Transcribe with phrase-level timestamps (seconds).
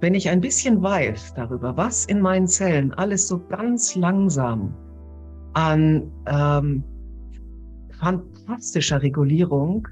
[0.00, 4.74] wenn ich ein bisschen weiß darüber, was in meinen Zellen alles so ganz langsam
[5.54, 6.84] an ähm,
[7.98, 9.88] fantastischer Regulierung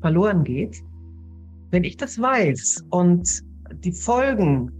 [0.00, 0.82] verloren geht,
[1.70, 3.42] wenn ich das weiß und
[3.84, 4.70] die Folgen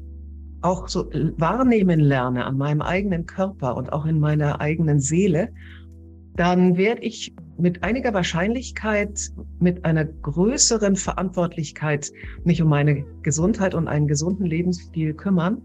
[0.62, 5.51] auch so wahrnehmen lerne an meinem eigenen Körper und auch in meiner eigenen Seele,
[6.35, 12.12] dann werde ich mit einiger Wahrscheinlichkeit, mit einer größeren Verantwortlichkeit
[12.45, 15.61] mich um meine Gesundheit und einen gesunden Lebensstil kümmern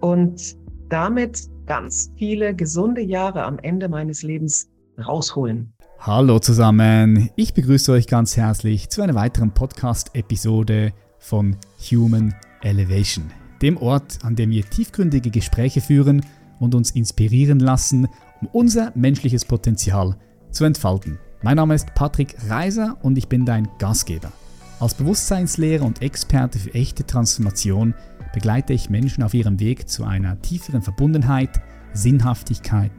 [0.00, 0.56] und
[0.88, 4.70] damit ganz viele gesunde Jahre am Ende meines Lebens
[5.04, 5.72] rausholen.
[5.98, 11.56] Hallo zusammen, ich begrüße euch ganz herzlich zu einer weiteren Podcast-Episode von
[11.90, 13.24] Human Elevation,
[13.60, 16.24] dem Ort, an dem wir tiefgründige Gespräche führen
[16.60, 18.06] und uns inspirieren lassen,
[18.40, 21.18] um unser menschliches Potenzial zu entfalten.
[21.42, 24.30] Mein Name ist Patrick Reiser und ich bin dein Gastgeber.
[24.78, 27.94] Als Bewusstseinslehrer und Experte für echte Transformation
[28.32, 31.60] begleite ich Menschen auf ihrem Weg zu einer tieferen Verbundenheit,
[31.94, 32.92] Sinnhaftigkeit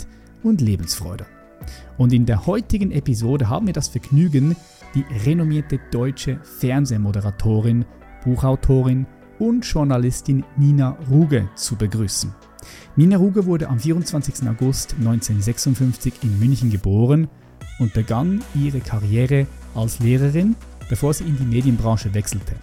[0.43, 1.25] und Lebensfreude.
[1.97, 4.55] Und in der heutigen Episode haben wir das Vergnügen,
[4.95, 7.85] die renommierte deutsche Fernsehmoderatorin,
[8.23, 9.05] Buchautorin
[9.39, 12.33] und Journalistin Nina Ruge zu begrüßen.
[12.95, 14.47] Nina Ruge wurde am 24.
[14.47, 17.27] August 1956 in München geboren
[17.79, 20.55] und begann ihre Karriere als Lehrerin,
[20.89, 22.55] bevor sie in die Medienbranche wechselte.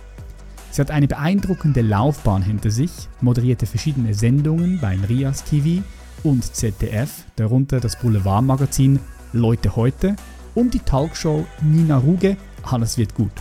[0.71, 5.83] Sie hat eine beeindruckende Laufbahn hinter sich, moderierte verschiedene Sendungen beim Rias TV
[6.23, 9.01] und ZDF, darunter das Boulevardmagazin
[9.33, 10.15] Leute heute
[10.55, 13.33] und die Talkshow Nina Ruge, alles wird gut.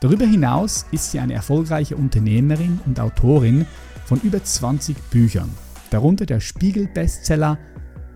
[0.00, 3.66] Darüber hinaus ist sie eine erfolgreiche Unternehmerin und Autorin
[4.04, 5.50] von über 20 Büchern,
[5.90, 7.58] darunter der Spiegel-Bestseller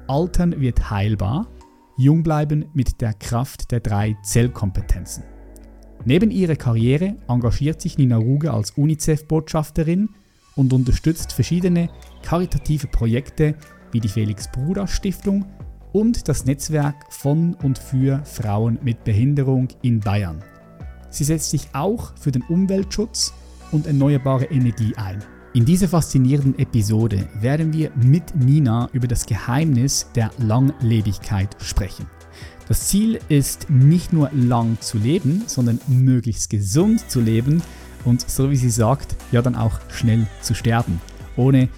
[0.09, 1.47] Altern wird heilbar,
[2.03, 5.23] Jung bleiben mit der Kraft der drei Zellkompetenzen.
[6.05, 10.09] Neben ihrer Karriere engagiert sich Nina Ruge als UNICEF-Botschafterin
[10.57, 11.91] und unterstützt verschiedene
[12.23, 13.55] karitative Projekte
[13.93, 15.47] wie die Felix Bruder Stiftung
[15.93, 20.43] und das Netzwerk von und für Frauen mit Behinderung in Bayern.
[21.09, 23.33] Sie setzt sich auch für den Umweltschutz
[23.71, 25.23] und erneuerbare Energie ein.
[25.55, 32.07] In dieser faszinierenden Episode werden wir mit Nina über das Geheimnis der Langlebigkeit sprechen.
[32.69, 37.63] Das Ziel ist nicht nur lang zu leben, sondern möglichst gesund zu leben
[38.07, 41.03] und so wie sie sagt, ja dann auch schnell zu sterben,
[41.37, 41.69] ohne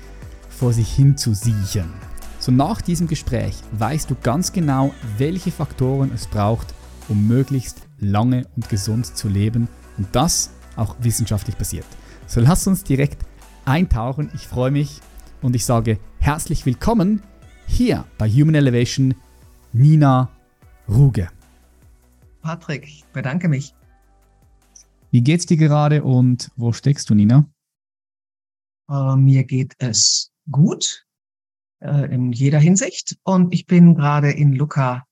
[0.49, 1.93] vor sich hin zu siechen.
[2.39, 6.73] So nach diesem Gespräch weißt du ganz genau, welche Faktoren es braucht,
[7.09, 9.67] um möglichst lange und gesund zu leben
[9.99, 11.87] und das auch wissenschaftlich basiert.
[12.29, 13.19] So lass uns direkt
[13.67, 14.31] eintauchen.
[14.35, 15.01] Ich freue mich
[15.43, 17.23] und ich sage herzlich willkommen
[17.67, 19.15] hier bei Human Elevation
[19.73, 20.31] Nina
[20.89, 21.29] Ruge.
[22.43, 23.75] Patrick, ich bedanke mich.
[25.11, 27.49] Wie geht's dir gerade und wo steckst du, Nina?
[28.91, 31.07] Uh, mir geht es gut
[31.81, 35.05] äh, in jeder Hinsicht und ich bin gerade in Lucca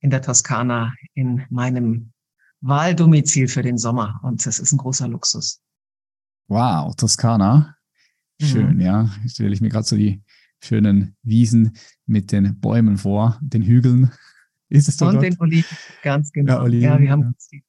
[0.00, 2.12] in der Toskana in meinem
[2.60, 5.60] Wahldomizil für den Sommer und das ist ein großer Luxus.
[6.48, 7.73] Wow, Toskana.
[8.44, 8.80] Schön, mhm.
[8.80, 9.10] ja.
[9.22, 10.22] Jetzt stelle ich mir gerade so die
[10.62, 14.10] schönen Wiesen mit den Bäumen vor, den Hügeln.
[14.68, 15.06] Ist es so?
[15.06, 15.24] Und dort?
[15.24, 16.54] den Oliven, ganz genau.
[16.54, 17.60] Ja, Oliven, ja wir haben ja.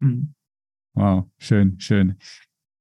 [0.00, 0.34] Mhm.
[0.94, 2.16] Wow, schön, schön.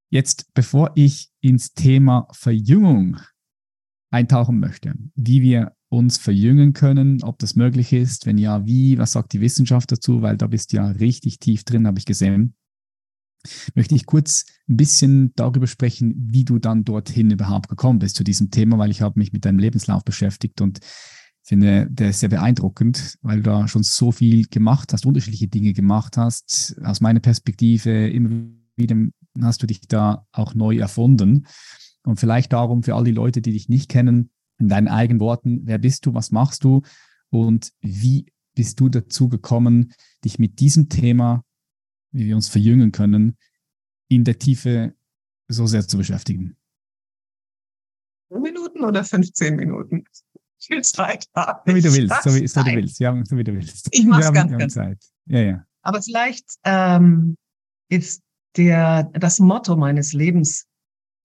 [0.10, 3.18] Jetzt, bevor ich ins Thema Verjüngung
[4.10, 9.12] eintauchen möchte, wie wir uns verjüngen können, ob das möglich ist, wenn ja, wie, was
[9.14, 12.56] sagt die Wissenschaft dazu, weil da bist du ja richtig tief drin, habe ich gesehen.
[13.76, 18.24] Möchte ich kurz ein bisschen darüber sprechen, wie du dann dorthin überhaupt gekommen bist zu
[18.24, 20.80] diesem Thema, weil ich habe mich mit deinem Lebenslauf beschäftigt und
[21.44, 25.74] finde, der ist sehr beeindruckend, weil du da schon so viel gemacht hast, unterschiedliche Dinge
[25.74, 26.76] gemacht hast.
[26.84, 28.98] Aus meiner Perspektive immer wieder
[29.42, 31.48] hast du dich da auch neu erfunden.
[32.04, 35.62] Und vielleicht darum für all die Leute, die dich nicht kennen, in deinen eigenen Worten,
[35.64, 36.82] wer bist du, was machst du
[37.30, 38.26] und wie
[38.56, 39.94] bist du dazu gekommen,
[40.26, 41.44] dich mit diesem Thema,
[42.18, 43.38] wie wir uns verjüngen können,
[44.10, 44.96] in der Tiefe
[45.48, 46.58] so sehr zu beschäftigen?
[48.30, 50.04] Minuten oder 15 Minuten?
[50.60, 51.62] viel Zeit habe.
[51.66, 53.00] So wie du willst, so wie, so du willst.
[53.00, 53.88] Ja, so wie du willst.
[53.92, 54.98] Ich mache es ganz, ganz Zeit.
[55.26, 55.66] Ja, ja.
[55.82, 57.38] Aber vielleicht ähm,
[57.90, 58.22] ist
[58.56, 60.66] der, das Motto meines Lebens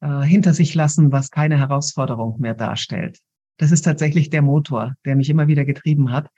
[0.01, 3.19] äh, hinter sich lassen, was keine Herausforderung mehr darstellt.
[3.59, 6.29] Das ist tatsächlich der Motor, der mich immer wieder getrieben hat.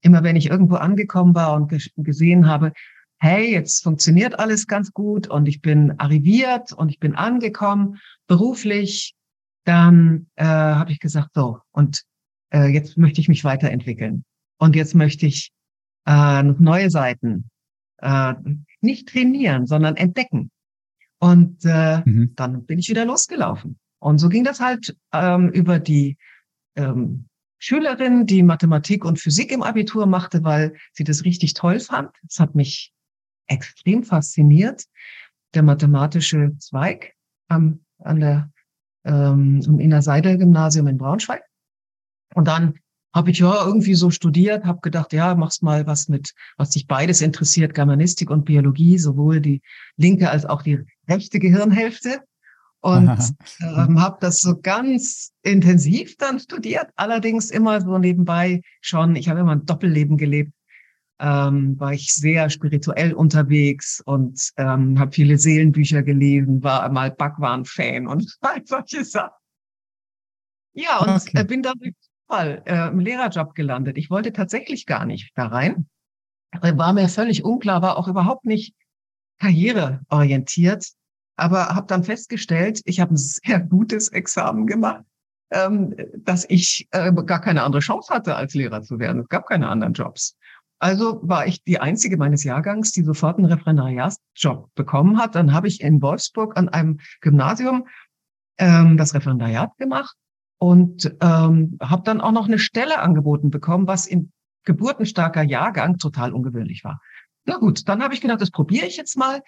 [0.00, 2.72] Immer wenn ich irgendwo angekommen war und gesehen habe,
[3.20, 9.14] hey, jetzt funktioniert alles ganz gut und ich bin arriviert und ich bin angekommen beruflich,
[9.64, 12.02] dann äh, habe ich gesagt, so, und
[12.52, 14.24] äh, jetzt möchte ich mich weiterentwickeln.
[14.58, 15.52] Und jetzt möchte ich
[16.06, 17.50] äh, neue Seiten
[17.98, 18.34] äh,
[18.80, 20.50] nicht trainieren, sondern entdecken.
[21.18, 22.34] Und äh, mhm.
[22.36, 23.78] dann bin ich wieder losgelaufen.
[23.98, 26.18] Und so ging das halt ähm, über die
[26.76, 27.26] ähm,
[27.58, 32.10] Schülerin, die Mathematik und Physik im Abitur machte, weil sie das richtig toll fand.
[32.22, 32.93] Das hat mich
[33.46, 34.84] extrem fasziniert.
[35.54, 37.14] Der mathematische Zweig
[37.48, 38.50] am, an der
[39.04, 41.42] ähm, im Inner-Seidel-Gymnasium in Braunschweig.
[42.34, 42.74] Und dann
[43.14, 46.88] habe ich ja irgendwie so studiert, habe gedacht, ja, machst mal was mit, was dich
[46.88, 49.62] beides interessiert, Germanistik und Biologie, sowohl die
[49.96, 52.22] linke als auch die rechte Gehirnhälfte.
[52.80, 53.18] Und
[53.60, 59.14] ähm, habe das so ganz intensiv dann studiert, allerdings immer so nebenbei schon.
[59.14, 60.52] Ich habe immer ein Doppelleben gelebt.
[61.20, 68.08] Ähm, war ich sehr spirituell unterwegs und ähm, habe viele Seelenbücher gelesen, war mal Bhagwan-Fan
[68.08, 69.36] und all solche Sachen.
[70.72, 71.40] Ja, und okay.
[71.40, 71.78] äh, bin dann
[72.28, 73.98] Fall äh, im Lehrerjob gelandet.
[73.98, 75.86] Ich wollte tatsächlich gar nicht da rein.
[76.60, 78.74] War mir völlig unklar, war auch überhaupt nicht
[79.40, 80.86] karriereorientiert,
[81.36, 85.04] aber habe dann festgestellt, ich habe ein sehr gutes Examen gemacht,
[85.50, 89.22] ähm, dass ich äh, gar keine andere Chance hatte, als Lehrer zu werden.
[89.22, 90.36] Es gab keine anderen Jobs.
[90.84, 95.34] Also war ich die einzige meines Jahrgangs, die sofort einen Referendariatsjob bekommen hat.
[95.34, 97.86] Dann habe ich in Wolfsburg an einem Gymnasium
[98.58, 100.14] ähm, das Referendariat gemacht
[100.58, 104.30] und ähm, habe dann auch noch eine Stelle angeboten bekommen, was in
[104.66, 107.00] geburtenstarker Jahrgang total ungewöhnlich war.
[107.46, 109.40] Na gut, dann habe ich gedacht, das probiere ich jetzt mal.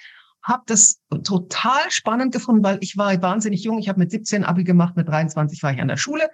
[0.43, 3.79] Habe das total spannend gefunden, weil ich war wahnsinnig jung.
[3.79, 6.31] Ich habe mit 17 Abi gemacht, mit 23 war ich an der Schule.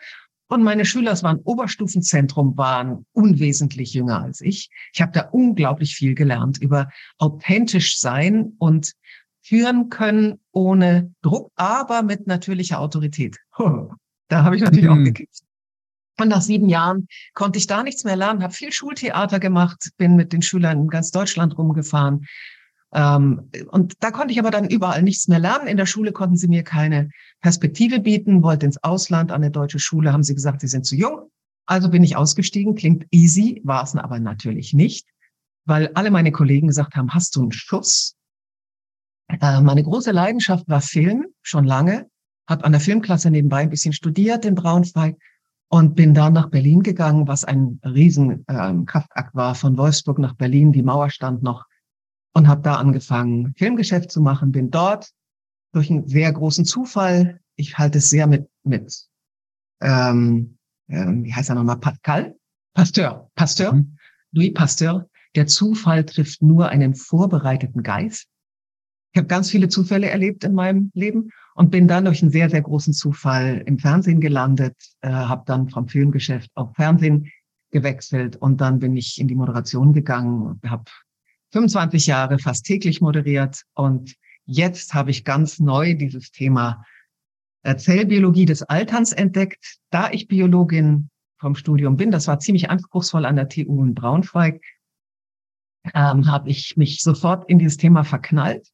[0.52, 4.68] Und meine Schüler, es war ein Oberstufenzentrum, waren unwesentlich jünger als ich.
[4.92, 8.92] Ich habe da unglaublich viel gelernt über authentisch sein und
[9.40, 13.38] führen können ohne Druck, aber mit natürlicher Autorität.
[14.28, 15.00] Da habe ich natürlich mhm.
[15.00, 15.38] auch gekickt.
[16.20, 20.16] Und nach sieben Jahren konnte ich da nichts mehr lernen, habe viel Schultheater gemacht, bin
[20.16, 22.26] mit den Schülern in ganz Deutschland rumgefahren.
[22.94, 25.66] Ähm, und da konnte ich aber dann überall nichts mehr lernen.
[25.66, 27.10] In der Schule konnten sie mir keine
[27.40, 30.96] Perspektive bieten, wollte ins Ausland an eine deutsche Schule, haben sie gesagt, sie sind zu
[30.96, 31.30] jung.
[31.66, 35.06] Also bin ich ausgestiegen, klingt easy, war es aber natürlich nicht,
[35.64, 38.16] weil alle meine Kollegen gesagt haben, hast du einen Schuss?
[39.28, 42.06] Äh, meine große Leidenschaft war Film, schon lange
[42.48, 45.16] habe an der Filmklasse nebenbei ein bisschen studiert in Braunschweig
[45.68, 48.86] und bin dann nach Berlin gegangen, was ein riesen ähm,
[49.32, 51.64] war, von Wolfsburg nach Berlin, die Mauer stand noch
[52.34, 55.10] und habe da angefangen, Filmgeschäft zu machen, bin dort
[55.72, 59.06] durch einen sehr großen Zufall, ich halte es sehr mit, mit
[59.80, 60.58] ähm,
[60.88, 62.36] ähm, wie heißt er nochmal, Pascal?
[62.74, 63.96] Pasteur, Pasteur, mhm.
[64.32, 68.26] Louis Pasteur, der Zufall trifft nur einen vorbereiteten Geist.
[69.14, 72.48] Ich habe ganz viele Zufälle erlebt in meinem Leben und bin dann durch einen sehr,
[72.48, 77.30] sehr großen Zufall im Fernsehen gelandet, äh, habe dann vom Filmgeschäft auf Fernsehen
[77.70, 80.84] gewechselt und dann bin ich in die Moderation gegangen und habe
[81.52, 84.14] 25 Jahre fast täglich moderiert und
[84.44, 86.84] jetzt habe ich ganz neu dieses Thema
[87.62, 92.10] äh, Zellbiologie des Alterns entdeckt, da ich Biologin vom Studium bin.
[92.10, 94.62] Das war ziemlich anspruchsvoll an der TU in Braunschweig.
[95.94, 98.72] Ähm, habe ich mich sofort in dieses Thema verknallt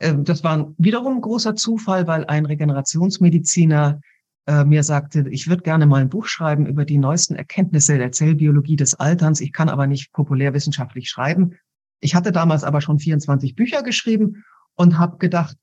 [0.00, 4.00] ähm, das war wiederum ein großer Zufall, weil ein Regenerationsmediziner
[4.46, 8.10] äh, mir sagte, ich würde gerne mal ein Buch schreiben über die neuesten Erkenntnisse der
[8.10, 9.40] Zellbiologie des Alterns.
[9.40, 11.56] Ich kann aber nicht populärwissenschaftlich schreiben.
[12.00, 14.44] Ich hatte damals aber schon 24 Bücher geschrieben
[14.74, 15.56] und habe gedacht,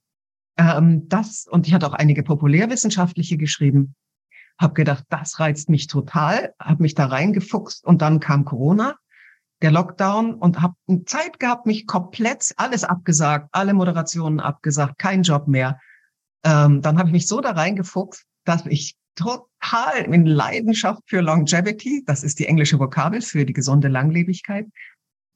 [0.58, 3.96] ähm, das, und ich hatte auch einige populärwissenschaftliche geschrieben,
[4.60, 8.96] habe gedacht, das reizt mich total, habe mich da reingefuchst und dann kam Corona
[9.62, 15.48] der Lockdown und habe Zeit gehabt, mich komplett alles abgesagt, alle Moderationen abgesagt, kein Job
[15.48, 15.80] mehr.
[16.44, 22.04] Ähm, dann habe ich mich so da reingefuchst, dass ich total in Leidenschaft für Longevity,
[22.06, 24.68] das ist die englische Vokabel für die gesunde Langlebigkeit,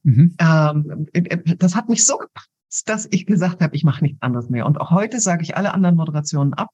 [0.04, 0.36] mhm.
[0.40, 4.50] ähm, äh, das hat mich so gepasst, dass ich gesagt habe, ich mache nichts anderes
[4.50, 4.66] mehr.
[4.66, 6.70] Und auch heute sage ich alle anderen Moderationen ab,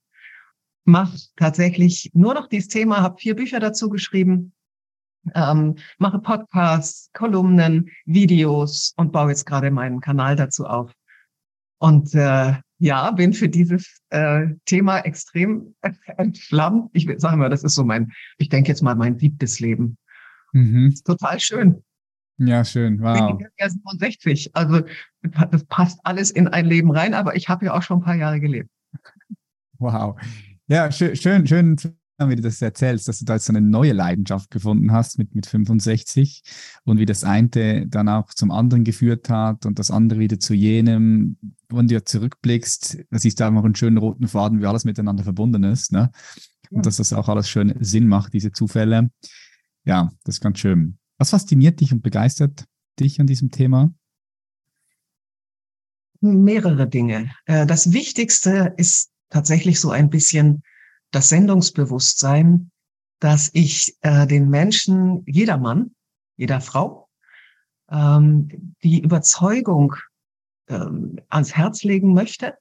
[0.86, 4.54] mache tatsächlich nur noch dieses Thema, habe vier Bücher dazu geschrieben,
[5.36, 10.94] ähm, mache Podcasts, Kolumnen, Videos und baue jetzt gerade meinen Kanal dazu auf.
[11.80, 15.76] Und äh, ja, bin für dieses äh, Thema extrem
[16.18, 16.90] entflammt.
[16.94, 19.98] Ich sage mal, das ist so mein, ich denke jetzt mal mein siebtes Leben.
[20.54, 20.96] Mhm.
[21.04, 21.84] total schön.
[22.38, 23.02] Ja, schön.
[23.02, 23.32] Wow.
[23.32, 24.56] Ich bin ja 67.
[24.56, 24.82] Also
[25.50, 28.16] das passt alles in ein Leben rein, aber ich habe ja auch schon ein paar
[28.16, 28.70] Jahre gelebt.
[29.80, 30.20] Wow.
[30.68, 31.78] Ja, schön, schön, schön
[32.20, 35.36] wie du das erzählst, dass du da jetzt so eine neue Leidenschaft gefunden hast mit,
[35.36, 36.42] mit 65
[36.84, 40.56] und wie das eine dann auch zum anderen geführt hat und das andere wieder zu
[40.56, 41.38] jenem,
[41.70, 45.24] wenn du ja zurückblickst, da siehst du einfach einen schönen roten Faden, wie alles miteinander
[45.24, 45.92] verbunden ist.
[45.92, 46.10] Ne?
[46.72, 46.82] Und ja.
[46.82, 49.12] dass das auch alles schön Sinn macht, diese Zufälle.
[49.86, 50.98] Ja, das ist ganz schön.
[51.18, 52.66] Was fasziniert dich und begeistert
[53.00, 53.94] dich an diesem Thema?
[56.22, 57.32] mehrere Dinge.
[57.46, 60.64] Äh, das Wichtigste ist tatsächlich so ein bisschen
[61.12, 62.72] das Sendungsbewusstsein,
[63.20, 65.96] dass ich äh, den Menschen, jeder Mann,
[66.36, 67.10] jeder Frau,
[67.90, 69.96] ähm, die Überzeugung
[70.68, 72.56] ähm, ans Herz legen möchte,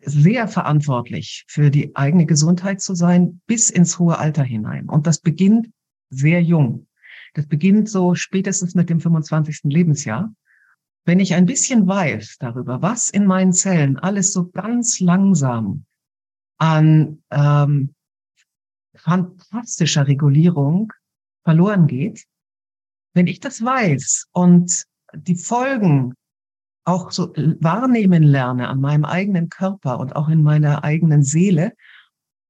[0.00, 4.88] sehr verantwortlich für die eigene Gesundheit zu sein, bis ins hohe Alter hinein.
[4.88, 5.68] Und das beginnt
[6.08, 6.86] sehr jung.
[7.34, 9.60] Das beginnt so spätestens mit dem 25.
[9.64, 10.32] Lebensjahr.
[11.04, 15.84] Wenn ich ein bisschen weiß darüber, was in meinen Zellen alles so ganz langsam
[16.58, 17.94] an ähm,
[18.94, 20.92] fantastischer Regulierung
[21.42, 22.24] verloren geht,
[23.12, 26.14] wenn ich das weiß und die Folgen
[26.84, 31.72] auch so wahrnehmen lerne an meinem eigenen Körper und auch in meiner eigenen Seele,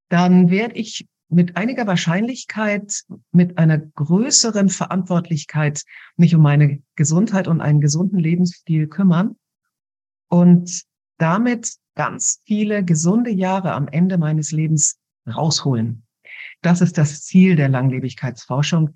[0.08, 5.82] dann werde ich mit einiger Wahrscheinlichkeit, mit einer größeren Verantwortlichkeit
[6.16, 9.36] mich um meine Gesundheit und einen gesunden Lebensstil kümmern
[10.28, 10.84] und
[11.18, 16.04] damit ganz viele gesunde Jahre am Ende meines Lebens rausholen.
[16.62, 18.94] Das ist das Ziel der Langlebigkeitsforschung.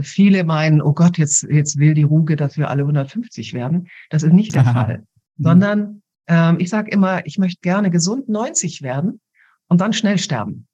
[0.00, 3.88] Viele meinen, oh Gott, jetzt, jetzt will die Ruge, dass wir alle 150 werden.
[4.10, 4.98] Das ist nicht der Fall,
[5.36, 5.44] mhm.
[5.44, 9.20] sondern ähm, ich sage immer, ich möchte gerne gesund 90 werden
[9.68, 10.66] und dann schnell sterben.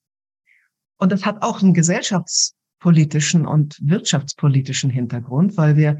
[1.00, 5.98] Und das hat auch einen gesellschaftspolitischen und wirtschaftspolitischen Hintergrund, weil wir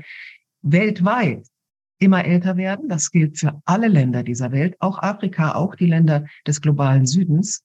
[0.61, 1.47] weltweit
[1.99, 2.91] immer älter werden.
[2.91, 7.65] Das gilt für alle Länder dieser Welt, auch Afrika, auch die Länder des globalen Südens.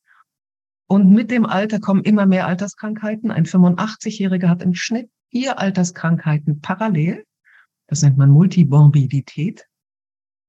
[0.87, 3.31] Und mit dem Alter kommen immer mehr Alterskrankheiten.
[3.31, 7.25] Ein 85-Jähriger hat im Schnitt vier Alterskrankheiten parallel.
[7.87, 9.67] Das nennt man Multimorbidität.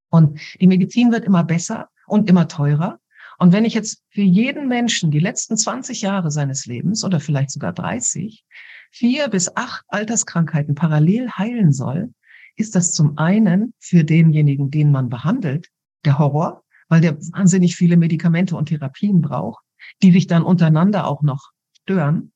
[0.08, 3.00] Und die Medizin wird immer besser und immer teurer.
[3.38, 7.50] Und wenn ich jetzt für jeden Menschen die letzten 20 Jahre seines Lebens oder vielleicht
[7.50, 8.44] sogar 30
[8.90, 12.14] vier bis acht Alterskrankheiten parallel heilen soll,
[12.56, 15.68] ist das zum einen für denjenigen, den man behandelt,
[16.04, 19.62] der Horror, weil der wahnsinnig viele Medikamente und Therapien braucht,
[20.02, 21.50] die sich dann untereinander auch noch
[21.82, 22.32] stören.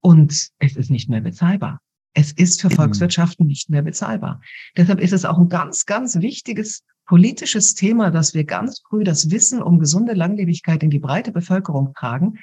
[0.00, 1.80] Und es ist nicht mehr bezahlbar.
[2.12, 4.40] Es ist für Volkswirtschaften nicht mehr bezahlbar.
[4.76, 9.30] Deshalb ist es auch ein ganz, ganz wichtiges politisches Thema, dass wir ganz früh das
[9.30, 12.38] Wissen um gesunde Langlebigkeit in die breite Bevölkerung tragen,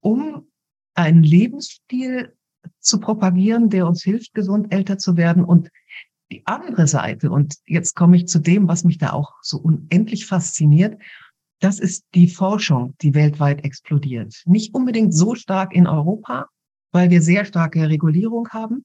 [0.00, 0.46] um
[0.94, 2.34] einen Lebensstil
[2.80, 5.44] zu propagieren, der uns hilft, gesund älter zu werden.
[5.44, 5.70] Und
[6.30, 10.26] die andere Seite, und jetzt komme ich zu dem, was mich da auch so unendlich
[10.26, 11.00] fasziniert,
[11.60, 14.42] das ist die Forschung, die weltweit explodiert.
[14.44, 16.46] Nicht unbedingt so stark in Europa,
[16.92, 18.84] weil wir sehr starke Regulierung haben.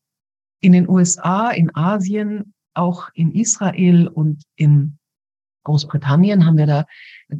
[0.60, 4.98] In den USA, in Asien, auch in Israel und in
[5.64, 6.86] Großbritannien haben wir da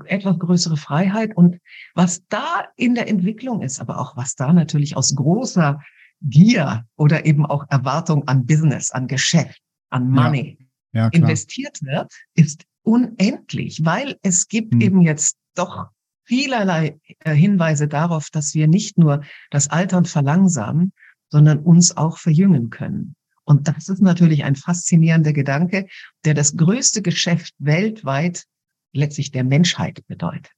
[0.06, 1.36] etwas größere Freiheit.
[1.36, 1.58] Und
[1.96, 5.80] was da in der Entwicklung ist, aber auch was da natürlich aus großer
[6.22, 10.58] Gier oder eben auch Erwartung an Business, an Geschäft, an Money
[10.92, 11.04] ja.
[11.04, 14.82] Ja, investiert wird, ist unendlich, weil es gibt hm.
[14.82, 15.88] eben jetzt doch
[16.24, 20.94] vielerlei äh, Hinweise darauf, dass wir nicht nur das Altern verlangsamen,
[21.30, 23.16] sondern uns auch verjüngen können.
[23.46, 25.88] Und das ist natürlich ein faszinierender Gedanke,
[26.24, 28.46] der das größte Geschäft weltweit
[28.94, 30.52] letztlich der Menschheit bedeutet.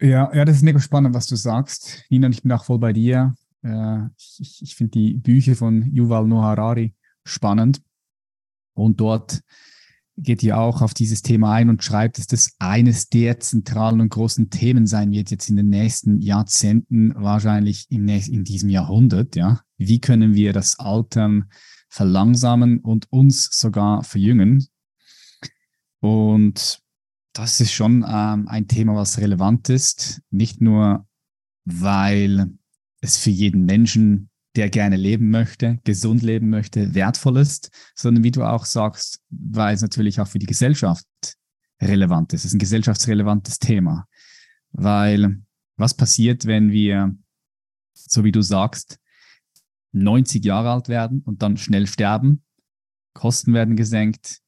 [0.00, 2.04] Ja, ja, das ist mega spannend, was du sagst.
[2.08, 3.34] Nina, ich bin auch voll bei dir.
[3.62, 7.82] Äh, ich ich finde die Bücher von Yuval Noah Harari spannend.
[8.74, 9.42] Und dort
[10.16, 14.10] geht ja auch auf dieses Thema ein und schreibt, dass das eines der zentralen und
[14.10, 19.36] großen Themen sein wird jetzt in den nächsten Jahrzehnten, wahrscheinlich im nächsten, in diesem Jahrhundert.
[19.36, 21.50] Ja, wie können wir das Altern
[21.88, 24.66] verlangsamen und uns sogar verjüngen?
[26.00, 26.82] Und
[27.32, 31.06] das ist schon ähm, ein Thema, was relevant ist, nicht nur
[31.64, 32.52] weil
[33.00, 38.30] es für jeden Menschen der gerne leben möchte, gesund leben möchte, wertvoll ist, sondern wie
[38.30, 41.06] du auch sagst, weil es natürlich auch für die Gesellschaft
[41.80, 42.40] relevant ist.
[42.40, 44.06] Es ist ein gesellschaftsrelevantes Thema,
[44.72, 45.42] weil
[45.76, 47.16] was passiert, wenn wir,
[47.94, 48.98] so wie du sagst,
[49.92, 52.42] 90 Jahre alt werden und dann schnell sterben,
[53.14, 54.38] Kosten werden gesenkt.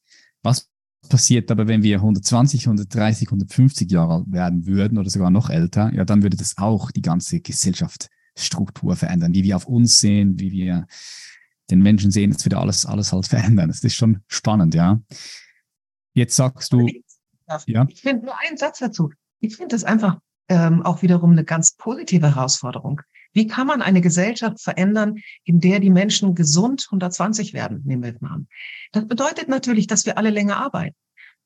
[0.43, 0.71] Was
[1.09, 5.93] passiert aber, wenn wir 120, 130, 150 Jahre alt werden würden oder sogar noch älter?
[5.93, 10.39] Ja, dann würde das auch die ganze Gesellschaft Struktur verändern, wie wir auf uns sehen,
[10.39, 10.87] wie wir
[11.71, 13.69] den Menschen sehen, das wird alles, alles halt verändern.
[13.69, 15.01] Das ist schon spannend, ja.
[16.13, 16.89] Jetzt sagst du.
[17.67, 17.87] Ja.
[17.89, 19.11] Ich finde nur einen Satz dazu.
[19.41, 23.01] Ich finde das einfach ähm, auch wiederum eine ganz positive Herausforderung.
[23.33, 28.15] Wie kann man eine Gesellschaft verändern, in der die Menschen gesund 120 werden, nehmen wir
[28.21, 28.49] mal an.
[28.93, 30.97] Das bedeutet natürlich, dass wir alle länger arbeiten.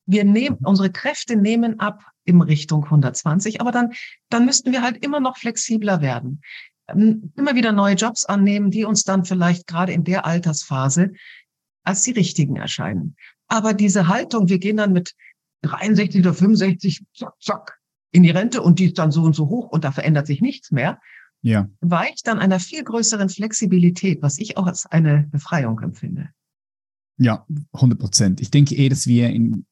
[0.04, 0.66] Wir nehmen, mhm.
[0.66, 3.92] unsere Kräfte nehmen ab in Richtung 120, aber dann,
[4.28, 6.42] dann müssten wir halt immer noch flexibler werden.
[6.88, 11.12] Ähm, immer wieder neue Jobs annehmen, die uns dann vielleicht gerade in der Altersphase
[11.84, 13.16] als die richtigen erscheinen.
[13.46, 15.14] Aber diese Haltung, wir gehen dann mit
[15.62, 17.78] 63 oder 65, zack, zack,
[18.10, 20.40] in die Rente und die ist dann so und so hoch und da verändert sich
[20.40, 21.00] nichts mehr.
[21.42, 21.68] Ja.
[21.80, 26.30] Weicht dann einer viel größeren Flexibilität, was ich auch als eine Befreiung empfinde.
[27.16, 28.40] Ja, 100 Prozent.
[28.40, 29.66] Ich denke eh, dass wir in,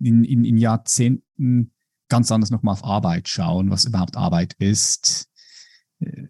[0.00, 1.72] in, in, in Jahrzehnten
[2.08, 5.28] ganz anders nochmal auf Arbeit schauen, was überhaupt Arbeit ist,
[6.00, 6.28] äh,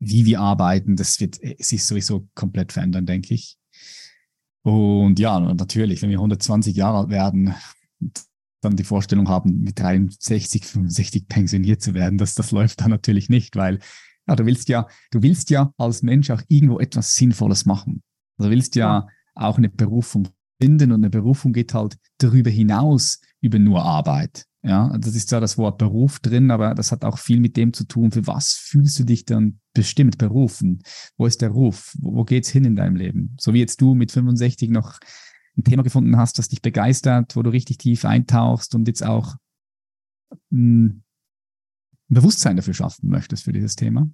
[0.00, 0.96] wie wir arbeiten.
[0.96, 3.56] Das wird äh, sich sowieso komplett verändern, denke ich.
[4.62, 7.54] Und ja, natürlich, wenn wir 120 Jahre alt werden,
[8.60, 13.28] dann die Vorstellung haben, mit 63, 65 pensioniert zu werden, dass das läuft dann natürlich
[13.28, 13.78] nicht, weil
[14.26, 18.02] ja, du willst ja, du willst ja als Mensch auch irgendwo etwas Sinnvolles machen.
[18.36, 19.06] Also du willst ja, ja.
[19.34, 20.28] auch eine Berufung
[20.60, 24.44] finden und eine Berufung geht halt darüber hinaus über nur Arbeit.
[24.62, 27.72] Ja, das ist ja das Wort Beruf drin, aber das hat auch viel mit dem
[27.72, 30.82] zu tun, für was fühlst du dich dann bestimmt berufen?
[31.16, 31.94] Wo ist der Ruf?
[32.00, 33.36] Wo, wo geht's hin in deinem Leben?
[33.38, 34.98] So wie jetzt du mit 65 noch
[35.56, 39.36] ein Thema gefunden hast, das dich begeistert, wo du richtig tief eintauchst und jetzt auch
[40.50, 41.02] hm,
[42.10, 44.10] ein Bewusstsein dafür schaffen möchtest für dieses Thema.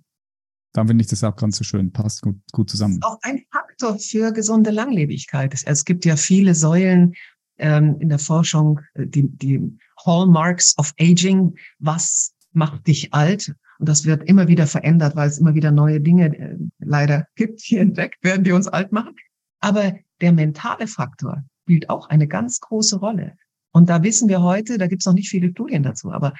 [0.74, 3.00] Dann finde ich das auch ganz so schön, passt gut, gut zusammen.
[3.02, 5.54] Auch ein Faktor für gesunde Langlebigkeit.
[5.64, 7.14] Es gibt ja viele Säulen
[7.58, 11.56] ähm, in der Forschung, die, die Hallmarks of Aging.
[11.78, 13.54] Was macht dich alt?
[13.78, 17.68] Und das wird immer wieder verändert, weil es immer wieder neue Dinge äh, leider gibt,
[17.68, 19.14] die entdeckt werden, die uns alt machen.
[19.60, 23.36] Aber der mentale Faktor spielt auch eine ganz große Rolle.
[23.72, 26.34] Und da wissen wir heute, da gibt es noch nicht viele Studien dazu, aber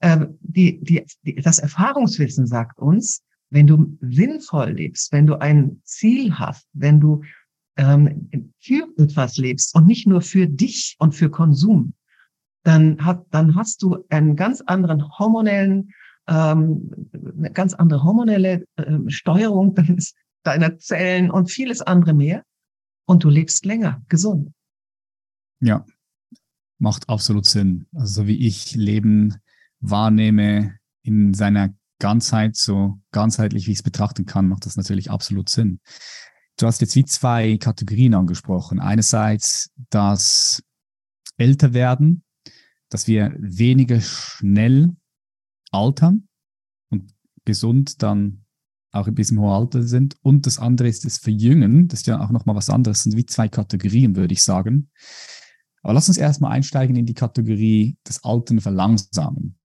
[0.00, 5.80] äh, die, die, die, das Erfahrungswissen sagt uns, wenn du sinnvoll lebst, wenn du ein
[5.84, 7.22] Ziel hast, wenn du
[7.78, 11.94] ähm, für etwas lebst und nicht nur für dich und für Konsum,
[12.64, 15.92] dann, hat, dann hast du einen ganz anderen hormonellen,
[16.26, 19.74] ähm, eine ganz andere hormonelle ähm, Steuerung
[20.42, 22.42] deiner Zellen und vieles andere mehr
[23.06, 24.52] und du lebst länger gesund.
[25.60, 25.86] Ja,
[26.78, 27.86] macht absolut Sinn.
[27.94, 29.36] Also wie ich Leben
[29.80, 35.48] wahrnehme in seiner Ganzheit, so ganzheitlich wie ich es betrachten kann, macht das natürlich absolut
[35.48, 35.80] Sinn.
[36.58, 38.80] Du hast jetzt wie zwei Kategorien angesprochen.
[38.80, 40.60] Einerseits das
[41.36, 42.24] Älterwerden,
[42.88, 44.96] dass wir weniger schnell
[45.70, 46.26] altern
[46.90, 48.44] und gesund dann
[48.90, 50.16] auch ein bisschen hoher Alter sind.
[50.22, 51.86] Und das andere ist das Verjüngen.
[51.86, 52.98] Das ist ja auch nochmal was anderes.
[52.98, 54.90] Das sind wie zwei Kategorien, würde ich sagen.
[55.82, 59.56] Aber lass uns erstmal einsteigen in die Kategorie das Altern verlangsamen.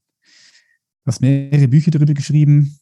[1.05, 2.79] Du hast mehrere Bücher darüber geschrieben,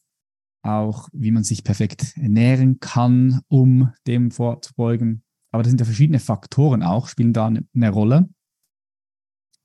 [0.64, 5.24] auch wie man sich perfekt ernähren kann, um dem vorzubeugen.
[5.52, 8.30] Aber das sind ja verschiedene Faktoren auch, spielen da eine Rolle.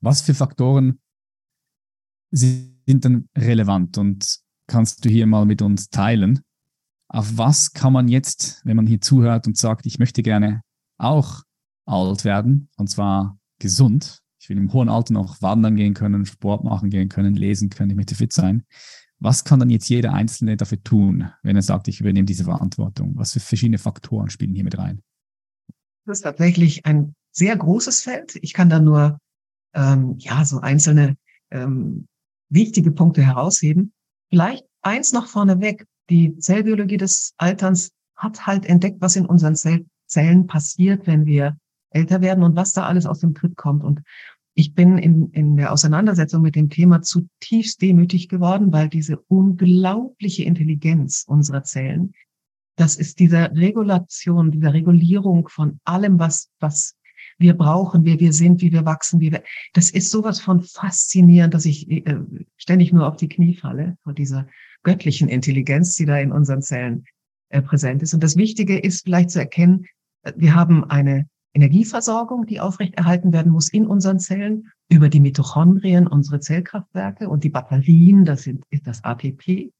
[0.01, 0.99] Was für Faktoren
[2.31, 6.41] sind dann relevant und kannst du hier mal mit uns teilen?
[7.09, 10.61] auf was kann man jetzt, wenn man hier zuhört und sagt, ich möchte gerne
[10.97, 11.43] auch
[11.85, 14.21] alt werden, und zwar gesund.
[14.39, 17.91] Ich will im hohen Alter noch wandern gehen können, Sport machen gehen können, lesen können,
[17.91, 18.63] ich möchte fit sein.
[19.19, 23.13] Was kann dann jetzt jeder Einzelne dafür tun, wenn er sagt, ich übernehme diese Verantwortung?
[23.15, 25.01] Was für verschiedene Faktoren spielen hier mit rein?
[26.05, 28.37] Das ist tatsächlich ein sehr großes Feld.
[28.41, 29.19] Ich kann da nur
[29.73, 31.17] ähm, ja so einzelne
[31.51, 32.07] ähm,
[32.49, 33.91] wichtige Punkte herausheben.
[34.29, 40.47] Vielleicht eins noch vorneweg die Zellbiologie des Alterns hat halt entdeckt, was in unseren Zellen
[40.47, 41.57] passiert, wenn wir
[41.89, 43.83] älter werden und was da alles aus dem Tritt kommt.
[43.83, 44.01] Und
[44.57, 50.45] ich bin in, in der Auseinandersetzung mit dem Thema zutiefst demütig geworden, weil diese unglaubliche
[50.45, 52.13] Intelligenz unserer Zellen,
[52.75, 56.95] das ist diese Regulation, diese Regulierung von allem, was, was
[57.37, 59.43] wir brauchen, wer wir sind, wie wir wachsen, wie wir,
[59.73, 62.17] das ist sowas von faszinierend, dass ich äh,
[62.55, 64.47] ständig nur auf die Knie falle vor dieser
[64.81, 67.05] göttlichen Intelligenz, die da in unseren Zellen
[67.49, 68.15] äh, präsent ist.
[68.15, 69.85] Und das Wichtige ist vielleicht zu erkennen,
[70.23, 76.07] äh, wir haben eine Energieversorgung, die aufrechterhalten werden muss in unseren Zellen über die Mitochondrien,
[76.07, 79.71] unsere Zellkraftwerke und die Batterien, das sind, das ATP.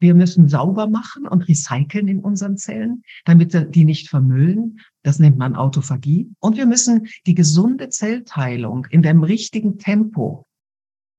[0.00, 4.80] Wir müssen sauber machen und recyceln in unseren Zellen, damit die nicht vermüllen.
[5.02, 6.32] Das nennt man Autophagie.
[6.40, 10.46] Und wir müssen die gesunde Zellteilung in dem richtigen Tempo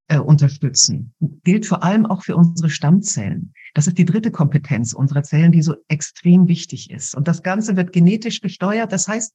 [0.08, 1.14] äh, unterstützen.
[1.44, 3.54] Gilt vor allem auch für unsere Stammzellen.
[3.76, 7.16] Das ist die dritte Kompetenz unserer Zellen, die so extrem wichtig ist.
[7.16, 8.92] Und das Ganze wird genetisch gesteuert.
[8.92, 9.32] Das heißt,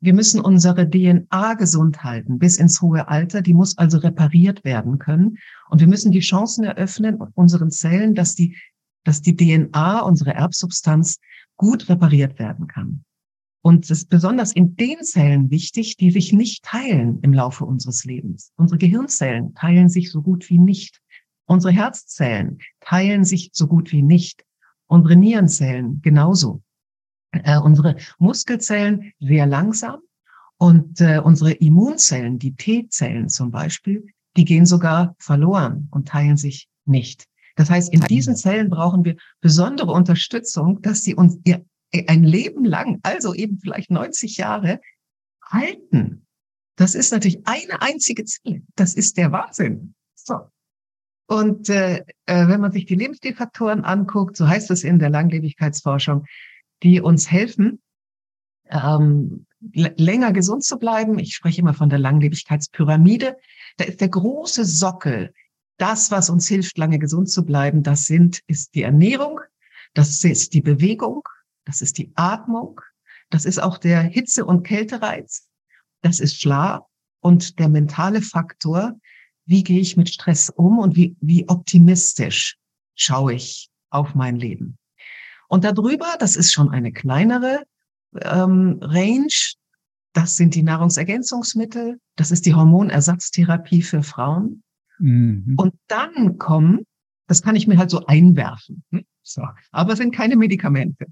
[0.00, 3.42] wir müssen unsere DNA gesund halten bis ins hohe Alter.
[3.42, 5.38] Die muss also repariert werden können.
[5.68, 8.56] Und wir müssen die Chancen eröffnen unseren Zellen, dass die,
[9.04, 11.18] dass die DNA, unsere Erbsubstanz,
[11.56, 13.04] gut repariert werden kann.
[13.60, 18.04] Und das ist besonders in den Zellen wichtig, die sich nicht teilen im Laufe unseres
[18.04, 18.52] Lebens.
[18.56, 21.00] Unsere Gehirnzellen teilen sich so gut wie nicht.
[21.46, 24.44] Unsere Herzzellen teilen sich so gut wie nicht.
[24.86, 26.62] Unsere Nierenzellen genauso.
[27.32, 30.00] Äh, unsere Muskelzellen sehr langsam
[30.56, 36.68] Und äh, unsere Immunzellen, die T-Zellen zum Beispiel, die gehen sogar verloren und teilen sich
[36.84, 37.26] nicht.
[37.56, 41.64] Das heißt, in diesen Zellen brauchen wir besondere Unterstützung, dass sie uns ihr,
[42.06, 44.80] ein Leben lang, also eben vielleicht 90 Jahre,
[45.42, 46.26] halten.
[46.76, 48.62] Das ist natürlich eine einzige Zelle.
[48.76, 49.94] Das ist der Wahnsinn.
[50.14, 50.50] So.
[51.26, 56.24] Und äh, äh wenn man sich die Lebensstilfaktoren anguckt, so heißt es in der Langlebigkeitsforschung,
[56.82, 57.80] die uns helfen,
[58.70, 61.18] ähm, länger gesund zu bleiben.
[61.18, 63.36] Ich spreche immer von der Langlebigkeitspyramide.
[63.76, 65.32] Da ist der große Sockel.
[65.78, 69.40] Das, was uns hilft, lange gesund zu bleiben, das sind, ist die Ernährung,
[69.94, 71.22] das ist die Bewegung,
[71.64, 72.80] das ist die Atmung,
[73.30, 75.48] das ist auch der Hitze- und Kältereiz,
[76.02, 76.84] das ist Schlaf
[77.20, 78.98] und der mentale Faktor,
[79.44, 82.58] wie gehe ich mit Stress um und wie, wie optimistisch
[82.96, 84.78] schaue ich auf mein Leben.
[85.48, 87.62] Und darüber, das ist schon eine kleinere
[88.20, 89.54] ähm, Range.
[90.12, 94.62] Das sind die Nahrungsergänzungsmittel, das ist die Hormonersatztherapie für Frauen.
[94.98, 95.54] Mhm.
[95.56, 96.86] Und dann kommen,
[97.26, 99.04] das kann ich mir halt so einwerfen, hm?
[99.22, 101.06] so, aber es sind keine Medikamente.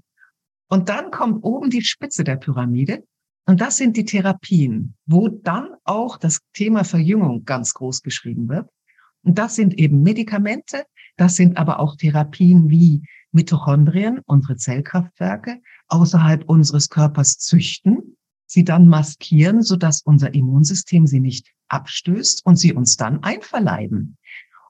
[0.67, 3.03] Und dann kommt oben die Spitze der Pyramide
[3.45, 8.69] und das sind die Therapien, wo dann auch das Thema Verjüngung ganz groß geschrieben wird.
[9.23, 10.83] Und das sind eben Medikamente,
[11.15, 13.03] das sind aber auch Therapien wie
[13.37, 21.53] Mitochondrien, unsere Zellkraftwerke, außerhalb unseres Körpers züchten, sie dann maskieren, sodass unser Immunsystem sie nicht
[21.67, 24.17] abstößt und sie uns dann einverleiben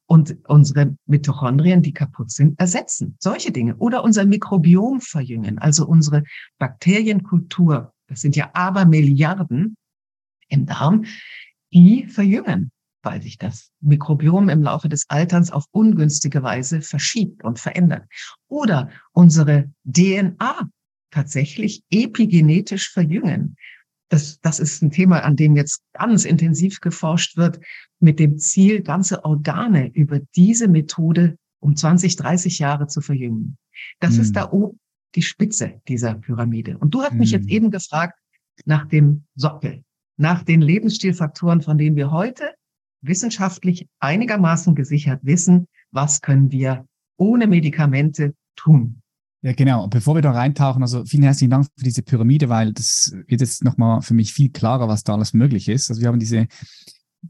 [0.06, 3.16] und unsere Mitochondrien, die kaputt sind, ersetzen.
[3.20, 3.78] Solche Dinge.
[3.78, 6.24] Oder unser Mikrobiom verjüngen, also unsere
[6.58, 7.94] Bakterienkultur.
[8.08, 9.78] Das sind ja Abermilliarden
[10.50, 11.06] im Darm,
[11.74, 12.72] die verjüngen
[13.04, 18.08] weil sich das Mikrobiom im Laufe des Alterns auf ungünstige Weise verschiebt und verändert.
[18.48, 20.70] Oder unsere DNA
[21.12, 23.56] tatsächlich epigenetisch verjüngen.
[24.10, 27.60] Das, das ist ein Thema, an dem jetzt ganz intensiv geforscht wird,
[28.00, 33.58] mit dem Ziel, ganze Organe über diese Methode um 20, 30 Jahre zu verjüngen.
[34.00, 34.22] Das hm.
[34.22, 34.80] ist da oben
[35.16, 36.78] die Spitze dieser Pyramide.
[36.78, 37.20] Und du hast hm.
[37.20, 37.52] mich jetzt hm.
[37.52, 38.18] eben gefragt
[38.66, 39.84] nach dem Sockel,
[40.18, 42.54] nach den Lebensstilfaktoren, von denen wir heute
[43.02, 46.86] wissenschaftlich einigermaßen gesichert wissen, was können wir
[47.18, 49.02] ohne Medikamente tun.
[49.42, 49.88] Ja, genau.
[49.88, 53.64] Bevor wir da reintauchen, also vielen herzlichen Dank für diese Pyramide, weil das wird jetzt
[53.64, 55.90] nochmal für mich viel klarer, was da alles möglich ist.
[55.90, 56.48] Also wir haben diese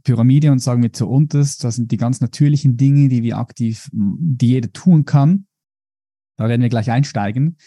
[0.04, 3.90] Pyramide und sagen wir zu unterst, das sind die ganz natürlichen Dinge, die wir aktiv,
[3.92, 5.48] die jeder tun kann.
[6.38, 7.58] Da werden wir gleich einsteigen.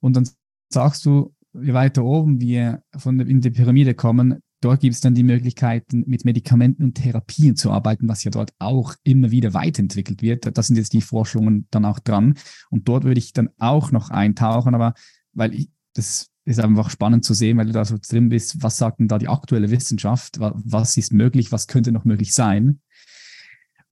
[0.00, 0.28] Und dann
[0.70, 5.14] sagst du, je weiter oben wir von in die Pyramide kommen, Dort gibt es dann
[5.14, 10.22] die Möglichkeiten, mit Medikamenten und Therapien zu arbeiten, was ja dort auch immer wieder weiterentwickelt
[10.22, 10.56] wird.
[10.56, 12.38] Das sind jetzt die Forschungen dann auch dran.
[12.70, 14.94] Und dort würde ich dann auch noch eintauchen, aber
[15.34, 18.78] weil ich, das ist einfach spannend zu sehen, weil du da so drin bist, was
[18.78, 20.38] sagt denn da die aktuelle Wissenschaft?
[20.40, 21.52] Was ist möglich?
[21.52, 22.80] Was könnte noch möglich sein?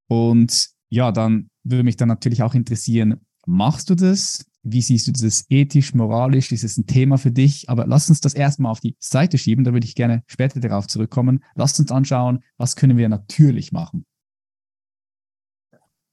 [0.07, 4.47] Und ja, dann würde mich dann natürlich auch interessieren, machst du das?
[4.63, 6.53] Wie siehst du das ethisch, moralisch?
[6.53, 7.69] Ist es ein Thema für dich?
[7.69, 10.87] Aber lass uns das erstmal auf die Seite schieben, da würde ich gerne später darauf
[10.87, 11.43] zurückkommen.
[11.55, 14.07] Lass uns anschauen, was können wir natürlich machen.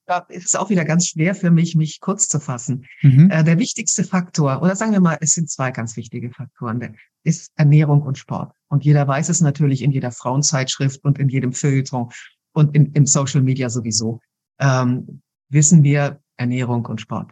[0.07, 2.87] Da ist es auch wieder ganz schwer für mich, mich kurz zu fassen.
[3.03, 3.29] Mhm.
[3.29, 7.51] Äh, der wichtigste Faktor, oder sagen wir mal, es sind zwei ganz wichtige Faktoren, ist
[7.57, 8.51] Ernährung und Sport.
[8.69, 12.09] Und jeder weiß es natürlich in jeder Frauenzeitschrift und in jedem Feuilleton
[12.53, 14.19] und in, in Social Media sowieso.
[14.59, 17.31] Ähm, wissen wir Ernährung und Sport.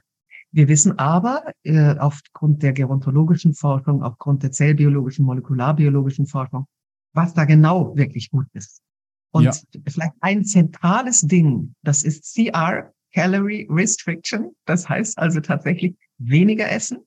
[0.58, 6.66] Wir wissen aber äh, aufgrund der gerontologischen Forschung, aufgrund der zellbiologischen, molekularbiologischen Forschung,
[7.14, 8.82] was da genau wirklich gut ist.
[9.30, 9.52] Und ja.
[9.86, 14.56] vielleicht ein zentrales Ding, das ist CR, Calorie Restriction.
[14.66, 17.06] Das heißt also tatsächlich weniger essen.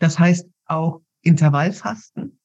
[0.00, 2.40] Das heißt auch Intervallfasten.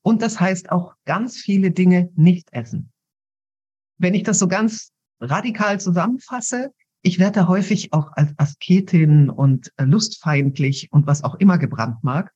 [0.00, 2.90] Und das heißt auch ganz viele Dinge nicht essen.
[3.98, 6.72] Wenn ich das so ganz radikal zusammenfasse,
[7.04, 12.32] ich werde häufig auch als Asketin und äh, lustfeindlich und was auch immer gebrannt mag.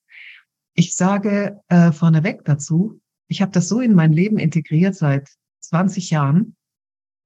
[0.75, 6.11] Ich sage äh, vorneweg dazu, ich habe das so in mein Leben integriert seit 20
[6.11, 6.55] Jahren,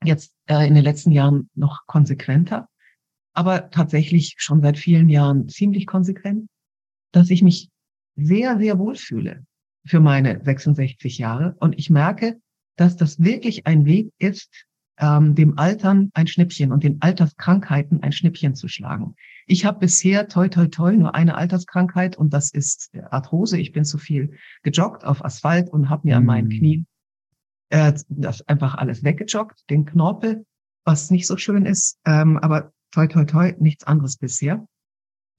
[0.04, 2.68] jetzt äh, in den letzten Jahren noch konsequenter,
[3.34, 6.48] aber tatsächlich schon seit vielen Jahren ziemlich konsequent,
[7.10, 7.70] dass ich mich
[8.14, 9.44] sehr, sehr wohlfühle
[9.84, 11.56] für meine 66 Jahre.
[11.58, 12.40] Und ich merke,
[12.76, 14.64] dass das wirklich ein Weg ist,
[14.98, 19.14] ähm, dem Altern ein Schnippchen und den Alterskrankheiten ein Schnippchen zu schlagen.
[19.46, 23.58] Ich habe bisher toi toi toi nur eine Alterskrankheit und das ist Arthrose.
[23.58, 26.50] Ich bin zu viel gejoggt auf Asphalt und habe mir an meinen mm.
[26.50, 26.86] Knien
[27.72, 30.44] äh, das einfach alles weggejoggt, den Knorpel,
[30.84, 34.66] was nicht so schön ist, ähm, aber toi toi toi nichts anderes bisher.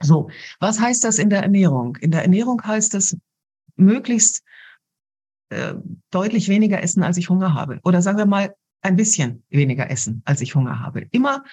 [0.01, 1.95] So, was heißt das in der Ernährung?
[1.97, 3.15] In der Ernährung heißt es
[3.75, 4.43] möglichst
[5.49, 5.75] äh,
[6.09, 7.79] deutlich weniger essen, als ich Hunger habe.
[7.83, 11.07] Oder sagen wir mal, ein bisschen weniger essen, als ich Hunger habe.
[11.11, 11.43] Immer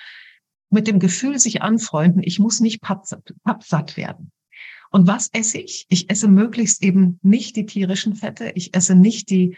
[0.68, 4.32] mit dem Gefühl sich anfreunden, ich muss nicht pappsatt werden.
[4.90, 5.86] Und was esse ich?
[5.88, 8.52] Ich esse möglichst eben nicht die tierischen Fette.
[8.54, 9.56] Ich esse nicht die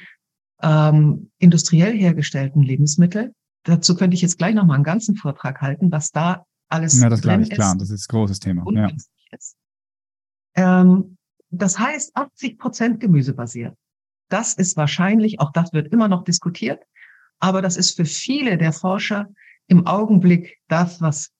[0.63, 3.35] ähm, industriell hergestellten Lebensmittel.
[3.65, 7.09] Dazu könnte ich jetzt gleich noch mal einen ganzen Vortrag halten, was da alles Ja,
[7.09, 7.77] das glaube ich, klar.
[7.79, 8.65] Das ist ein großes Thema.
[8.73, 8.91] Ja.
[9.31, 9.57] Ist.
[10.55, 11.17] Ähm,
[11.51, 13.77] das heißt 80 Prozent gemüsebasiert.
[14.29, 16.83] Das ist wahrscheinlich, auch das wird immer noch diskutiert,
[17.43, 19.29] aber das ist für viele der Forscher
[19.67, 21.33] im Augenblick das, was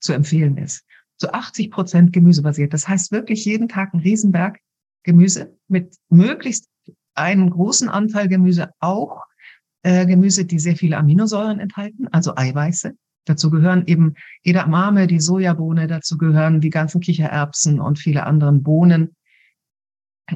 [0.00, 0.84] zu empfehlen ist.
[1.16, 2.72] Zu 80 Prozent gemüsebasiert.
[2.72, 4.58] Das heißt wirklich jeden Tag ein Riesenberg
[5.04, 6.68] Gemüse mit möglichst
[7.14, 9.22] einem großen Anteil Gemüse auch
[9.84, 12.96] äh, Gemüse, die sehr viele Aminosäuren enthalten, also Eiweiße.
[13.24, 19.14] Dazu gehören eben Edamame, die Sojabohne, dazu gehören die ganzen Kichererbsen und viele anderen Bohnen.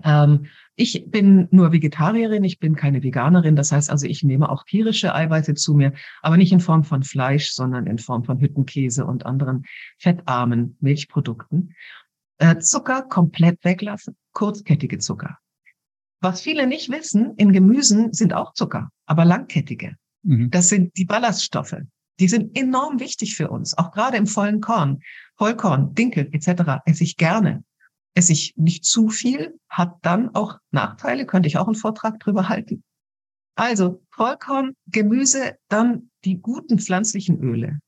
[0.05, 0.47] Ähm,
[0.79, 3.57] ich bin nur Vegetarierin, ich bin keine Veganerin.
[3.57, 7.03] Das heißt also, ich nehme auch tierische Eiweiße zu mir, aber nicht in Form von
[7.03, 9.65] Fleisch, sondern in Form von Hüttenkäse und anderen
[9.99, 11.75] fettarmen Milchprodukten.
[12.39, 15.39] Äh, Zucker komplett weglassen, kurzkettige Zucker.
[16.21, 19.97] Was viele nicht wissen, in Gemüsen sind auch Zucker, aber langkettige.
[20.23, 20.51] Mhm.
[20.51, 21.77] Das sind die Ballaststoffe.
[22.21, 25.01] Die sind enorm wichtig für uns, auch gerade im vollen Korn,
[25.37, 26.83] Vollkorn, Dinkel etc.
[26.85, 27.65] esse ich gerne
[28.15, 32.49] esse ich nicht zu viel, hat dann auch Nachteile, könnte ich auch einen Vortrag drüber
[32.49, 32.83] halten.
[33.55, 37.81] Also Vollkorn, Gemüse, dann die guten pflanzlichen Öle.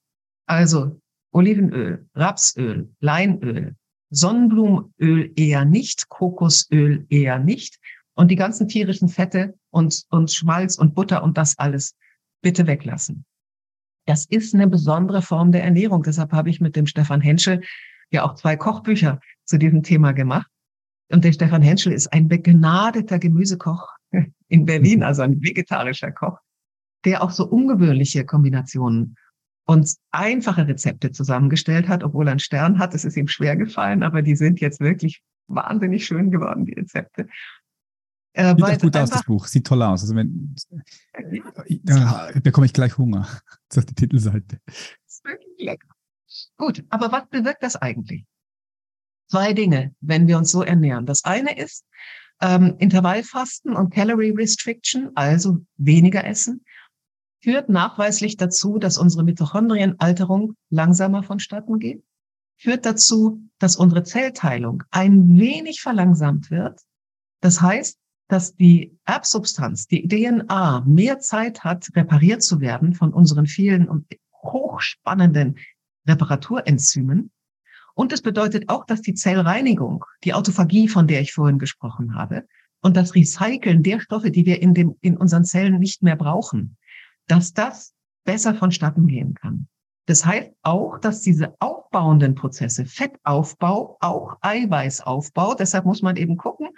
[0.46, 1.00] Also
[1.32, 3.76] Olivenöl, Rapsöl, Leinöl,
[4.10, 7.78] Sonnenblumenöl eher nicht, Kokosöl eher nicht
[8.14, 11.94] und die ganzen tierischen Fette und, und Schmalz und Butter und das alles
[12.42, 13.24] bitte weglassen.
[14.06, 16.02] Das ist eine besondere Form der Ernährung.
[16.02, 17.62] Deshalb habe ich mit dem Stefan Henschel
[18.10, 20.50] ja auch zwei Kochbücher zu diesem Thema gemacht.
[21.10, 23.88] Und der Stefan Henschel ist ein begnadeter Gemüsekoch
[24.48, 25.04] in Berlin, mhm.
[25.04, 26.38] also ein vegetarischer Koch,
[27.04, 29.16] der auch so ungewöhnliche Kombinationen
[29.66, 32.94] und einfache Rezepte zusammengestellt hat, obwohl er einen Stern hat.
[32.94, 37.28] Es ist ihm schwer gefallen, aber die sind jetzt wirklich wahnsinnig schön geworden, die Rezepte.
[38.32, 39.46] Äh, Sieht auch gut aus, das Buch.
[39.46, 40.02] Sieht toll aus.
[40.02, 40.54] Also wenn,
[41.84, 43.28] da bekomme ich gleich Hunger.
[43.68, 44.60] Das ist die Titelseite.
[44.66, 45.88] Das ist wirklich lecker.
[46.56, 48.24] Gut, aber was bewirkt das eigentlich?
[49.28, 51.06] Zwei Dinge, wenn wir uns so ernähren.
[51.06, 51.84] Das eine ist
[52.40, 56.64] ähm, Intervallfasten und Calorie Restriction, also weniger essen,
[57.42, 62.04] führt nachweislich dazu, dass unsere Mitochondrienalterung langsamer vonstatten geht,
[62.58, 66.80] führt dazu, dass unsere Zellteilung ein wenig verlangsamt wird.
[67.40, 73.46] Das heißt, dass die Erbsubstanz, die DNA, mehr Zeit hat, repariert zu werden von unseren
[73.46, 74.06] vielen und
[74.42, 75.56] hochspannenden
[76.06, 77.30] Reparaturenzymen.
[77.94, 82.46] Und es bedeutet auch, dass die Zellreinigung, die Autophagie, von der ich vorhin gesprochen habe,
[82.82, 86.76] und das Recyceln der Stoffe, die wir in, dem, in unseren Zellen nicht mehr brauchen,
[87.26, 89.68] dass das besser vonstatten gehen kann.
[90.06, 96.70] Das heißt auch, dass diese aufbauenden Prozesse, Fettaufbau, auch Eiweißaufbau, deshalb muss man eben gucken,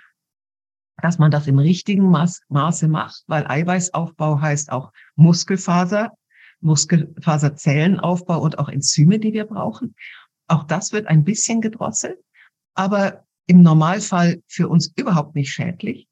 [1.00, 6.12] dass man das im richtigen Maß, Maße macht, weil Eiweißaufbau heißt auch Muskelfaser,
[6.62, 9.94] Muskelfaserzellenaufbau und auch Enzyme, die wir brauchen.
[10.48, 12.18] Auch das wird ein bisschen gedrosselt,
[12.74, 16.08] aber im Normalfall für uns überhaupt nicht schädlich.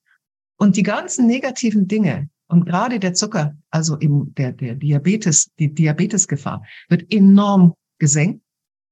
[0.58, 5.72] Und die ganzen negativen Dinge und gerade der Zucker, also eben der, der Diabetes, die
[5.72, 8.42] Diabetesgefahr wird enorm gesenkt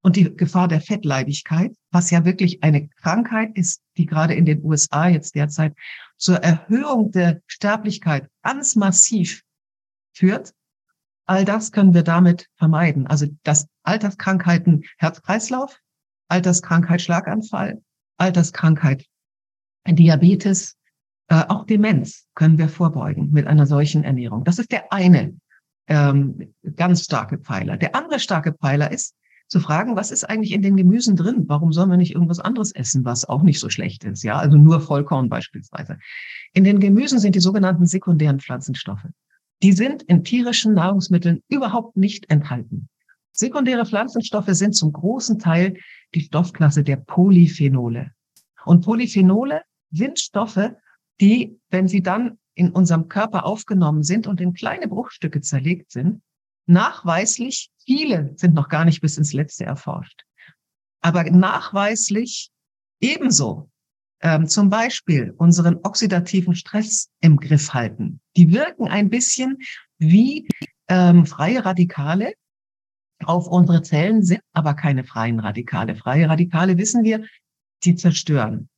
[0.02, 4.64] und die Gefahr der Fettleibigkeit, was ja wirklich eine Krankheit ist, die gerade in den
[4.64, 5.74] USA jetzt derzeit
[6.16, 9.42] zur Erhöhung der Sterblichkeit ganz massiv
[10.14, 10.52] führt,
[11.28, 13.06] All das können wir damit vermeiden.
[13.06, 15.78] Also das Alterskrankheiten Herz-Kreislauf,
[16.28, 17.82] Alterskrankheit Schlaganfall,
[18.16, 19.04] Alterskrankheit
[19.86, 20.76] Diabetes,
[21.28, 24.44] äh, auch Demenz können wir vorbeugen mit einer solchen Ernährung.
[24.44, 25.34] Das ist der eine
[25.86, 27.76] ähm, ganz starke Pfeiler.
[27.76, 29.14] Der andere starke Pfeiler ist
[29.48, 31.44] zu fragen, was ist eigentlich in den Gemüsen drin?
[31.46, 34.22] Warum sollen wir nicht irgendwas anderes essen, was auch nicht so schlecht ist?
[34.22, 35.98] Ja, also nur Vollkorn beispielsweise.
[36.54, 39.08] In den Gemüsen sind die sogenannten sekundären Pflanzenstoffe
[39.62, 42.88] die sind in tierischen Nahrungsmitteln überhaupt nicht enthalten.
[43.32, 45.78] Sekundäre Pflanzenstoffe sind zum großen Teil
[46.14, 48.12] die Stoffklasse der Polyphenole.
[48.64, 50.78] Und Polyphenole sind Stoffe,
[51.20, 56.22] die, wenn sie dann in unserem Körper aufgenommen sind und in kleine Bruchstücke zerlegt sind,
[56.66, 60.24] nachweislich, viele sind noch gar nicht bis ins Letzte erforscht,
[61.00, 62.50] aber nachweislich
[63.00, 63.70] ebenso
[64.20, 68.20] ähm, zum Beispiel unseren oxidativen Stress im Griff halten.
[68.36, 69.58] Die wirken ein bisschen
[69.98, 70.48] wie
[70.88, 72.32] ähm, freie Radikale
[73.24, 75.96] auf unsere Zellen, sind aber keine freien Radikale.
[75.96, 77.24] Freie Radikale wissen wir,
[77.84, 78.68] die zerstören.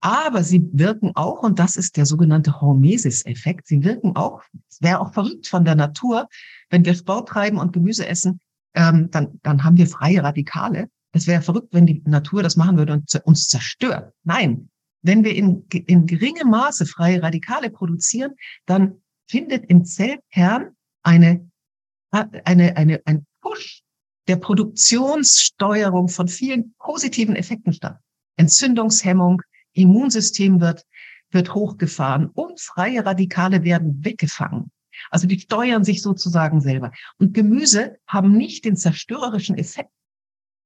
[0.00, 5.00] Aber sie wirken auch, und das ist der sogenannte Hormesis-Effekt, sie wirken auch, es wäre
[5.00, 6.28] auch verrückt von der Natur,
[6.68, 8.40] wenn wir Sport treiben und Gemüse essen,
[8.74, 10.90] ähm, dann, dann haben wir freie Radikale.
[11.14, 14.12] Es wäre verrückt, wenn die Natur das machen würde und uns zerstört.
[14.24, 14.68] Nein,
[15.02, 18.32] wenn wir in, in geringem Maße freie Radikale produzieren,
[18.66, 21.48] dann findet im Zellkern eine,
[22.10, 23.82] eine, eine, ein Push
[24.26, 27.98] der Produktionssteuerung von vielen positiven Effekten statt.
[28.36, 29.40] Entzündungshemmung,
[29.72, 30.84] Immunsystem wird,
[31.30, 34.72] wird hochgefahren und freie Radikale werden weggefangen.
[35.10, 36.90] Also die steuern sich sozusagen selber.
[37.18, 39.90] Und Gemüse haben nicht den zerstörerischen Effekt,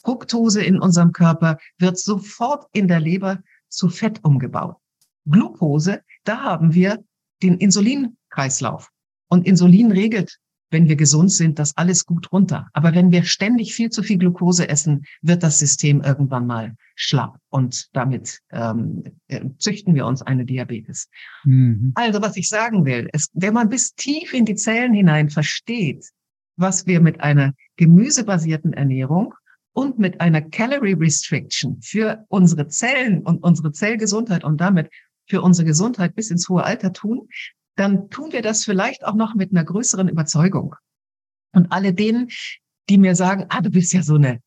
[0.04, 4.78] Fructose in unserem Körper wird sofort in der Leber zu Fett umgebaut.
[5.26, 7.04] Glucose, da haben wir
[7.42, 8.92] den Insulinkreislauf.
[9.28, 10.38] Und Insulin regelt,
[10.72, 12.68] wenn wir gesund sind, das alles gut runter.
[12.74, 17.38] Aber wenn wir ständig viel zu viel Glucose essen, wird das System irgendwann mal schlapp.
[17.50, 21.10] Und damit ähm, äh, züchten wir uns eine Diabetes.
[21.44, 21.92] Mhm.
[21.96, 26.10] Also was ich sagen will, ist, wenn man bis tief in die Zellen hinein versteht,
[26.58, 29.34] was wir mit einer gemüsebasierten Ernährung
[29.74, 34.90] und mit einer Calorie Restriction für unsere Zellen und unsere Zellgesundheit und damit
[35.28, 37.28] für unsere Gesundheit bis ins hohe Alter tun,
[37.76, 40.76] dann tun wir das vielleicht auch noch mit einer größeren Überzeugung.
[41.54, 42.30] Und alle denen,
[42.90, 44.40] die mir sagen, ah, du bist ja so eine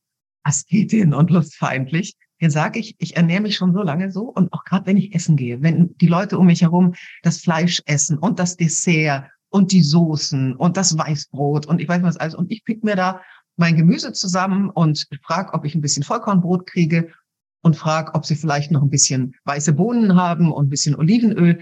[0.43, 4.65] Asketin und lustfeindlich, den sage ich, ich ernähre mich schon so lange so und auch
[4.65, 8.39] gerade wenn ich essen gehe, wenn die Leute um mich herum das Fleisch essen und
[8.39, 12.65] das Dessert und die Soßen und das Weißbrot und ich weiß was alles und ich
[12.65, 13.21] pick mir da
[13.57, 17.13] mein Gemüse zusammen und frage, ob ich ein bisschen Vollkornbrot kriege
[17.63, 21.61] und frage, ob sie vielleicht noch ein bisschen weiße Bohnen haben und ein bisschen Olivenöl.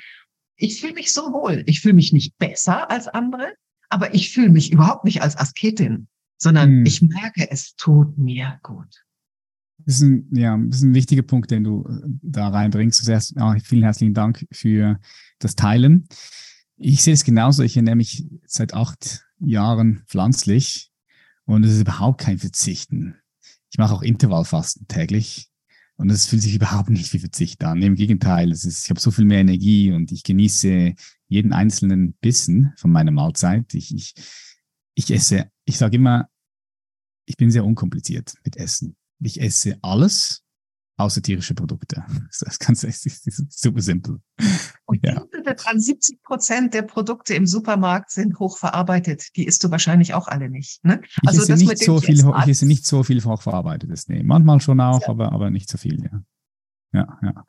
[0.57, 1.63] Ich fühle mich so wohl.
[1.67, 3.53] Ich fühle mich nicht besser als andere,
[3.89, 6.87] aber ich fühle mich überhaupt nicht als Asketin, sondern hm.
[6.87, 9.05] ich merke, es tut mir gut.
[9.79, 13.05] Das ist, ein, ja, das ist ein wichtiger Punkt, den du äh, da reinbringst.
[13.05, 14.99] Zuerst ja, vielen herzlichen Dank für
[15.39, 16.09] das Teilen.
[16.77, 17.63] Ich sehe es genauso.
[17.63, 20.91] Ich ernähre mich seit acht Jahren pflanzlich
[21.45, 23.17] und es ist überhaupt kein Verzichten.
[23.71, 25.51] Ich mache auch Intervallfasten täglich.
[25.97, 27.83] Und es fühlt sich überhaupt nicht wie Verzicht an.
[27.83, 30.95] Im Gegenteil, es ist, ich habe so viel mehr Energie und ich genieße
[31.29, 33.73] jeden einzelnen Bissen von meiner Mahlzeit.
[33.75, 34.15] Ich, ich,
[34.95, 36.29] ich esse, ich sage immer,
[37.27, 38.97] ich bin sehr unkompliziert mit Essen.
[39.21, 40.45] Ich esse alles
[40.97, 42.05] außer tierische Produkte.
[42.29, 44.21] Das ist ganz das ist super simpel.
[44.85, 45.25] Und ja.
[45.43, 49.37] dran, 70 Prozent der Produkte im Supermarkt sind hochverarbeitet.
[49.37, 50.85] Die isst du wahrscheinlich auch alle nicht.
[50.85, 51.01] Ne?
[51.23, 54.09] Ich also esse nicht so viel, ich esse nicht so viel hochverarbeitetes.
[54.09, 55.09] Nee, manchmal schon auch, ja.
[55.09, 56.23] aber, aber nicht so viel, ja.
[56.93, 57.45] Ja, ja.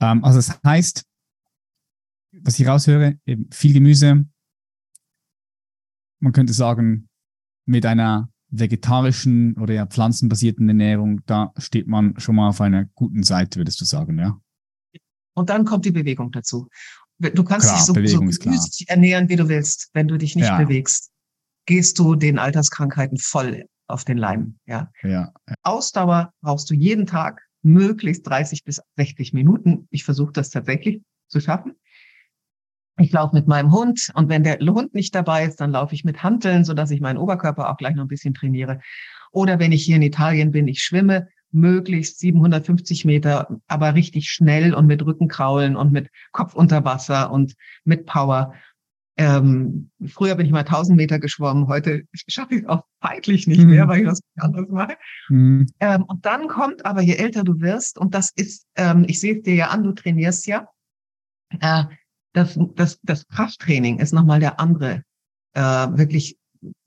[0.00, 1.04] Ähm, also das heißt,
[2.32, 4.26] was ich raushöre, eben viel Gemüse.
[6.20, 7.08] Man könnte sagen,
[7.64, 13.22] mit einer vegetarischen oder ja pflanzenbasierten Ernährung, da steht man schon mal auf einer guten
[13.22, 14.40] Seite, würdest du sagen, ja?
[15.34, 16.68] Und dann kommt die Bewegung dazu.
[17.18, 19.90] Du kannst klar, dich so, Bewegung so ernähren, wie du willst.
[19.92, 20.56] Wenn du dich nicht ja.
[20.56, 21.10] bewegst,
[21.66, 24.58] gehst du den Alterskrankheiten voll auf den Leim.
[24.66, 24.90] Ja?
[25.02, 25.32] Ja, ja.
[25.62, 29.88] Ausdauer brauchst du jeden Tag, möglichst 30 bis 60 Minuten.
[29.90, 31.74] Ich versuche das tatsächlich zu schaffen.
[32.98, 36.04] Ich laufe mit meinem Hund und wenn der Hund nicht dabei ist, dann laufe ich
[36.04, 38.80] mit Hanteln, so dass ich meinen Oberkörper auch gleich noch ein bisschen trainiere.
[39.30, 44.74] Oder wenn ich hier in Italien bin, ich schwimme möglichst 750 Meter, aber richtig schnell
[44.74, 48.54] und mit Rückenkraulen und mit Kopf unter Wasser und mit Power.
[49.16, 53.60] Ähm, früher bin ich mal 1000 Meter geschwommen, heute schaffe ich es auch zeitlich nicht
[53.60, 53.70] mhm.
[53.70, 54.96] mehr, weil ich das anders mache.
[55.28, 55.66] Mhm.
[55.80, 59.36] Ähm, und dann kommt aber, je älter du wirst, und das ist, ähm, ich sehe
[59.36, 60.68] es dir ja an, du trainierst ja,
[61.60, 61.84] äh,
[62.32, 65.02] das, das, das Krafttraining ist nochmal der andere,
[65.54, 66.36] äh, wirklich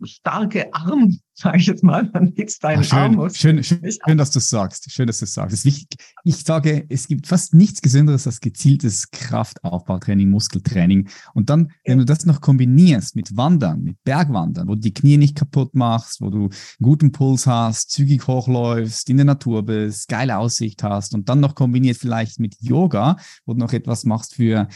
[0.03, 3.37] starke Arm sage ich jetzt mal, dann geht's deinen Ach, schön, Armus.
[3.37, 4.91] Schön, schön, schön, dass du es sagst.
[4.91, 5.65] Schön, dass du es sagst.
[5.65, 11.09] Ich sage, es gibt fast nichts Gesünderes als gezieltes Kraftaufbautraining, Muskeltraining.
[11.33, 15.17] Und dann, wenn du das noch kombinierst mit Wandern, mit Bergwandern, wo du die Knie
[15.17, 16.49] nicht kaputt machst, wo du einen
[16.81, 21.55] guten Puls hast, zügig hochläufst, in der Natur bist, geile Aussicht hast und dann noch
[21.55, 24.67] kombiniert vielleicht mit Yoga, wo du noch etwas machst für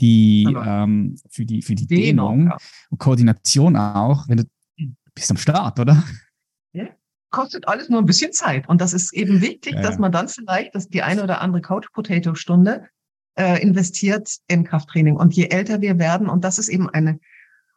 [0.00, 2.56] die, ähm, für die, für die Dehnung, Dehnung ja.
[2.90, 4.44] und Koordination auch, wenn du
[5.20, 6.02] bist am Start, oder?
[6.72, 6.86] Ja.
[7.30, 8.68] Kostet alles nur ein bisschen Zeit.
[8.68, 9.82] Und das ist eben wichtig, ja.
[9.82, 12.88] dass man dann vielleicht dass die eine oder andere Couch-Potato-Stunde
[13.38, 15.16] äh, investiert in Krafttraining.
[15.16, 17.20] Und je älter wir werden, und das ist eben eine,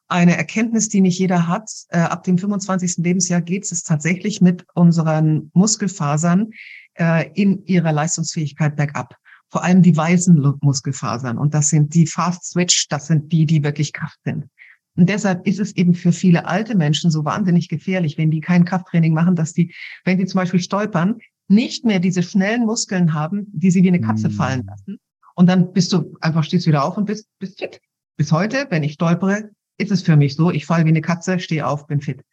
[0.08, 2.98] eine Erkenntnis, die nicht jeder hat, äh, ab dem 25.
[2.98, 6.52] Lebensjahr geht es tatsächlich mit unseren Muskelfasern
[6.96, 9.16] äh, in ihrer Leistungsfähigkeit bergab
[9.54, 11.38] vor allem die weißen Muskelfasern.
[11.38, 14.48] Und das sind die Fast Switch, das sind die, die wirklich Kraft sind.
[14.96, 18.66] Und deshalb ist es eben für viele alte Menschen so wahnsinnig gefährlich, wenn die kein
[18.66, 19.74] Krafttraining machen, dass die,
[20.06, 24.02] wenn die zum Beispiel stolpern, nicht mehr diese schnellen Muskeln haben, die sie wie eine
[24.02, 24.34] Katze mhm.
[24.34, 25.00] fallen lassen.
[25.36, 27.82] Und dann bist du einfach stehst wieder auf und bist, bist fit.
[28.18, 31.40] Bis heute, wenn ich stolpere, ist es für mich so, ich falle wie eine Katze,
[31.40, 32.24] stehe auf, bin fit.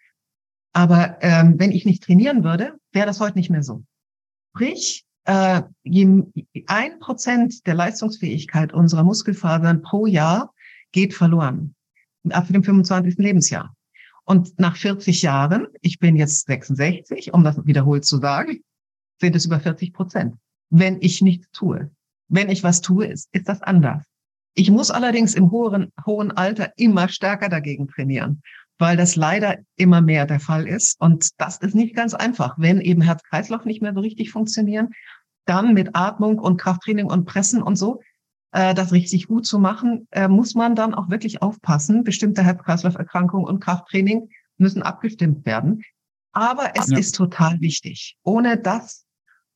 [0.72, 3.82] Aber ähm, wenn ich nicht trainieren würde, wäre das heute nicht mehr so.
[4.54, 5.62] Sprich, äh,
[6.66, 10.52] ein Prozent der Leistungsfähigkeit unserer Muskelfasern pro Jahr
[10.92, 11.74] geht verloren.
[12.28, 13.16] Ab dem 25.
[13.18, 13.74] Lebensjahr.
[14.24, 18.62] Und nach 40 Jahren, ich bin jetzt 66, um das wiederholt zu sagen,
[19.20, 20.34] sind es über 40 Prozent.
[20.70, 21.90] Wenn ich nichts tue.
[22.28, 24.04] Wenn ich was tue, ist, ist das anders.
[24.54, 28.42] Ich muss allerdings im hohen, hohen Alter immer stärker dagegen trainieren,
[28.78, 31.00] weil das leider immer mehr der Fall ist.
[31.00, 34.90] Und das ist nicht ganz einfach, wenn eben Herz-Kreislauf nicht mehr so richtig funktionieren
[35.50, 38.00] dann mit Atmung und Krafttraining und Pressen und so,
[38.52, 42.04] das richtig gut zu machen, äh, muss man dann auch wirklich aufpassen.
[42.04, 44.28] Bestimmte Herz-Kreislauf-Erkrankungen und Krafttraining
[44.58, 45.82] müssen abgestimmt werden.
[46.32, 46.98] Aber es ja.
[46.98, 48.16] ist total wichtig.
[48.22, 49.04] Ohne das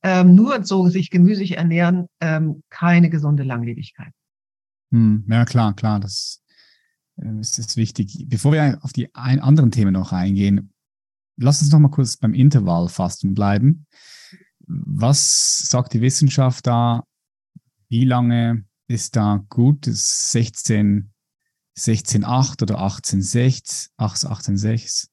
[0.03, 4.13] ähm, nur so sich gemüsig ernähren, ähm, keine gesunde Langlebigkeit.
[4.91, 6.43] Hm, ja, klar, klar, das
[7.17, 8.27] äh, ist, ist wichtig.
[8.29, 10.73] Bevor wir auf die ein, anderen Themen noch eingehen,
[11.37, 13.87] lass uns noch mal kurz beim Intervallfasten bleiben.
[14.67, 17.05] Was sagt die Wissenschaft da?
[17.89, 19.87] Wie lange ist da gut?
[19.87, 21.13] Ist 16,
[21.79, 23.91] 16,8 oder 18,6?
[23.99, 25.09] 18,6?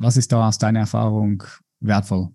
[0.00, 1.42] Was ist da aus deiner Erfahrung
[1.80, 2.28] wertvoll?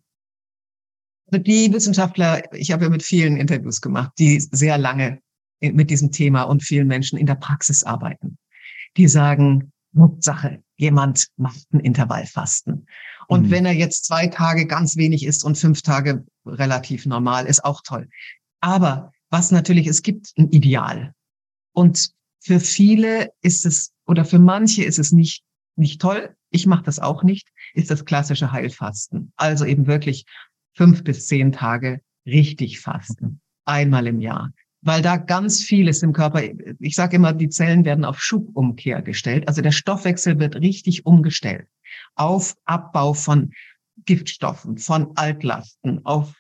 [1.32, 5.20] Also die Wissenschaftler, ich habe ja mit vielen Interviews gemacht, die sehr lange
[5.62, 8.38] mit diesem Thema und vielen Menschen in der Praxis arbeiten.
[8.98, 12.86] Die sagen, Hauptsache, jemand macht ein Intervallfasten.
[13.28, 13.52] Und mhm.
[13.52, 17.82] wenn er jetzt zwei Tage ganz wenig isst und fünf Tage relativ normal, ist auch
[17.84, 18.10] toll.
[18.60, 21.14] Aber was natürlich, es gibt ein Ideal.
[21.74, 25.44] Und für viele ist es, oder für manche ist es nicht,
[25.76, 26.36] nicht toll.
[26.52, 29.34] Ich mache das auch nicht, ist das klassische Heilfasten.
[29.36, 30.26] Also eben wirklich
[30.74, 33.42] fünf bis zehn Tage richtig fasten.
[33.66, 34.52] Einmal im Jahr
[34.86, 36.44] weil da ganz vieles im Körper,
[36.80, 39.48] ich sage immer, die Zellen werden auf Schubumkehr gestellt.
[39.48, 41.68] Also der Stoffwechsel wird richtig umgestellt
[42.14, 43.52] auf Abbau von
[44.06, 46.36] Giftstoffen, von Altlasten, auf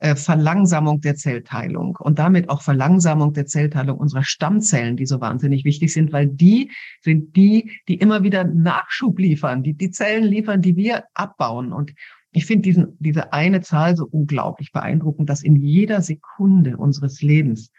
[0.00, 5.64] äh, Verlangsamung der Zellteilung und damit auch Verlangsamung der Zellteilung unserer Stammzellen, die so wahnsinnig
[5.64, 6.70] wichtig sind, weil die
[7.02, 11.72] sind die, die immer wieder Nachschub liefern, die die Zellen liefern, die wir abbauen.
[11.72, 11.92] Und
[12.32, 17.70] ich finde diesen, diese eine Zahl so unglaublich beeindruckend, dass in jeder Sekunde unseres Lebens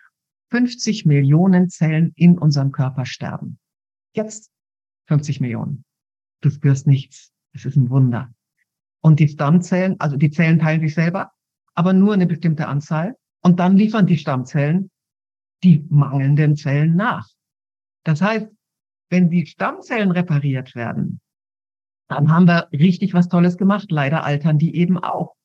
[0.51, 3.57] 50 Millionen Zellen in unserem Körper sterben.
[4.13, 4.51] Jetzt
[5.07, 5.85] 50 Millionen.
[6.41, 7.31] Du spürst nichts.
[7.53, 8.31] Es ist ein Wunder.
[8.99, 11.31] Und die Stammzellen, also die Zellen teilen sich selber,
[11.75, 13.15] aber nur eine bestimmte Anzahl.
[13.41, 14.91] Und dann liefern die Stammzellen
[15.63, 17.27] die mangelnden Zellen nach.
[18.03, 18.47] Das heißt,
[19.09, 21.19] wenn die Stammzellen repariert werden,
[22.07, 23.91] dann haben wir richtig was Tolles gemacht.
[23.91, 25.35] Leider altern die eben auch.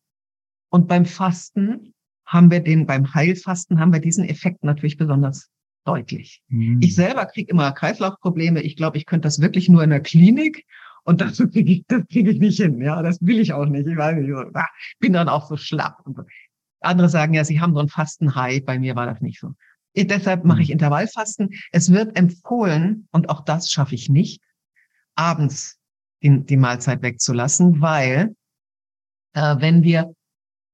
[0.71, 5.49] Und beim Fasten haben wir den, beim Heilfasten haben wir diesen Effekt natürlich besonders
[5.85, 6.43] deutlich.
[6.49, 6.81] Mhm.
[6.83, 8.63] Ich selber kriege immer Kreislaufprobleme.
[8.63, 10.65] Ich glaube, ich könnte das wirklich nur in der Klinik.
[11.07, 12.81] Und das kriege ich, das kriege ich nicht hin.
[12.83, 13.87] Ja, das will ich auch nicht.
[13.87, 16.05] Ich weiß nicht, so, ah, bin dann auch so schlapp.
[16.81, 18.61] Andere sagen ja, sie haben so ein Fastenhai.
[18.61, 19.55] Bei mir war das nicht so.
[19.93, 20.75] Ich, deshalb mache ich mhm.
[20.75, 21.51] Intervallfasten.
[21.73, 24.43] Es wird empfohlen, und auch das schaffe ich nicht,
[25.15, 25.79] abends
[26.23, 28.35] die, die Mahlzeit wegzulassen, weil
[29.35, 30.13] äh, wenn wir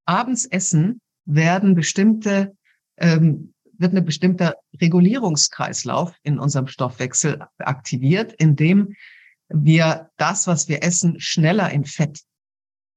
[0.05, 2.57] abends essen, werden bestimmte,
[2.97, 8.93] ähm, wird eine bestimmte Regulierungskreislauf in unserem Stoffwechsel aktiviert, indem
[9.49, 12.21] wir das, was wir essen, schneller in Fett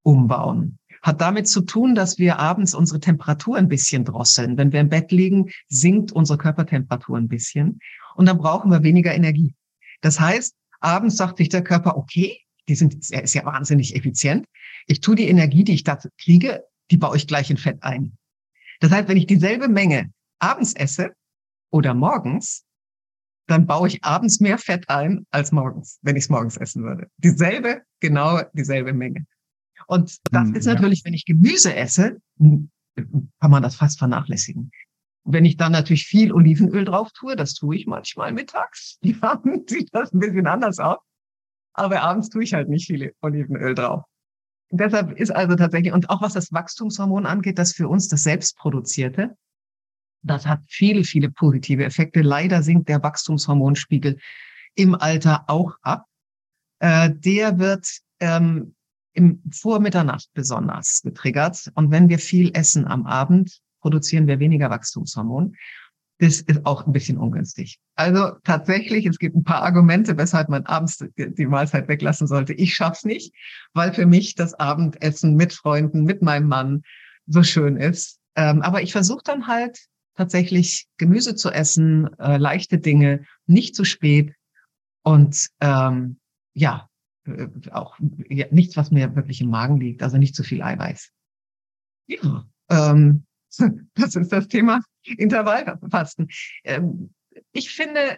[0.03, 0.79] umbauen.
[1.01, 4.57] Hat damit zu tun, dass wir abends unsere Temperatur ein bisschen drosseln.
[4.57, 7.79] Wenn wir im Bett liegen, sinkt unsere Körpertemperatur ein bisschen
[8.15, 9.53] und dann brauchen wir weniger Energie.
[10.01, 14.45] Das heißt, abends sagt sich der Körper, okay, die sind sehr, ist ja wahnsinnig effizient.
[14.87, 18.17] Ich tue die Energie, die ich da kriege, die baue ich gleich in Fett ein.
[18.79, 21.13] Das heißt, wenn ich dieselbe Menge abends esse
[21.71, 22.63] oder morgens,
[23.47, 27.07] dann baue ich abends mehr Fett ein als morgens, wenn ich es morgens essen würde.
[27.17, 29.25] Dieselbe, genau dieselbe Menge.
[29.87, 34.71] Und das hm, ist natürlich, wenn ich Gemüse esse, hm, kann man das fast vernachlässigen.
[35.23, 39.63] Wenn ich dann natürlich viel Olivenöl drauf tue, das tue ich manchmal mittags, die haben,
[39.67, 40.99] sieht das ein bisschen anders aus.
[41.73, 44.03] Aber abends tue ich halt nicht viel Olivenöl drauf.
[44.69, 49.37] Deshalb ist also tatsächlich, und auch was das Wachstumshormon angeht, das für uns das selbstproduzierte,
[50.21, 52.21] das hat viele, viele positive Effekte.
[52.21, 54.17] Leider sinkt der Wachstumshormonspiegel
[54.75, 56.05] im Alter auch ab.
[56.79, 57.87] Äh, der wird
[58.19, 58.75] ähm,
[59.13, 61.71] im vor Mitternacht besonders getriggert.
[61.73, 65.55] Und wenn wir viel essen am Abend, produzieren wir weniger Wachstumshormon.
[66.19, 67.79] Das ist auch ein bisschen ungünstig.
[67.95, 72.53] Also tatsächlich, es gibt ein paar Argumente, weshalb man abends die Mahlzeit weglassen sollte.
[72.53, 73.33] Ich schaff's nicht,
[73.73, 76.81] weil für mich das Abendessen mit Freunden, mit meinem Mann
[77.27, 78.19] so schön ist.
[78.35, 79.79] Ähm, aber ich versuche dann halt
[80.17, 84.33] tatsächlich Gemüse zu essen, äh, leichte Dinge, nicht zu spät
[85.03, 86.19] und ähm,
[86.53, 86.89] ja,
[87.25, 87.97] äh, auch
[88.27, 91.11] ja, nichts, was mir wirklich im Magen liegt, also nicht zu viel Eiweiß.
[92.07, 93.25] Ja, ähm,
[93.93, 96.27] das ist das Thema Intervallfasten.
[96.63, 97.13] Ähm,
[97.51, 98.17] ich finde,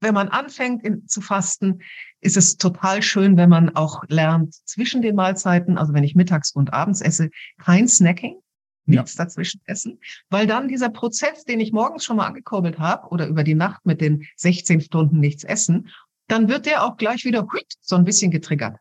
[0.00, 1.80] wenn man anfängt in, zu fasten,
[2.20, 6.52] ist es total schön, wenn man auch lernt zwischen den Mahlzeiten, also wenn ich mittags
[6.52, 8.40] und abends esse, kein Snacking,
[8.86, 9.24] nichts ja.
[9.24, 9.98] dazwischen essen,
[10.30, 13.84] weil dann dieser Prozess, den ich morgens schon mal angekurbelt habe oder über die Nacht
[13.84, 15.90] mit den 16 Stunden nichts essen,
[16.28, 17.46] dann wird der auch gleich wieder
[17.80, 18.76] so ein bisschen getriggert.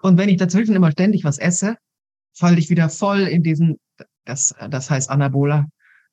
[0.00, 1.76] Und wenn ich dazwischen immer ständig was esse,
[2.34, 3.78] falle ich wieder voll in diesen,
[4.24, 5.66] das, das heißt Anabola,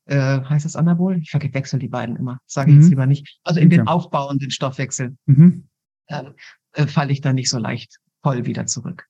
[0.09, 1.19] äh, heißt das Anabol?
[1.21, 2.81] Ich verwechsel die beiden immer, sage ich mhm.
[2.81, 3.39] jetzt lieber nicht.
[3.43, 3.77] Also in okay.
[3.77, 5.67] den aufbauenden Stoffwechsel mhm.
[6.07, 6.33] ähm,
[6.73, 9.07] äh, falle ich dann nicht so leicht voll wieder zurück.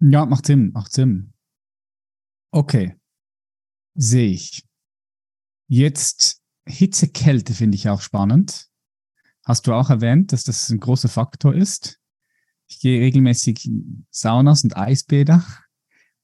[0.00, 1.32] Ja, macht Sinn, macht Sinn.
[2.52, 2.96] Okay,
[3.94, 4.66] sehe ich.
[5.68, 8.68] Jetzt Hitze, Kälte finde ich auch spannend.
[9.44, 11.98] Hast du auch erwähnt, dass das ein großer Faktor ist?
[12.68, 15.44] Ich gehe regelmäßig in Saunas und Eisbäder.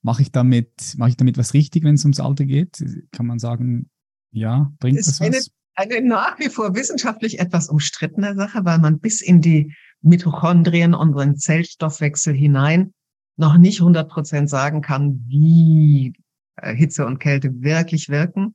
[0.02, 2.84] Mache ich damit, mache ich damit was richtig, wenn es ums Alter geht?
[3.10, 3.90] Kann man sagen,
[4.30, 5.50] ja, bringt das, das was?
[5.74, 10.94] Eine, eine nach wie vor wissenschaftlich etwas umstrittene Sache, weil man bis in die Mitochondrien,
[10.94, 12.92] unseren Zellstoffwechsel hinein
[13.36, 16.14] noch nicht 100 Prozent sagen kann, wie
[16.56, 18.54] äh, Hitze und Kälte wirklich wirken.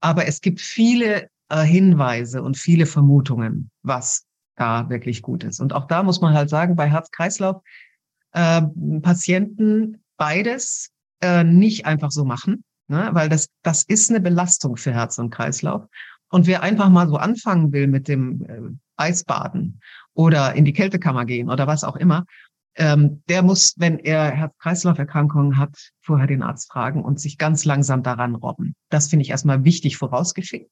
[0.00, 4.24] Aber es gibt viele äh, Hinweise und viele Vermutungen, was
[4.56, 5.60] da wirklich gut ist.
[5.60, 7.62] Und auch da muss man halt sagen, bei Herz-Kreislauf
[8.32, 8.62] äh,
[9.02, 13.10] Patienten beides äh, nicht einfach so machen, ne?
[13.12, 15.84] weil das, das ist eine Belastung für Herz und Kreislauf.
[16.30, 19.80] Und wer einfach mal so anfangen will mit dem Eisbaden
[20.14, 22.24] oder in die Kältekammer gehen oder was auch immer,
[22.76, 28.02] ähm, der muss, wenn er Herz-Kreislauf-Erkrankungen hat, vorher den Arzt fragen und sich ganz langsam
[28.02, 28.74] daran robben.
[28.88, 30.70] Das finde ich erstmal wichtig vorausgeschickt.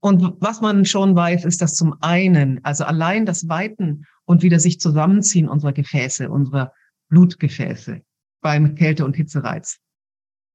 [0.00, 4.60] Und was man schon weiß, ist, dass zum einen, also allein das Weiten und wieder
[4.60, 6.72] sich zusammenziehen unserer Gefäße, unserer
[7.08, 8.02] Blutgefäße
[8.40, 9.78] beim Kälte- und Hitzereiz,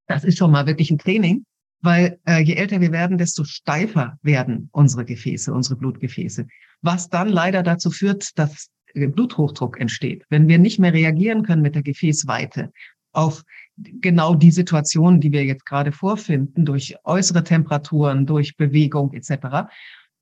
[0.08, 1.46] das ist schon mal wirklich ein Training,
[1.82, 6.48] weil äh, je älter wir werden, desto steifer werden unsere Gefäße, unsere Blutgefäße,
[6.82, 10.26] was dann leider dazu führt, dass Bluthochdruck entsteht.
[10.30, 12.72] Wenn wir nicht mehr reagieren können mit der Gefäßweite
[13.12, 13.44] auf
[13.78, 19.70] genau die Situation, die wir jetzt gerade vorfinden, durch äußere Temperaturen, durch Bewegung etc.,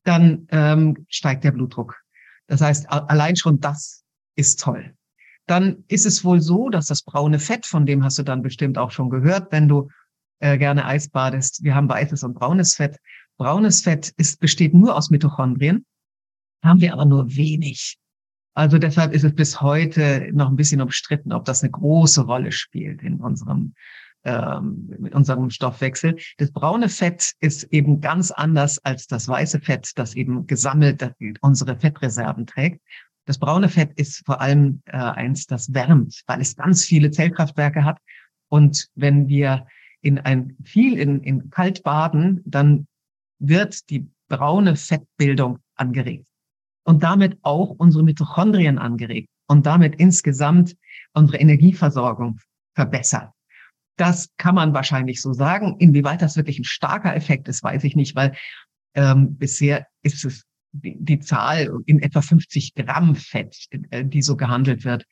[0.04, 2.00] dann ähm, steigt der Blutdruck.
[2.48, 4.04] Das heißt, allein schon das
[4.36, 4.94] ist toll.
[5.46, 8.78] Dann ist es wohl so, dass das braune Fett, von dem hast du dann bestimmt
[8.78, 9.88] auch schon gehört, wenn du
[10.40, 11.62] äh, gerne Eis badest.
[11.62, 12.98] Wir haben weißes und braunes Fett.
[13.36, 15.84] Braunes Fett ist, besteht nur aus Mitochondrien,
[16.62, 17.96] haben wir aber nur wenig.
[18.54, 22.52] Also deshalb ist es bis heute noch ein bisschen umstritten, ob das eine große Rolle
[22.52, 23.74] spielt in unserem
[24.24, 26.16] ähm, in unserem Stoffwechsel.
[26.38, 31.78] Das braune Fett ist eben ganz anders als das weiße Fett, das eben gesammelt unsere
[31.78, 32.80] Fettreserven trägt.
[33.24, 37.84] Das braune Fett ist vor allem äh, eins, das wärmt, weil es ganz viele Zellkraftwerke
[37.84, 37.98] hat.
[38.48, 39.66] Und wenn wir
[40.02, 42.86] in ein viel in, in kalt baden, dann
[43.38, 46.31] wird die braune Fettbildung angeregt
[46.84, 50.76] und damit auch unsere Mitochondrien angeregt und damit insgesamt
[51.12, 52.38] unsere Energieversorgung
[52.74, 53.30] verbessert.
[53.96, 55.76] Das kann man wahrscheinlich so sagen.
[55.78, 58.34] Inwieweit das wirklich ein starker Effekt ist, weiß ich nicht, weil
[58.94, 64.36] ähm, bisher ist es die, die Zahl in etwa 50 Gramm Fett, äh, die so
[64.36, 65.04] gehandelt wird,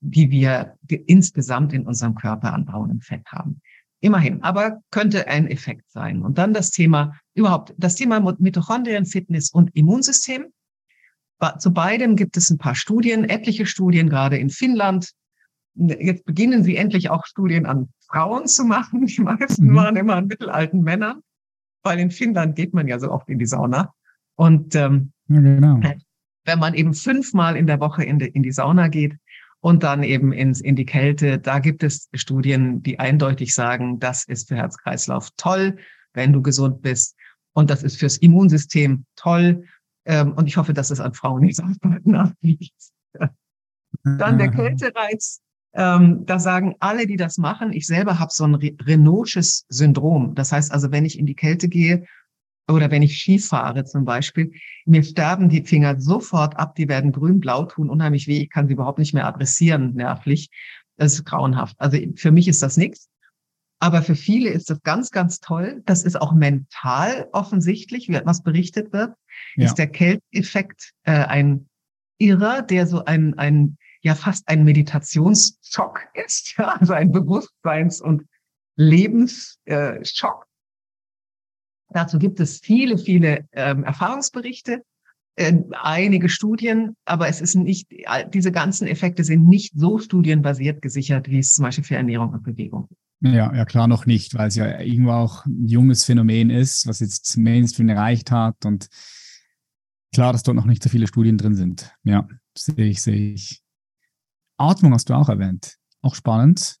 [0.00, 3.60] die wir insgesamt in unserem Körper an braunem Fett haben.
[4.00, 6.20] Immerhin, aber könnte ein Effekt sein.
[6.20, 10.46] Und dann das Thema überhaupt, das Thema Mitochondrien, Fitness und Immunsystem
[11.52, 15.10] zu beidem gibt es ein paar Studien, etliche Studien, gerade in Finnland.
[15.74, 19.06] Jetzt beginnen sie endlich auch Studien an Frauen zu machen.
[19.06, 19.76] Die meisten mhm.
[19.76, 21.20] waren immer an mittelalten Männern,
[21.82, 23.92] weil in Finnland geht man ja so oft in die Sauna.
[24.36, 25.80] Und ähm, ja, genau.
[26.44, 29.16] wenn man eben fünfmal in der Woche in die, in die Sauna geht
[29.60, 34.24] und dann eben ins, in die Kälte, da gibt es Studien, die eindeutig sagen, das
[34.24, 35.78] ist für Herz-Kreislauf toll,
[36.12, 37.16] wenn du gesund bist.
[37.52, 39.64] Und das ist fürs Immunsystem toll.
[40.06, 41.60] Ähm, und ich hoffe, dass es an Frauen nicht
[42.04, 42.74] nachliegt.
[44.02, 45.40] Dann der Kältereiz.
[45.72, 50.34] Ähm, da sagen alle, die das machen, ich selber habe so ein Renaultsches Syndrom.
[50.34, 52.04] Das heißt also, wenn ich in die Kälte gehe
[52.70, 54.52] oder wenn ich Ski fahre zum Beispiel,
[54.86, 58.74] mir sterben die Finger sofort ab, die werden grün-blau tun, unheimlich weh, ich kann sie
[58.74, 60.50] überhaupt nicht mehr adressieren nervlich.
[60.96, 61.74] Das ist grauenhaft.
[61.80, 63.08] Also für mich ist das nichts.
[63.84, 65.82] Aber für viele ist das ganz, ganz toll.
[65.84, 69.14] Das ist auch mental offensichtlich, wie etwas berichtet wird.
[69.56, 69.66] Ja.
[69.66, 71.68] Ist der Kälteffekt äh, ein
[72.16, 78.22] Irrer, der so ein, ein, ja fast ein Meditationsschock ist, ja, also ein Bewusstseins- und
[78.76, 80.46] Lebensschock.
[81.90, 84.82] Dazu gibt es viele, viele ähm, Erfahrungsberichte,
[85.36, 87.90] äh, einige Studien, aber es ist nicht,
[88.32, 92.44] diese ganzen Effekte sind nicht so studienbasiert gesichert, wie es zum Beispiel für Ernährung und
[92.44, 93.03] Bewegung ist.
[93.20, 97.00] Ja, ja, klar noch nicht, weil es ja irgendwo auch ein junges Phänomen ist, was
[97.00, 98.88] jetzt Mainstream erreicht hat und
[100.12, 101.92] klar, dass dort noch nicht so viele Studien drin sind.
[102.02, 103.62] Ja, sehe ich, sehe ich.
[104.58, 105.76] Atmung hast du auch erwähnt.
[106.02, 106.76] Auch spannend.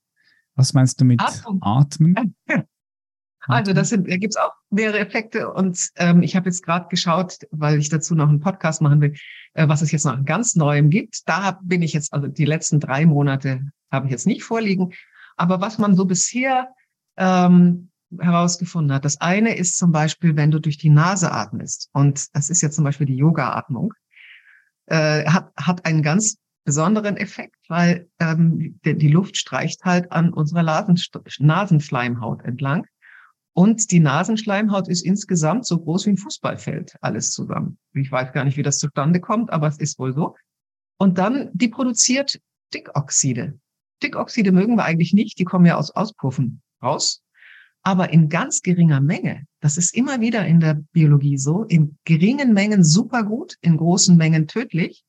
[0.54, 1.58] Was meinst du mit Atmung.
[1.62, 2.36] Atmen?
[3.46, 7.38] Also das sind, da gibt's auch mehrere Effekte und ähm, ich habe jetzt gerade geschaut,
[7.50, 9.14] weil ich dazu noch einen Podcast machen will,
[9.52, 11.28] äh, was es jetzt noch ganz Neuem gibt.
[11.28, 13.60] Da bin ich jetzt, also die letzten drei Monate
[13.90, 14.94] habe ich jetzt nicht vorliegen,
[15.36, 16.68] aber was man so bisher
[17.16, 22.34] ähm, herausgefunden hat, das eine ist zum Beispiel, wenn du durch die Nase atmest und
[22.34, 23.92] das ist jetzt zum Beispiel die Yoga-Atmung,
[24.86, 30.32] äh, hat, hat einen ganz besonderen Effekt, weil ähm, die, die Luft streicht halt an
[30.32, 32.86] unserer Nasenschleimhaut entlang
[33.54, 37.78] und die Nasenschleimhaut ist insgesamt so groß wie ein Fußballfeld, alles zusammen.
[37.92, 40.34] Ich weiß gar nicht, wie das zustande kommt, aber es ist wohl so.
[40.98, 43.58] Und dann, die produziert Stickoxide.
[43.98, 47.22] Stickoxide mögen wir eigentlich nicht, die kommen ja aus Auspuffen raus.
[47.82, 52.54] Aber in ganz geringer Menge, das ist immer wieder in der Biologie so, in geringen
[52.54, 55.04] Mengen super gut, in großen Mengen tödlich,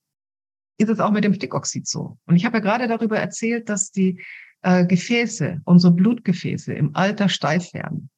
[0.78, 2.18] ist es auch mit dem Stickoxid so.
[2.26, 4.22] Und ich habe ja gerade darüber erzählt, dass die
[4.62, 8.10] äh, Gefäße, unsere Blutgefäße im Alter steif werden.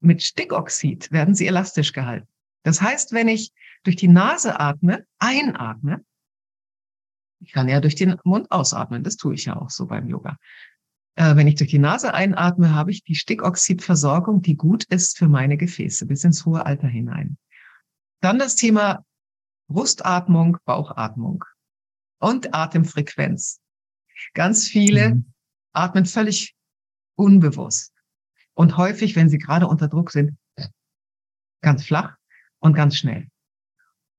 [0.00, 2.26] Mit Stickoxid werden sie elastisch gehalten.
[2.64, 3.52] Das heißt, wenn ich
[3.84, 6.04] durch die Nase atme, einatme,
[7.44, 10.38] ich kann ja durch den Mund ausatmen, das tue ich ja auch so beim Yoga.
[11.16, 15.28] Äh, wenn ich durch die Nase einatme, habe ich die Stickoxidversorgung, die gut ist für
[15.28, 17.36] meine Gefäße bis ins hohe Alter hinein.
[18.20, 19.04] Dann das Thema
[19.68, 21.44] Brustatmung, Bauchatmung
[22.18, 23.60] und Atemfrequenz.
[24.32, 25.32] Ganz viele mhm.
[25.72, 26.56] atmen völlig
[27.16, 27.92] unbewusst.
[28.54, 30.36] Und häufig, wenn sie gerade unter Druck sind,
[31.60, 32.16] ganz flach
[32.58, 33.28] und ganz schnell.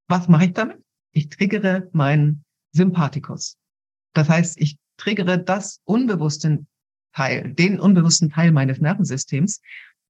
[0.08, 0.84] Was mache ich damit?
[1.12, 2.45] Ich triggere meinen
[2.76, 3.58] Sympathikus.
[4.14, 6.66] Das heißt, ich triggere das unbewusste
[7.14, 9.62] Teil, den unbewussten Teil meines Nervensystems,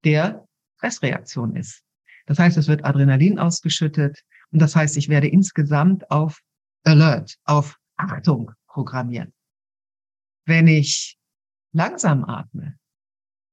[0.03, 0.47] der
[0.77, 1.83] Stressreaktion ist.
[2.25, 6.41] Das heißt, es wird Adrenalin ausgeschüttet und das heißt, ich werde insgesamt auf
[6.83, 9.31] Alert, auf Achtung programmiert.
[10.45, 11.17] Wenn ich
[11.71, 12.77] langsam atme,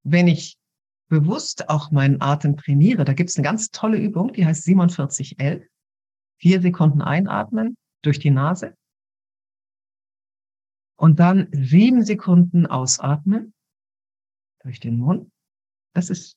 [0.04, 0.56] wenn ich
[1.08, 5.68] bewusst auch meinen Atem trainiere, da gibt es eine ganz tolle Übung, die heißt 4711.
[6.38, 8.74] Vier Sekunden einatmen durch die Nase
[11.02, 13.52] und dann sieben Sekunden ausatmen
[14.62, 15.32] durch den Mund.
[15.94, 16.36] Das ist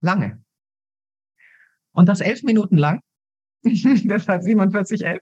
[0.00, 0.42] lange.
[1.92, 3.02] Und das elf Minuten lang,
[3.62, 5.20] deshalb 4711.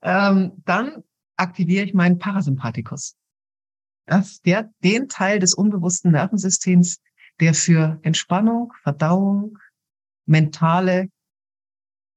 [0.00, 1.02] Ähm, dann
[1.36, 3.16] aktiviere ich meinen Parasympathikus.
[4.06, 7.00] Das, der, den Teil des unbewussten Nervensystems,
[7.40, 9.58] der für Entspannung, Verdauung,
[10.24, 11.08] mentale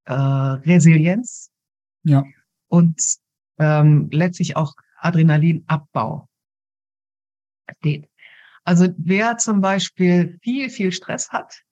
[0.05, 1.49] äh, Resilienz
[2.03, 2.23] ja.
[2.67, 3.01] und
[3.57, 6.27] ähm, letztlich auch Adrenalinabbau
[7.77, 8.09] steht.
[8.63, 11.63] Also wer zum Beispiel viel, viel Stress hat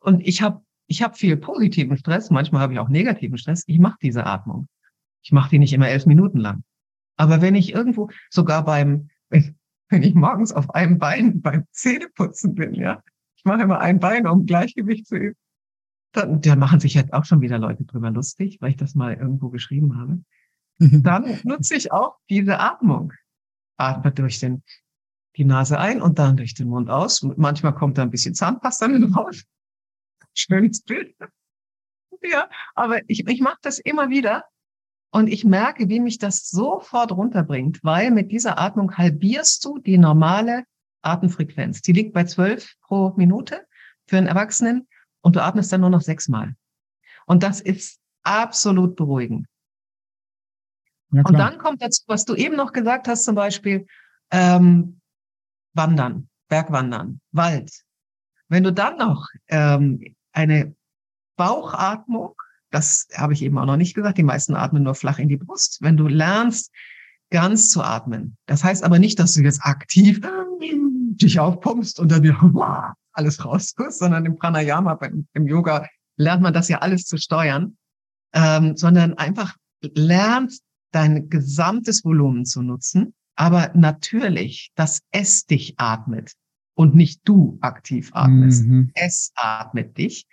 [0.00, 3.78] und ich habe ich hab viel positiven Stress, manchmal habe ich auch negativen Stress, ich
[3.78, 4.68] mache diese Atmung.
[5.22, 6.64] Ich mache die nicht immer elf Minuten lang.
[7.16, 12.74] Aber wenn ich irgendwo, sogar beim, wenn ich morgens auf einem Bein beim Zähneputzen bin,
[12.74, 13.02] ja,
[13.36, 15.36] ich mache immer ein Bein, um Gleichgewicht zu üben,
[16.12, 19.14] dann, da machen sich jetzt auch schon wieder Leute drüber lustig, weil ich das mal
[19.14, 20.20] irgendwo geschrieben habe.
[21.02, 23.12] Dann nutze ich auch diese Atmung.
[23.76, 24.62] Atme durch den,
[25.36, 27.22] die Nase ein und dann durch den Mund aus.
[27.22, 29.44] Manchmal kommt da ein bisschen Zahnpasta mit raus.
[30.34, 31.14] Schönes Bild.
[32.22, 34.44] ja, aber ich, ich mache das immer wieder
[35.10, 39.98] und ich merke, wie mich das sofort runterbringt, weil mit dieser Atmung halbierst du die
[39.98, 40.64] normale
[41.02, 41.82] Atemfrequenz.
[41.82, 43.66] Die liegt bei zwölf pro Minute
[44.06, 44.88] für einen Erwachsenen
[45.20, 46.54] und du atmest dann nur noch sechsmal.
[47.26, 49.46] Und das ist absolut beruhigend.
[51.12, 53.86] Ja, und dann kommt dazu, was du eben noch gesagt hast, zum Beispiel
[54.30, 55.00] ähm,
[55.74, 57.70] Wandern, Bergwandern, Wald.
[58.48, 60.02] Wenn du dann noch ähm,
[60.32, 60.74] eine
[61.36, 62.34] Bauchatmung,
[62.70, 65.36] das habe ich eben auch noch nicht gesagt, die meisten atmen nur flach in die
[65.36, 65.78] Brust.
[65.80, 66.72] Wenn du lernst,
[67.30, 70.20] ganz zu atmen, das heißt aber nicht, dass du jetzt aktiv
[70.60, 74.98] dich aufpumpst und dann wieder alles raustust, sondern im Pranayama,
[75.34, 75.86] im Yoga
[76.16, 77.76] lernt man das ja alles zu steuern,
[78.34, 80.58] ähm, sondern einfach lernt
[80.92, 86.32] dein gesamtes Volumen zu nutzen, aber natürlich, dass es dich atmet
[86.74, 88.66] und nicht du aktiv atmest.
[88.66, 88.90] Mhm.
[88.94, 90.26] Es atmet dich.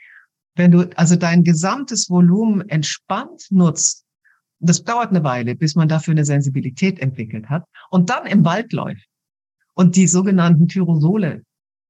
[0.55, 4.05] Wenn du also dein gesamtes Volumen entspannt nutzt,
[4.59, 8.73] das dauert eine Weile, bis man dafür eine Sensibilität entwickelt hat und dann im Wald
[8.73, 9.07] läuft
[9.73, 11.43] und die sogenannten Tyrosole,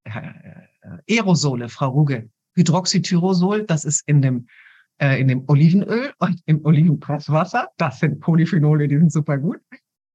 [0.03, 4.47] äh, äh, Aerosole, Frau Ruge, Hydroxytyrosol, das ist in dem
[4.99, 7.69] äh, in dem Olivenöl und im Olivenpresswasser.
[7.77, 9.59] Das sind Polyphenole, die sind super gut.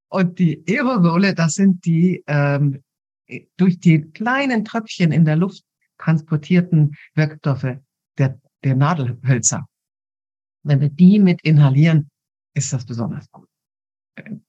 [0.09, 2.83] Und die Aerosole, das sind die ähm,
[3.57, 5.65] durch die kleinen Tröpfchen in der Luft
[5.99, 7.79] transportierten Wirkstoffe
[8.19, 9.67] der, der Nadelhölzer.
[10.63, 12.11] Wenn wir die mit inhalieren,
[12.55, 13.49] ist das besonders gut.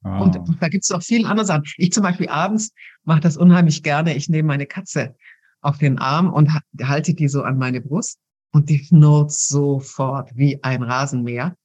[0.03, 0.09] Oh.
[0.09, 1.63] Und da gibt es auch viele andere Sachen.
[1.77, 2.71] Ich zum Beispiel abends
[3.03, 4.15] mache das unheimlich gerne.
[4.15, 5.15] Ich nehme meine Katze
[5.61, 8.19] auf den Arm und halte die so an meine Brust
[8.55, 11.57] und die schnurrt sofort wie ein Rasenmäher.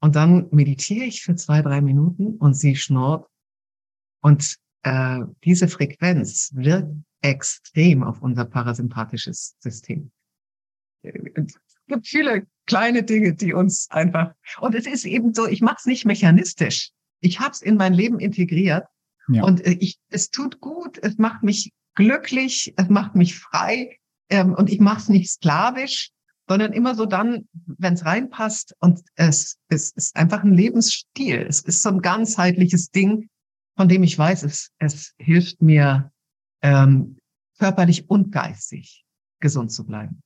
[0.00, 3.28] Und dann meditiere ich für zwei, drei Minuten und sie schnurrt.
[4.22, 6.90] Und äh, diese Frequenz wirkt
[7.20, 10.10] extrem auf unser parasympathisches System.
[11.02, 14.32] Es gibt viele kleine Dinge, die uns einfach.
[14.60, 16.92] Und es ist eben so, ich mache es nicht mechanistisch.
[17.20, 18.86] Ich habe es in mein Leben integriert.
[19.28, 19.44] Ja.
[19.44, 23.98] Und äh, ich, es tut gut, es macht mich glücklich, es macht mich frei.
[24.30, 26.10] Ähm, und ich mache es nicht sklavisch,
[26.48, 28.74] sondern immer so dann, wenn es reinpasst.
[28.80, 31.44] Und es, es ist einfach ein Lebensstil.
[31.48, 33.28] Es ist so ein ganzheitliches Ding,
[33.76, 36.12] von dem ich weiß, es, es hilft mir
[36.62, 37.18] ähm,
[37.58, 39.04] körperlich und geistig
[39.40, 40.22] gesund zu bleiben.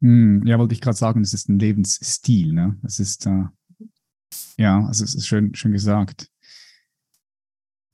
[0.00, 2.52] Hm, ja, wollte ich gerade sagen, es ist ein Lebensstil.
[2.52, 2.78] Ne?
[2.82, 3.44] Es ist äh,
[4.56, 6.30] ja, also es ist schön, schön gesagt.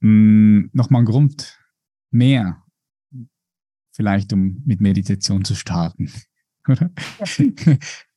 [0.01, 1.59] Hm, Nochmal ein Grund
[2.11, 2.63] mehr
[3.91, 6.11] vielleicht um mit Meditation zu starten.
[6.67, 6.91] Oder?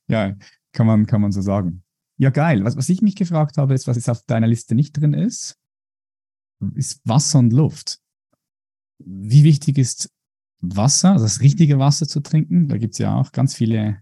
[0.07, 0.35] ja,
[0.71, 1.83] kann man, kann man so sagen.
[2.17, 2.63] Ja, geil.
[2.63, 5.57] Was, was ich mich gefragt habe, ist, was jetzt auf deiner Liste nicht drin ist,
[6.75, 7.99] ist Wasser und Luft.
[8.99, 10.11] Wie wichtig ist
[10.61, 12.69] Wasser, also das richtige Wasser zu trinken?
[12.69, 14.01] Da gibt es ja auch ganz viele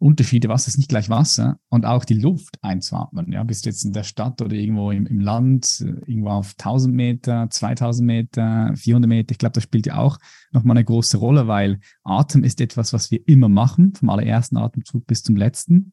[0.00, 3.30] Unterschiede, Wasser ist nicht gleich Wasser und auch die Luft einzuatmen.
[3.32, 6.94] Ja, bist du jetzt in der Stadt oder irgendwo im, im Land, irgendwo auf 1000
[6.94, 10.18] Meter, 2000 Meter, 400 Meter, ich glaube, das spielt ja auch
[10.52, 15.06] nochmal eine große Rolle, weil Atem ist etwas, was wir immer machen, vom allerersten Atemzug
[15.06, 15.92] bis zum letzten.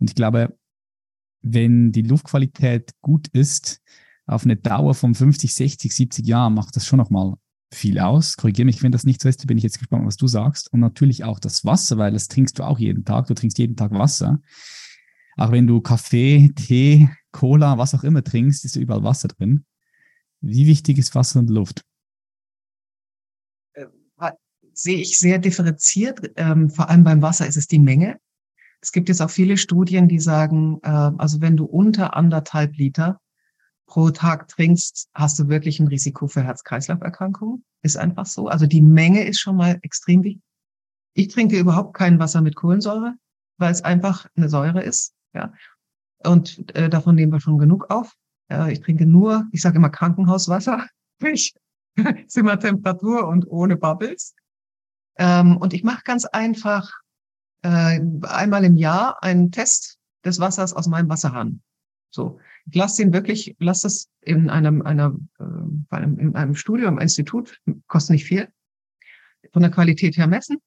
[0.00, 0.58] Und ich glaube,
[1.40, 3.80] wenn die Luftqualität gut ist,
[4.26, 7.34] auf eine Dauer von 50, 60, 70 Jahren macht das schon nochmal
[7.76, 8.36] viel aus.
[8.36, 10.72] Korrigiere mich, wenn das nicht so ist, bin ich jetzt gespannt, was du sagst.
[10.72, 13.26] Und natürlich auch das Wasser, weil das trinkst du auch jeden Tag.
[13.26, 14.40] Du trinkst jeden Tag Wasser.
[15.36, 19.64] Auch wenn du Kaffee, Tee, Cola, was auch immer trinkst, ist überall Wasser drin.
[20.40, 21.82] Wie wichtig ist Wasser und Luft?
[23.74, 23.86] Äh,
[24.72, 26.32] sehe ich sehr differenziert.
[26.36, 28.18] Ähm, vor allem beim Wasser ist es die Menge.
[28.80, 33.20] Es gibt jetzt auch viele Studien, die sagen, äh, also wenn du unter anderthalb Liter
[33.86, 37.64] pro Tag trinkst, hast du wirklich ein Risiko für Herz-Kreislauf-Erkrankungen.
[37.82, 38.48] Ist einfach so.
[38.48, 40.42] Also die Menge ist schon mal extrem wichtig.
[41.14, 43.14] Ich trinke überhaupt kein Wasser mit Kohlensäure,
[43.58, 45.14] weil es einfach eine Säure ist.
[45.32, 45.52] Ja.
[46.24, 48.14] Und äh, davon nehmen wir schon genug auf.
[48.50, 50.86] Äh, ich trinke nur, ich sage immer Krankenhauswasser,
[51.20, 51.54] Fisch,
[52.26, 54.34] Zimmertemperatur und ohne Bubbles.
[55.16, 56.90] Ähm, und ich mache ganz einfach
[57.62, 61.62] äh, einmal im Jahr einen Test des Wassers aus meinem Wasserhahn.
[62.10, 62.38] So,
[62.68, 66.98] ich lasse den wirklich, lass das in einem, einer, äh, einem, in einem Studio, im
[66.98, 68.48] Institut, kostet nicht viel,
[69.52, 70.58] von der Qualität her messen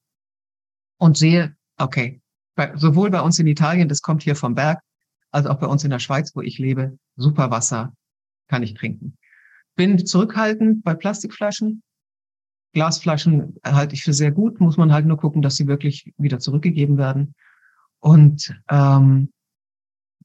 [0.98, 2.22] und sehe, okay,
[2.56, 4.82] bei, sowohl bei uns in Italien, das kommt hier vom Berg,
[5.32, 7.94] als auch bei uns in der Schweiz, wo ich lebe, super Wasser
[8.48, 9.18] kann ich trinken.
[9.76, 11.84] Bin zurückhaltend bei Plastikflaschen.
[12.74, 16.40] Glasflaschen halte ich für sehr gut, muss man halt nur gucken, dass sie wirklich wieder
[16.40, 17.34] zurückgegeben werden.
[18.00, 19.32] Und ähm,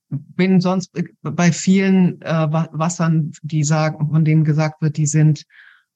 [0.09, 0.93] bin sonst
[1.23, 5.45] bei vielen äh, Wassern, die sagen, von denen gesagt wird, die sind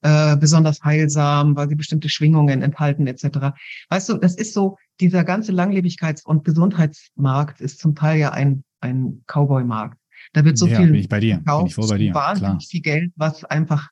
[0.03, 3.55] äh, besonders heilsam, weil sie bestimmte Schwingungen enthalten etc.
[3.89, 8.65] Weißt du, das ist so, dieser ganze Langlebigkeits- und Gesundheitsmarkt ist zum Teil ja ein,
[8.81, 9.99] ein Cowboy-Markt.
[10.33, 11.39] Da wird so ja, viel bin ich bei dir.
[11.39, 12.15] Bin ich voll bei dir.
[12.15, 12.69] wahnsinnig Klar.
[12.71, 13.89] viel Geld, was einfach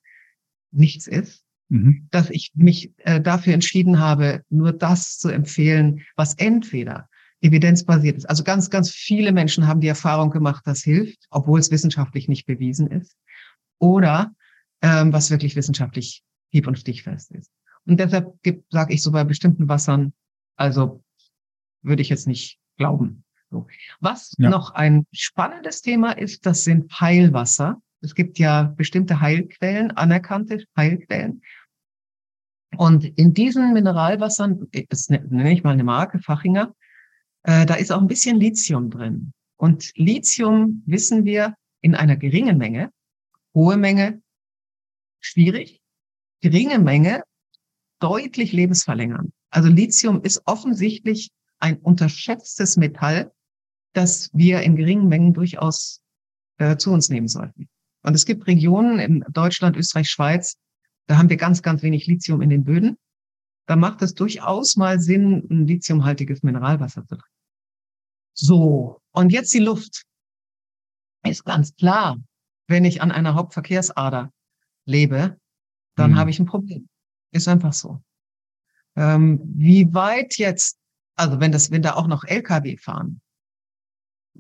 [0.73, 2.07] nichts ist, Mhm.
[2.13, 7.09] dass ich mich äh, dafür entschieden habe, nur das zu empfehlen, was entweder
[7.41, 8.27] evidenzbasiert ist.
[8.27, 12.47] Also ganz, ganz viele Menschen haben die Erfahrung gemacht, das hilft, obwohl es wissenschaftlich nicht
[12.47, 13.17] bewiesen ist.
[13.79, 14.33] Oder
[14.83, 17.51] ähm, was wirklich wissenschaftlich hieb- und stichfest ist.
[17.87, 18.35] Und deshalb
[18.71, 20.13] sage ich so bei bestimmten Wassern,
[20.57, 21.03] also
[21.83, 23.25] würde ich jetzt nicht glauben.
[23.51, 23.67] So.
[24.01, 24.51] Was Ja.
[24.51, 27.81] noch ein spannendes Thema ist, das sind Heilwasser.
[28.01, 31.43] Es gibt ja bestimmte Heilquellen, anerkannte Heilquellen.
[32.77, 36.75] Und in diesen Mineralwassern, das nenne ich mal eine Marke, Fachinger,
[37.47, 39.33] da ist auch ein bisschen Lithium drin.
[39.57, 42.91] Und Lithium wissen wir in einer geringen Menge,
[43.55, 44.21] hohe Menge
[45.21, 45.81] schwierig,
[46.41, 47.23] geringe Menge
[48.01, 49.33] deutlich lebensverlängern.
[49.51, 53.33] Also Lithium ist offensichtlich ein unterschätztes Metall,
[53.93, 56.03] das wir in geringen Mengen durchaus
[56.59, 57.69] äh, zu uns nehmen sollten.
[58.03, 60.57] Und es gibt Regionen in Deutschland, Österreich, Schweiz,
[61.07, 62.99] da haben wir ganz, ganz wenig Lithium in den Böden.
[63.67, 67.36] Da macht es durchaus mal Sinn, ein lithiumhaltiges Mineralwasser zu trinken.
[68.39, 70.05] So, und jetzt die Luft.
[71.25, 72.19] Ist ganz klar,
[72.69, 74.31] wenn ich an einer Hauptverkehrsader
[74.85, 75.39] lebe,
[75.97, 76.17] dann Mhm.
[76.17, 76.89] habe ich ein Problem.
[77.33, 78.03] Ist einfach so.
[78.95, 80.79] Ähm, wie weit jetzt,
[81.17, 83.21] also wenn das, wenn da auch noch LKW fahren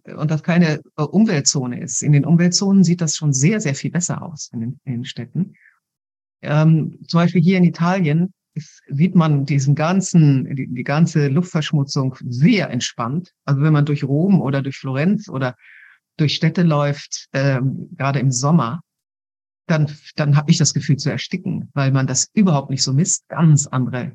[0.04, 3.74] äh, und das keine äh, Umweltzone ist, in den Umweltzonen sieht das schon sehr, sehr
[3.74, 5.54] viel besser aus in den, in den Städten.
[6.42, 12.16] Ähm, zum Beispiel hier in Italien ist, sieht man diesen ganzen, die, die ganze Luftverschmutzung
[12.26, 13.32] sehr entspannt.
[13.44, 15.56] Also wenn man durch Rom oder durch Florenz oder
[16.16, 18.80] durch Städte läuft, ähm, gerade im Sommer,
[19.66, 23.28] dann, dann habe ich das Gefühl zu ersticken, weil man das überhaupt nicht so misst.
[23.28, 24.12] Ganz andere.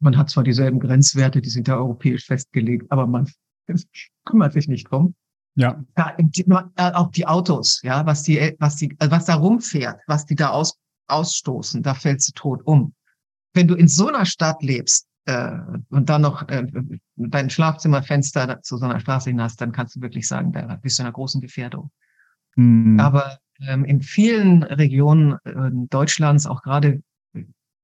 [0.00, 3.28] Man hat zwar dieselben Grenzwerte, die sind ja europäisch festgelegt, aber man
[4.24, 5.14] kümmert sich nicht drum.
[5.54, 9.34] Ja, Ja, die, äh, auch die Autos, ja, was die, was die, äh, was da
[9.34, 10.78] rumfährt, was die da aus,
[11.08, 12.94] ausstoßen, da fällst du tot um.
[13.54, 15.58] Wenn du in so einer Stadt lebst äh,
[15.90, 16.66] und dann noch äh,
[17.16, 20.98] dein Schlafzimmerfenster zu so einer Straße hin hast, dann kannst du wirklich sagen, da bist
[20.98, 21.90] du in einer großen Gefährdung.
[22.56, 22.98] Mhm.
[22.98, 27.02] Aber ähm, in vielen Regionen äh, Deutschlands, auch gerade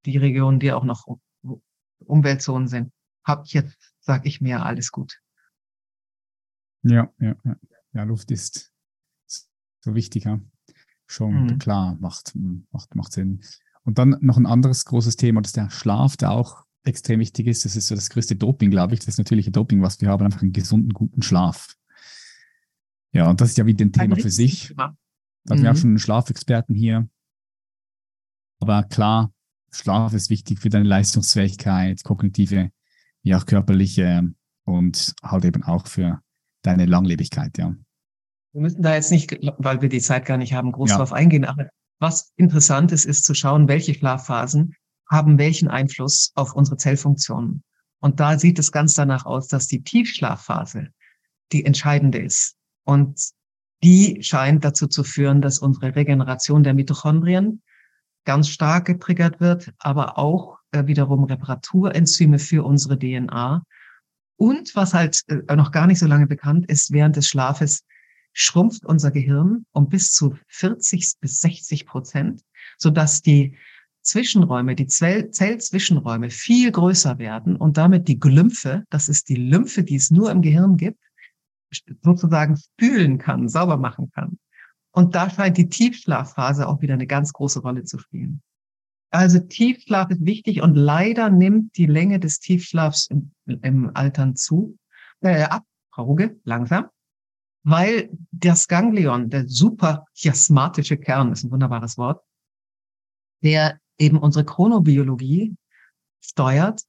[0.05, 1.21] die Regionen, die auch noch um,
[2.01, 2.93] Umweltzonen sind,
[3.25, 5.21] hab ich jetzt, sag ich mir, alles gut.
[6.83, 7.57] Ja, ja, ja.
[7.93, 8.73] Ja, Luft ist
[9.81, 10.41] so wichtig, ja.
[11.07, 11.59] Schon Mhm.
[11.59, 12.35] klar, macht,
[12.71, 13.41] macht, macht Sinn.
[13.89, 17.47] Und dann noch ein anderes großes Thema, das ist der Schlaf, der auch extrem wichtig
[17.47, 17.65] ist.
[17.65, 19.01] Das ist so das größte Doping, glaube ich.
[19.01, 21.75] Das natürliche Doping, was wir haben, einfach einen gesunden, guten Schlaf.
[23.15, 24.69] Ja, und das ist ja wieder ein Thema für sich.
[24.69, 24.95] Thema.
[25.47, 25.79] Da hatten wir auch Mhm.
[25.79, 27.09] schon einen Schlafexperten hier.
[28.61, 29.33] Aber klar,
[29.73, 32.71] Schlaf ist wichtig für deine Leistungsfähigkeit, kognitive,
[33.23, 34.31] wie auch körperliche
[34.65, 36.21] und halt eben auch für
[36.61, 37.75] deine Langlebigkeit, ja.
[38.53, 40.97] Wir müssen da jetzt nicht, weil wir die Zeit gar nicht haben, groß Ja.
[40.99, 41.47] drauf eingehen.
[41.47, 44.75] Aber was interessant ist, ist zu schauen, welche Schlafphasen
[45.11, 47.63] haben welchen Einfluss auf unsere Zellfunktionen.
[48.01, 50.89] Und da sieht es ganz danach aus, dass die Tiefschlafphase
[51.53, 52.57] die entscheidende ist.
[52.85, 53.19] Und
[53.83, 57.63] die scheint dazu zu führen, dass unsere Regeneration der Mitochondrien
[58.25, 63.63] ganz stark getriggert wird, aber auch äh, wiederum Reparaturenzyme für unsere DNA.
[64.37, 67.85] Und was halt äh, noch gar nicht so lange bekannt ist, während des Schlafes
[68.39, 72.43] schrumpft unser Gehirn um bis zu 40 bis 60 Prozent,
[72.79, 73.57] sodass die
[74.03, 79.83] Zwischenräume, die Zell Zellzwischenräume viel größer werden und damit die Glymphe, das ist die Lymphe,
[79.83, 81.03] die es nur im Gehirn gibt,
[82.03, 84.39] sozusagen spülen kann, sauber machen kann.
[84.93, 88.41] Und da scheint die Tiefschlafphase auch wieder eine ganz große Rolle zu spielen.
[89.11, 94.79] Also Tiefschlaf ist wichtig und leider nimmt die Länge des Tiefschlafs im, im Altern zu,
[95.23, 96.87] äh, ab, Auge, langsam,
[97.69, 102.25] weil das Ganglion, der superchiasmatische Kern, ist ein wunderbares Wort,
[103.43, 105.55] der eben unsere Chronobiologie
[106.21, 106.83] steuert,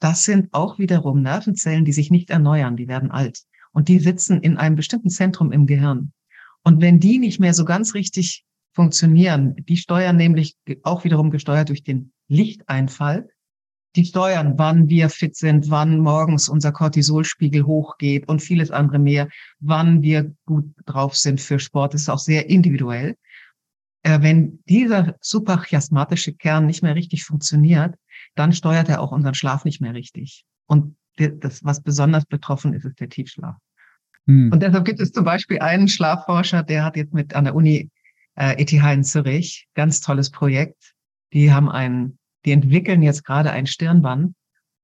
[0.00, 3.42] das sind auch wiederum Nervenzellen, die sich nicht erneuern, die werden alt.
[3.72, 6.12] Und die sitzen in einem bestimmten Zentrum im Gehirn.
[6.64, 11.68] Und wenn die nicht mehr so ganz richtig funktionieren, die steuern nämlich auch wiederum gesteuert
[11.68, 13.28] durch den Lichteinfall,
[13.96, 19.28] die steuern, wann wir fit sind, wann morgens unser Cortisolspiegel hochgeht und vieles andere mehr,
[19.60, 23.16] wann wir gut drauf sind für Sport, das ist auch sehr individuell.
[24.02, 27.94] Äh, wenn dieser superchiasmatische Kern nicht mehr richtig funktioniert,
[28.34, 30.44] dann steuert er auch unseren Schlaf nicht mehr richtig.
[30.66, 33.56] Und das, was besonders betroffen ist, ist der Tiefschlaf.
[34.26, 34.50] Hm.
[34.52, 37.90] Und deshalb gibt es zum Beispiel einen Schlafforscher, der hat jetzt mit an der Uni
[38.34, 40.94] äh, ETH in Zürich, ganz tolles Projekt.
[41.32, 44.34] Die haben ein, die entwickeln jetzt gerade ein Stirnband,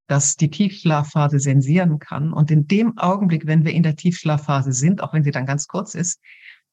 [0.07, 2.33] das die Tiefschlafphase sensieren kann.
[2.33, 5.67] Und in dem Augenblick, wenn wir in der Tiefschlafphase sind, auch wenn sie dann ganz
[5.67, 6.21] kurz ist,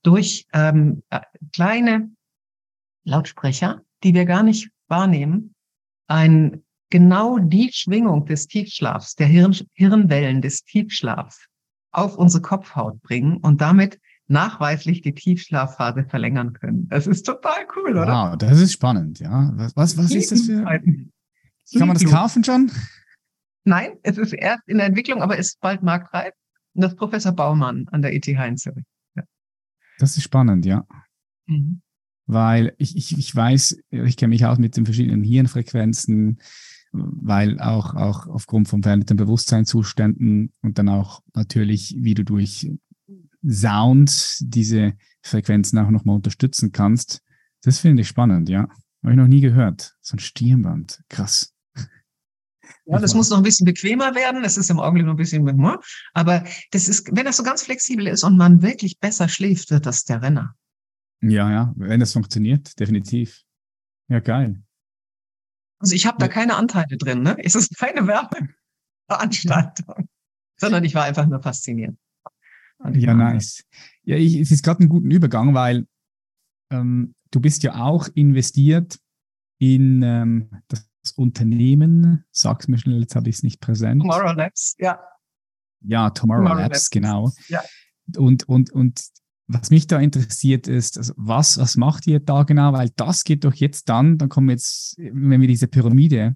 [0.04, 1.20] durch ähm, äh,
[1.52, 2.12] kleine
[3.04, 5.54] Lautsprecher, die wir gar nicht wahrnehmen,
[6.08, 11.48] ein genau die Schwingung des Tiefschlafs, der Hirn, Hirnwellen des Tiefschlafs
[11.92, 16.88] auf unsere Kopfhaut bringen und damit nachweislich die Tiefschlafphase verlängern können.
[16.89, 18.32] Das ist total cool, oder?
[18.32, 19.51] Wow, das ist spannend, ja.
[19.55, 20.63] Was, was, was ist das für?
[20.63, 22.71] Kann man das kaufen schon?
[23.63, 26.34] Nein, es ist erst in der Entwicklung, aber ist bald marktreif.
[26.73, 28.86] Und das ist Professor Baumann an der ETH in Zürich.
[29.15, 29.23] Ja.
[29.97, 30.86] Das ist spannend, ja.
[31.47, 31.82] Mhm.
[32.28, 36.39] Weil ich, ich, ich weiß, ich kenne mich aus mit den verschiedenen Hirnfrequenzen,
[36.91, 42.71] weil auch, auch aufgrund von veränderten Bewusstseinszuständen und dann auch natürlich, wie du durch
[43.50, 47.22] Sound diese Frequenzen auch nochmal unterstützen kannst.
[47.64, 48.68] Das finde ich spannend, ja.
[49.04, 49.96] Habe ich noch nie gehört.
[50.02, 51.02] So ein Stirnband.
[51.10, 51.54] Krass.
[52.88, 54.43] Ja, das muss noch ein bisschen bequemer werden.
[54.43, 55.48] Es ist im Augenblick noch ein bisschen,
[56.14, 59.86] aber das ist, wenn das so ganz flexibel ist und man wirklich besser schläft, wird
[59.86, 60.56] das der Renner.
[61.22, 63.41] Ja, ja, wenn das funktioniert, definitiv.
[64.08, 64.62] Ja, geil.
[65.80, 67.36] Also ich habe da keine Anteile drin, ne?
[67.39, 70.08] Es ist keine Werbeveranstaltung,
[70.58, 71.98] sondern ich war einfach nur fasziniert.
[72.93, 73.63] Ja, nice.
[74.03, 75.88] Ja, ich, es ist gerade ein guter Übergang, weil
[76.71, 78.99] ähm, du bist ja auch investiert
[79.59, 82.26] in ähm, das Unternehmen.
[82.32, 84.01] Sag's mir schnell, jetzt habe ich es nicht präsent.
[84.01, 84.99] Tomorrow Labs, ja.
[85.82, 87.32] Ja, Tomorrow, Tomorrow Labs, Labs, genau.
[87.47, 87.63] Ja.
[88.17, 89.01] Und, und, und
[89.47, 92.73] was mich da interessiert ist, also was, was macht ihr da genau?
[92.73, 96.36] Weil das geht doch jetzt dann, dann kommen wir jetzt, wenn wir diese Pyramide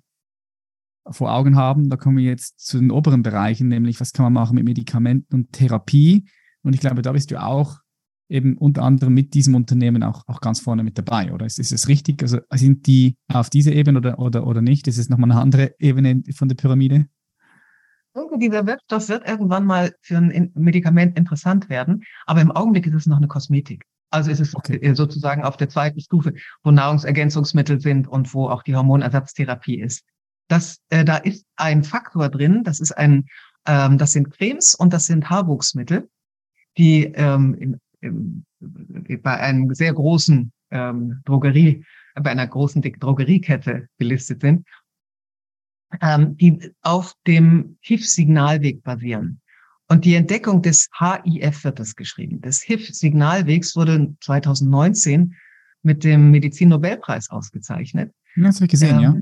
[1.12, 4.34] vor Augen haben, da kommen wir jetzt zu den oberen Bereichen, nämlich was kann man
[4.34, 6.30] machen mit Medikamenten und Therapie.
[6.64, 7.80] Und ich glaube, da bist du auch
[8.30, 11.46] eben unter anderem mit diesem Unternehmen auch, auch ganz vorne mit dabei, oder?
[11.46, 12.22] Ist, ist es richtig?
[12.22, 14.88] Also sind die auf dieser Ebene oder, oder, oder nicht?
[14.88, 17.08] Ist es nochmal eine andere Ebene von der Pyramide?
[18.40, 23.06] dieser Wirkstoff wird irgendwann mal für ein Medikament interessant werden, aber im Augenblick ist es
[23.06, 23.86] noch eine Kosmetik.
[24.12, 24.78] Also ist es okay.
[24.78, 26.34] Äh, sozusagen auf der zweiten Stufe,
[26.64, 30.04] wo Nahrungsergänzungsmittel sind und wo auch die Hormonersatztherapie ist.
[30.50, 33.28] Das, äh, da ist ein Faktor drin, das ist ein,
[33.66, 36.10] ähm, das sind Cremes und das sind Haarwuchsmittel,
[36.78, 38.46] die ähm, in, in,
[39.22, 41.86] bei einem sehr großen ähm, Drogerie,
[42.16, 44.68] bei einer großen Drogeriekette gelistet sind
[46.02, 49.42] ähm, die auf dem HIF-Signalweg basieren.
[49.88, 52.42] Und die Entdeckung des HIF wird das geschrieben.
[52.42, 55.36] Des HIF-Signalwegs wurde 2019
[55.82, 58.14] mit dem Medizin-Nobelpreis ausgezeichnet.
[58.36, 59.16] Das habe ich gesehen, ähm, ja.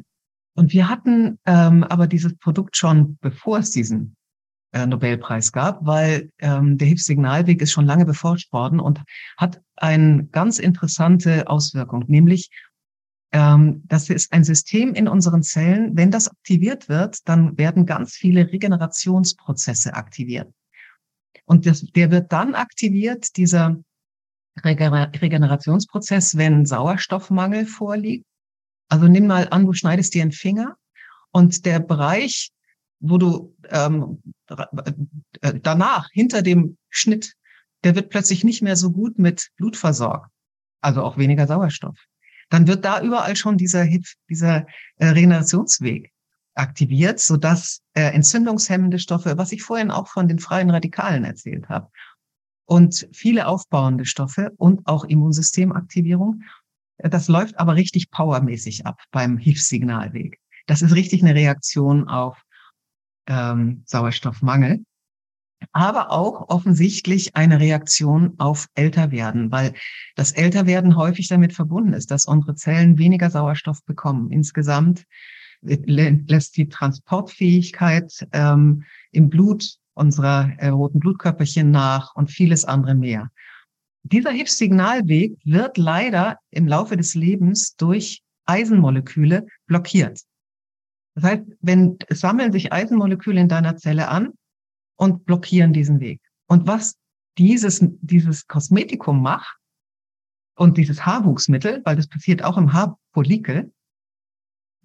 [0.58, 4.16] Und wir hatten ähm, aber dieses Produkt schon, bevor es diesen
[4.74, 9.04] äh, Nobelpreis gab, weil ähm, der HIF-Signalweg ist schon lange beforscht worden und
[9.38, 12.50] hat eine ganz interessante Auswirkung, nämlich
[13.32, 15.96] ähm, das ist ein System in unseren Zellen.
[15.96, 20.52] Wenn das aktiviert wird, dann werden ganz viele Regenerationsprozesse aktiviert.
[21.46, 23.78] Und das, der wird dann aktiviert, dieser
[24.64, 28.26] Regenerationsprozess, wenn Sauerstoffmangel vorliegt.
[28.90, 30.76] Also nimm mal an, du schneidest dir einen Finger
[31.32, 32.52] und der Bereich,
[33.00, 34.22] wo du ähm,
[35.42, 37.34] äh, danach, hinter dem Schnitt,
[37.84, 40.32] der wird plötzlich nicht mehr so gut mit Blut versorgt.
[40.82, 41.98] Also auch weniger Sauerstoff
[42.50, 44.66] dann wird da überall schon dieser, Hit, dieser
[44.98, 46.12] äh, Regenerationsweg
[46.56, 51.90] aktiviert, sodass äh, entzündungshemmende Stoffe, was ich vorhin auch von den freien Radikalen erzählt habe,
[52.66, 56.44] und viele aufbauende Stoffe und auch Immunsystemaktivierung,
[56.98, 60.40] das läuft aber richtig powermäßig ab beim HIF-Signalweg.
[60.66, 62.42] Das ist richtig eine Reaktion auf
[63.28, 64.84] ähm, Sauerstoffmangel
[65.72, 69.74] aber auch offensichtlich eine Reaktion auf Älterwerden, weil
[70.16, 74.32] das Älterwerden häufig damit verbunden ist, dass unsere Zellen weniger Sauerstoff bekommen.
[74.32, 75.06] Insgesamt
[75.62, 83.32] lässt die Transportfähigkeit ähm, im Blut unserer äh, roten Blutkörperchen nach und vieles andere mehr.
[84.04, 90.22] Dieser Hilfssignalweg wird leider im Laufe des Lebens durch Eisenmoleküle blockiert.
[91.16, 94.34] Das heißt, wenn es sammeln sich Eisenmoleküle in deiner Zelle an,
[94.98, 96.20] und blockieren diesen Weg.
[96.48, 96.98] Und was
[97.38, 99.58] dieses, dieses Kosmetikum macht
[100.56, 103.72] und dieses Haarwuchsmittel, weil das passiert auch im Haarfollikel,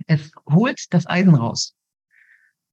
[0.06, 1.74] es holt das Eisen raus.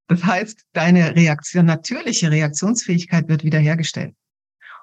[0.07, 4.15] Das heißt, deine Reaktion, natürliche Reaktionsfähigkeit wird wiederhergestellt.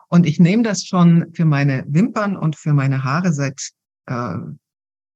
[0.09, 3.71] Und ich nehme das schon für meine Wimpern und für meine Haare seit
[4.07, 4.37] äh,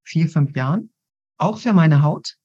[0.03, 0.91] vier, fünf Jahren,
[1.39, 2.37] auch für meine Haut.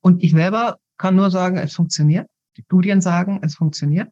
[0.00, 2.28] Und ich selber kann nur sagen, es funktioniert.
[2.56, 4.10] Die Studien sagen, es funktioniert.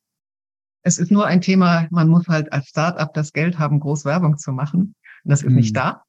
[0.82, 4.38] Es ist nur ein Thema, man muss halt als Startup das Geld haben, groß Werbung
[4.38, 4.94] zu machen.
[5.24, 5.56] Das ist mhm.
[5.56, 6.04] nicht da.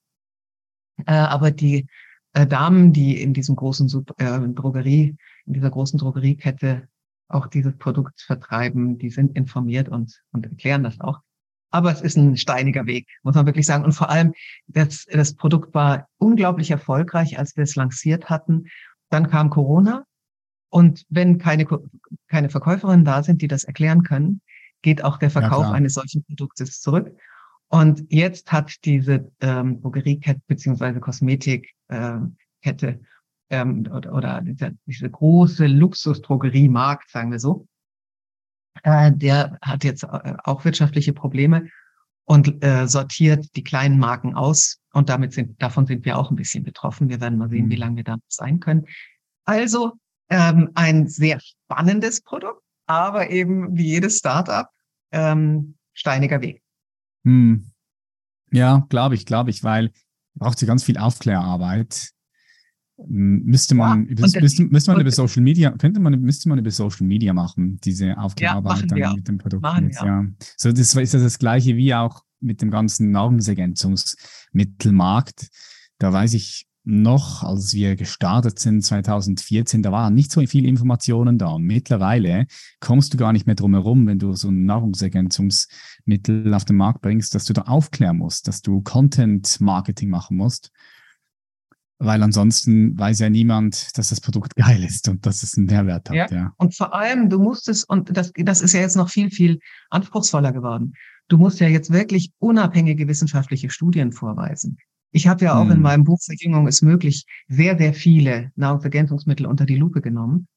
[1.06, 1.88] Äh, aber die
[2.34, 6.88] äh, Damen, die in diesem großen Sub äh, Drogerie in dieser großen Drogeriekette
[7.28, 11.20] auch dieses Produkt vertreiben, die sind informiert und, und erklären das auch.
[11.72, 13.86] Aber es ist ein steiniger Weg, muss man wirklich sagen.
[13.86, 14.34] Und vor allem,
[14.68, 18.66] das, das Produkt war unglaublich erfolgreich, als wir es lanciert hatten.
[19.10, 20.04] Dann kam Corona.
[20.70, 21.66] Und wenn keine,
[22.28, 24.42] keine Verkäuferinnen da sind, die das erklären können,
[24.82, 27.16] geht auch der Verkauf ja, eines solchen Produktes zurück.
[27.70, 33.06] Und jetzt hat diese ähm, Drogeriekette beziehungsweise Kosmetikkette ähm,
[33.50, 37.68] ähm, oder, oder diese, diese große Luxusdrogeriemarkt, sagen wir so,
[38.84, 41.70] äh, der hat jetzt äh, auch wirtschaftliche Probleme
[42.26, 44.80] und äh, sortiert die kleinen Marken aus.
[44.94, 47.10] Und damit sind, davon sind wir auch ein bisschen betroffen.
[47.10, 47.72] Wir werden mal sehen, mhm.
[47.72, 48.86] wie lange wir da sein können.
[49.46, 49.94] Also
[50.30, 54.68] ähm, ein sehr spannendes Produkt, aber eben wie jedes Startup
[55.12, 56.62] ähm, steiniger Weg.
[57.26, 57.72] Hm.
[58.52, 59.92] Ja, glaube ich, glaube ich, weil
[60.36, 62.12] braucht sie ganz viel Aufklärarbeit.
[63.08, 66.70] Müsste man, ja, über, müsste, müsste man über Social Media, könnte man, müsste man über
[66.72, 69.66] Social Media machen, diese Aufklärarbeit ja, mit dem Produkt.
[69.82, 70.26] Jetzt, ja.
[70.58, 75.50] So, das ist das gleiche wie auch mit dem ganzen Nahrungsergänzungsmittelmarkt.
[76.00, 81.38] Da weiß ich noch, als wir gestartet sind 2014, da waren nicht so viele Informationen
[81.38, 81.50] da.
[81.50, 82.48] Und mittlerweile
[82.80, 87.02] kommst du gar nicht mehr drum herum, wenn du so ein Nahrungsergänzungsmittel auf den Markt
[87.02, 90.72] bringst, dass du da aufklären musst, dass du Content-Marketing machen musst
[92.04, 96.10] weil ansonsten weiß ja niemand, dass das Produkt geil ist und dass es einen Mehrwert
[96.10, 96.16] hat.
[96.16, 96.28] Ja.
[96.32, 96.54] ja.
[96.58, 99.60] Und vor allem, du musst es, und das, das ist ja jetzt noch viel, viel
[99.90, 100.94] anspruchsvoller geworden.
[101.28, 104.78] Du musst ja jetzt wirklich unabhängige wissenschaftliche Studien vorweisen.
[105.12, 105.72] Ich habe ja auch hm.
[105.72, 110.48] in meinem Buch Verjüngung ist möglich sehr, sehr viele Nahrungsergänzungsmittel unter die Lupe genommen.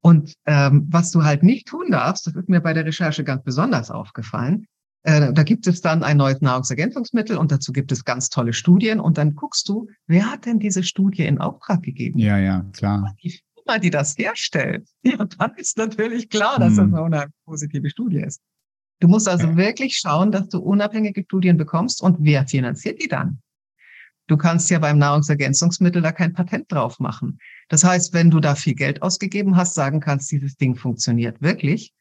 [0.00, 3.42] Und ähm, was du halt nicht tun darfst, das ist mir bei der Recherche ganz
[3.42, 4.66] besonders aufgefallen,
[5.04, 9.18] da gibt es dann ein neues Nahrungsergänzungsmittel und dazu gibt es ganz tolle Studien und
[9.18, 12.18] dann guckst du, wer hat denn diese Studie in Auftrag gegeben?
[12.18, 13.14] Ja, ja, klar.
[13.22, 14.88] Die Firma, die das herstellt.
[15.04, 16.92] Ja, dann ist natürlich klar, dass hm.
[16.92, 18.40] das eine positive Studie ist.
[19.00, 19.56] Du musst also ja.
[19.56, 23.40] wirklich schauen, dass du unabhängige Studien bekommst und wer finanziert die dann?
[24.26, 27.38] Du kannst ja beim Nahrungsergänzungsmittel da kein Patent drauf machen.
[27.68, 31.92] Das heißt, wenn du da viel Geld ausgegeben hast, sagen kannst, dieses Ding funktioniert wirklich,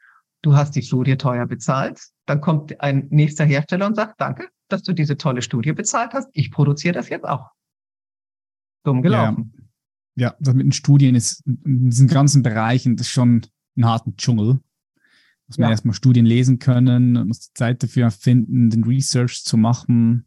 [0.43, 4.83] du hast die Studie teuer bezahlt, dann kommt ein nächster Hersteller und sagt, danke, dass
[4.83, 6.29] du diese tolle Studie bezahlt hast.
[6.33, 7.49] Ich produziere das jetzt auch.
[8.83, 9.53] Dumm gelaufen.
[10.15, 13.85] Ja, ja das mit den Studien ist in diesen ganzen Bereichen das ist schon ein
[13.85, 14.59] harten Dschungel.
[15.47, 15.71] Muss man ja.
[15.71, 20.25] erstmal Studien lesen können, muss die Zeit dafür finden, den Research zu machen.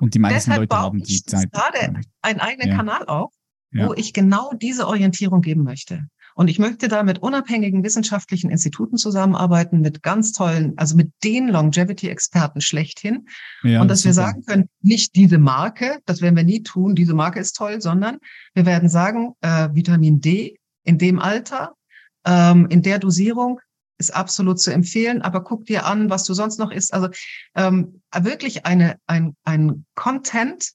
[0.00, 1.52] Und die meisten Leute haben die Zeit.
[1.52, 2.76] gerade einen eigenen ja.
[2.76, 3.32] Kanal auf,
[3.72, 6.08] wo ich genau diese Orientierung geben möchte.
[6.38, 11.48] Und ich möchte da mit unabhängigen wissenschaftlichen Instituten zusammenarbeiten, mit ganz tollen, also mit den
[11.48, 13.26] Longevity-Experten schlechthin.
[13.64, 17.12] Ja, und dass wir sagen können, nicht diese Marke, das werden wir nie tun, diese
[17.12, 18.18] Marke ist toll, sondern
[18.54, 21.74] wir werden sagen, äh, Vitamin D in dem Alter,
[22.24, 23.58] ähm, in der Dosierung
[23.98, 26.94] ist absolut zu empfehlen, aber guck dir an, was du sonst noch isst.
[26.94, 27.08] Also
[27.56, 30.70] ähm, wirklich eine, ein, ein Content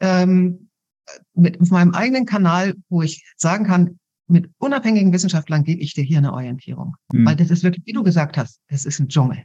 [0.00, 0.68] ähm,
[1.32, 3.98] mit meinem eigenen Kanal, wo ich sagen kann,
[4.28, 6.96] mit unabhängigen Wissenschaftlern gebe ich dir hier eine Orientierung.
[7.12, 7.26] Mhm.
[7.26, 9.44] Weil das ist wirklich, wie du gesagt hast, es ist ein Dschungel.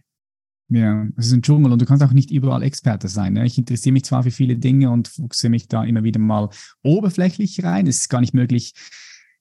[0.70, 3.34] Ja, es ist ein Dschungel und du kannst auch nicht überall Experte sein.
[3.34, 3.46] Ne?
[3.46, 6.50] Ich interessiere mich zwar für viele Dinge und fuchse mich da immer wieder mal
[6.84, 7.88] oberflächlich rein.
[7.88, 8.74] Es ist gar nicht möglich,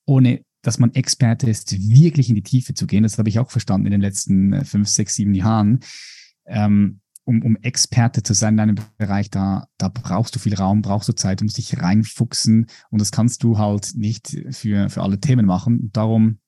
[0.05, 3.03] ohne dass man Experte ist, wirklich in die Tiefe zu gehen.
[3.03, 5.81] Das habe ich auch verstanden in den letzten äh, fünf, sechs, sieben Jahren.
[6.47, 10.83] Ähm, um, um Experte zu sein in deinem Bereich, da, da brauchst du viel Raum,
[10.83, 15.21] brauchst du Zeit, um dich reinfuchsen und das kannst du halt nicht für, für alle
[15.21, 15.91] Themen machen.
[15.93, 16.39] Darum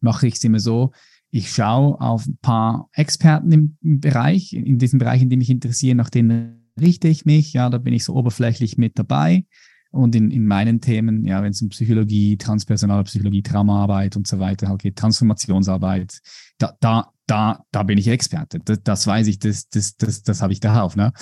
[0.00, 0.92] mache ich es immer so,
[1.30, 5.50] ich schaue auf ein paar Experten im, im Bereich, in diesem Bereich, in dem ich
[5.50, 9.44] interessiere, nach denen richte ich mich, ja, da bin ich so oberflächlich mit dabei.
[9.90, 14.38] Und in, in meinen Themen, ja, wenn es um Psychologie, transpersonale Psychologie, Traumaarbeit und so
[14.38, 16.20] weiter halt geht, Transformationsarbeit,
[16.58, 18.58] da, da, da, da bin ich Experte.
[18.60, 20.94] Das, das weiß ich, das, das, das, das habe ich darauf.
[20.94, 21.12] Ne?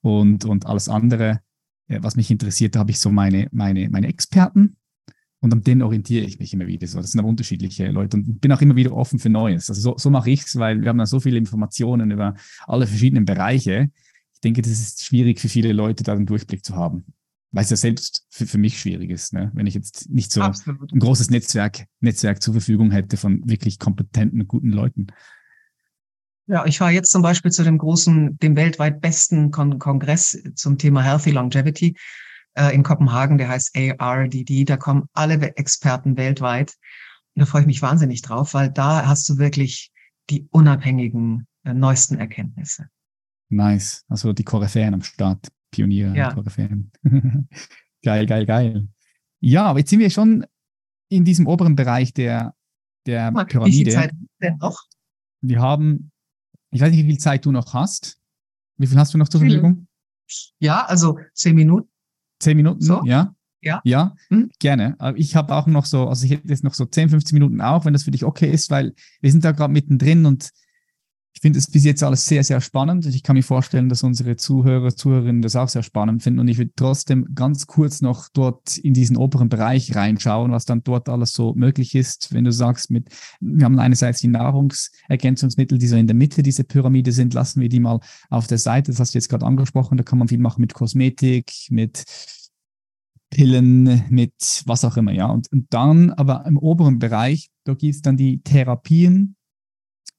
[0.00, 1.40] Und, und alles andere,
[1.88, 4.76] was mich interessiert, da habe ich so meine, meine, meine Experten
[5.40, 6.86] und an denen orientiere ich mich immer wieder.
[6.86, 9.68] So, das sind aber unterschiedliche Leute und bin auch immer wieder offen für Neues.
[9.68, 12.34] Also so, so mache ich es, weil wir haben da so viele Informationen über
[12.66, 13.90] alle verschiedenen Bereiche.
[14.34, 17.04] Ich denke, das ist schwierig für viele Leute, da einen Durchblick zu haben.
[17.50, 19.50] Weil es ja selbst für, für mich schwierig ist, ne?
[19.54, 20.92] wenn ich jetzt nicht so Absolut.
[20.92, 25.06] ein großes Netzwerk, Netzwerk zur Verfügung hätte von wirklich kompetenten, guten Leuten.
[26.46, 30.78] Ja, ich war jetzt zum Beispiel zu dem großen, dem weltweit besten Kon Kongress zum
[30.78, 31.96] Thema Healthy Longevity
[32.54, 34.64] äh, in Kopenhagen, der heißt ARDD.
[34.64, 36.74] Da kommen alle Experten weltweit.
[37.34, 39.92] Und da freue ich mich wahnsinnig drauf, weil da hast du wirklich
[40.30, 42.88] die unabhängigen, äh, neuesten Erkenntnisse.
[43.50, 44.04] Nice.
[44.08, 46.32] Also die Koryphäen am Start, Pioniere, ja.
[46.32, 46.90] Koryphäen.
[48.02, 48.88] geil, geil, geil.
[49.40, 50.46] Ja, aber jetzt sind wir schon
[51.08, 52.54] in diesem oberen Bereich der,
[53.06, 53.76] der Marc, Pyramide.
[53.76, 54.12] Wie viel Zeit
[54.42, 54.82] denn noch?
[55.40, 56.10] Wir haben,
[56.70, 58.18] ich weiß nicht, wie viel Zeit du noch hast.
[58.76, 59.86] Wie viel hast du noch zur Verfügung?
[60.58, 61.88] Ja, also zehn Minuten.
[62.40, 63.02] Zehn Minuten, so?
[63.04, 63.34] ja.
[63.60, 63.80] Ja.
[63.84, 64.50] Ja, mhm.
[64.60, 64.94] gerne.
[65.00, 67.60] Aber ich habe auch noch so, also ich hätte jetzt noch so 10, 15 Minuten
[67.60, 70.50] auch, wenn das für dich okay ist, weil wir sind da gerade mittendrin und
[71.34, 73.06] ich finde es bis jetzt alles sehr, sehr spannend.
[73.06, 76.40] Ich kann mir vorstellen, dass unsere Zuhörer, Zuhörerinnen das auch sehr spannend finden.
[76.40, 80.82] Und ich würde trotzdem ganz kurz noch dort in diesen oberen Bereich reinschauen, was dann
[80.82, 83.10] dort alles so möglich ist, wenn du sagst, mit,
[83.40, 87.68] wir haben einerseits die Nahrungsergänzungsmittel, die so in der Mitte dieser Pyramide sind, lassen wir
[87.68, 88.00] die mal
[88.30, 90.74] auf der Seite, das hast du jetzt gerade angesprochen, da kann man viel machen mit
[90.74, 92.02] Kosmetik, mit
[93.30, 95.26] Pillen, mit was auch immer, ja.
[95.26, 99.36] Und, und dann aber im oberen Bereich, da gibt es dann die Therapien,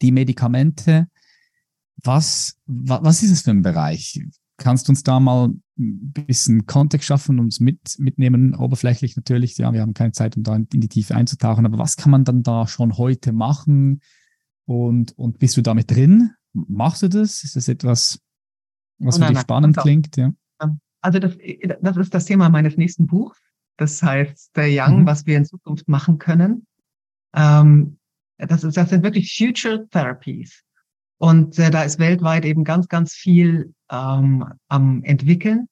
[0.01, 1.07] die Medikamente.
[2.03, 4.21] Was, was, was ist es für ein Bereich?
[4.57, 8.55] Kannst du uns da mal ein bisschen Kontext schaffen und uns mit, mitnehmen?
[8.55, 11.97] Oberflächlich natürlich, ja, wir haben keine Zeit, um da in die Tiefe einzutauchen, aber was
[11.97, 14.01] kann man dann da schon heute machen?
[14.65, 16.31] Und, und bist du damit drin?
[16.53, 17.43] Machst du das?
[17.43, 18.19] Ist das etwas,
[18.97, 20.15] was oh, für dich spannend klingt?
[20.17, 20.33] Ja.
[21.01, 21.37] Also das,
[21.81, 23.39] das ist das Thema meines nächsten Buchs.
[23.77, 25.05] Das heißt, der Young, mhm.
[25.05, 26.67] was wir in Zukunft machen können.
[27.33, 27.98] Ähm,
[28.47, 30.63] das, ist, das sind wirklich Future Therapies.
[31.17, 35.67] Und äh, da ist weltweit eben ganz, ganz viel ähm, am entwickeln.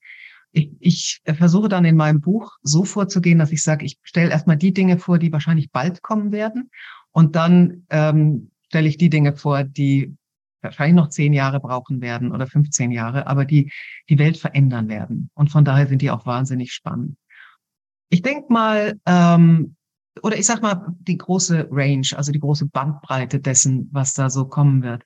[0.52, 4.58] Ich, ich versuche dann in meinem Buch so vorzugehen, dass ich sage, ich stelle erstmal
[4.58, 6.70] die Dinge vor, die wahrscheinlich bald kommen werden.
[7.12, 10.16] Und dann ähm, stelle ich die Dinge vor, die
[10.62, 13.72] wahrscheinlich noch zehn Jahre brauchen werden oder 15 Jahre, aber die
[14.10, 15.30] die Welt verändern werden.
[15.34, 17.18] Und von daher sind die auch wahnsinnig spannend.
[18.10, 19.77] Ich denke mal, ähm,
[20.24, 24.46] oder ich sag mal, die große Range, also die große Bandbreite dessen, was da so
[24.46, 25.04] kommen wird.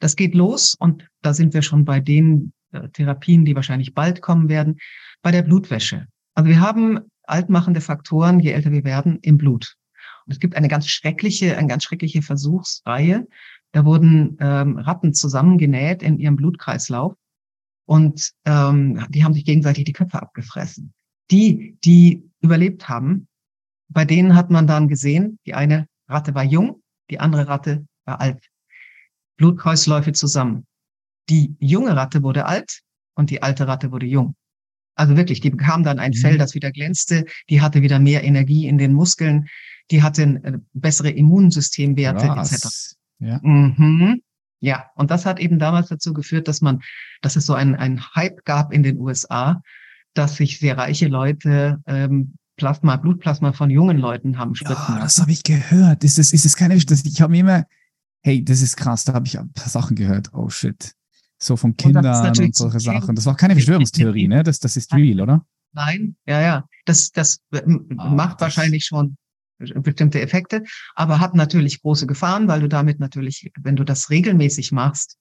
[0.00, 4.20] Das geht los und da sind wir schon bei den äh, Therapien, die wahrscheinlich bald
[4.22, 4.78] kommen werden,
[5.22, 6.06] bei der Blutwäsche.
[6.34, 9.76] Also wir haben altmachende Faktoren, je älter wir werden, im Blut.
[10.26, 13.26] Und es gibt eine ganz schreckliche, eine ganz schreckliche Versuchsreihe.
[13.72, 17.14] Da wurden ähm, Ratten zusammengenäht in ihrem Blutkreislauf
[17.86, 20.94] und ähm, die haben sich gegenseitig die Köpfe abgefressen.
[21.30, 23.28] Die, die überlebt haben,
[23.88, 28.20] bei denen hat man dann gesehen, die eine Ratte war jung, die andere Ratte war
[28.20, 28.48] alt.
[29.36, 30.66] Blutkreisläufe zusammen.
[31.28, 32.80] Die junge Ratte wurde alt
[33.14, 34.36] und die alte Ratte wurde jung.
[34.94, 36.20] Also wirklich, die bekam dann ein mhm.
[36.20, 39.48] Fell, das wieder glänzte, die hatte wieder mehr Energie in den Muskeln,
[39.90, 42.96] die hatte äh, bessere Immunsystemwerte etc.
[43.18, 43.40] Ja.
[43.42, 44.22] Mhm.
[44.60, 46.82] ja, und das hat eben damals dazu geführt, dass man,
[47.22, 49.62] dass es so ein, ein Hype gab in den USA,
[50.14, 55.18] dass sich sehr reiche Leute ähm, Plasma, Blutplasma von jungen Leuten haben spritzen ja, das
[55.18, 56.04] habe ich gehört.
[56.04, 57.66] Ist das, ist das keine, das, ich habe mir immer,
[58.22, 60.32] hey, das ist krass, da habe ich ein paar Sachen gehört.
[60.32, 60.94] Oh shit.
[61.38, 63.16] So von Kindern und, und solche Sachen.
[63.16, 64.42] Das war keine Verschwörungstheorie, ne?
[64.42, 65.44] Das, das ist real, oder?
[65.72, 66.64] Nein, ja, ja.
[66.84, 69.16] Das, das oh, macht das wahrscheinlich schon
[69.58, 70.64] bestimmte Effekte,
[70.94, 75.16] aber hat natürlich große Gefahren, weil du damit natürlich, wenn du das regelmäßig machst,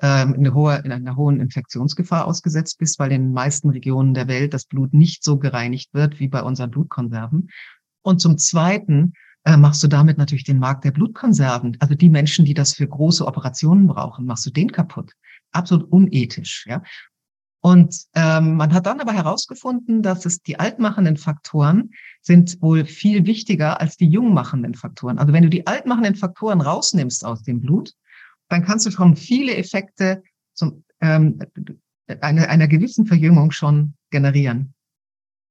[0.00, 4.14] ähm, in, eine hohe, in einer hohen Infektionsgefahr ausgesetzt bist, weil in den meisten Regionen
[4.14, 7.50] der Welt das Blut nicht so gereinigt wird wie bei unseren Blutkonserven.
[8.02, 9.14] Und zum Zweiten
[9.44, 12.86] äh, machst du damit natürlich den Markt der Blutkonserven, also die Menschen, die das für
[12.86, 15.12] große Operationen brauchen, machst du den kaputt.
[15.52, 16.66] Absolut unethisch.
[16.68, 16.82] Ja?
[17.60, 21.90] Und ähm, man hat dann aber herausgefunden, dass es die altmachenden Faktoren
[22.20, 25.18] sind wohl viel wichtiger als die jungmachenden Faktoren.
[25.18, 27.92] Also wenn du die altmachenden Faktoren rausnimmst aus dem Blut,
[28.48, 30.22] dann kannst du schon viele Effekte
[30.54, 31.38] zum, ähm,
[32.20, 34.74] einer, einer gewissen Verjüngung schon generieren.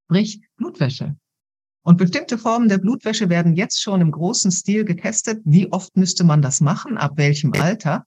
[0.06, 1.16] Sprich Blutwäsche.
[1.82, 5.40] Und bestimmte Formen der Blutwäsche werden jetzt schon im großen Stil getestet.
[5.44, 6.98] Wie oft müsste man das machen?
[6.98, 8.04] Ab welchem Alter?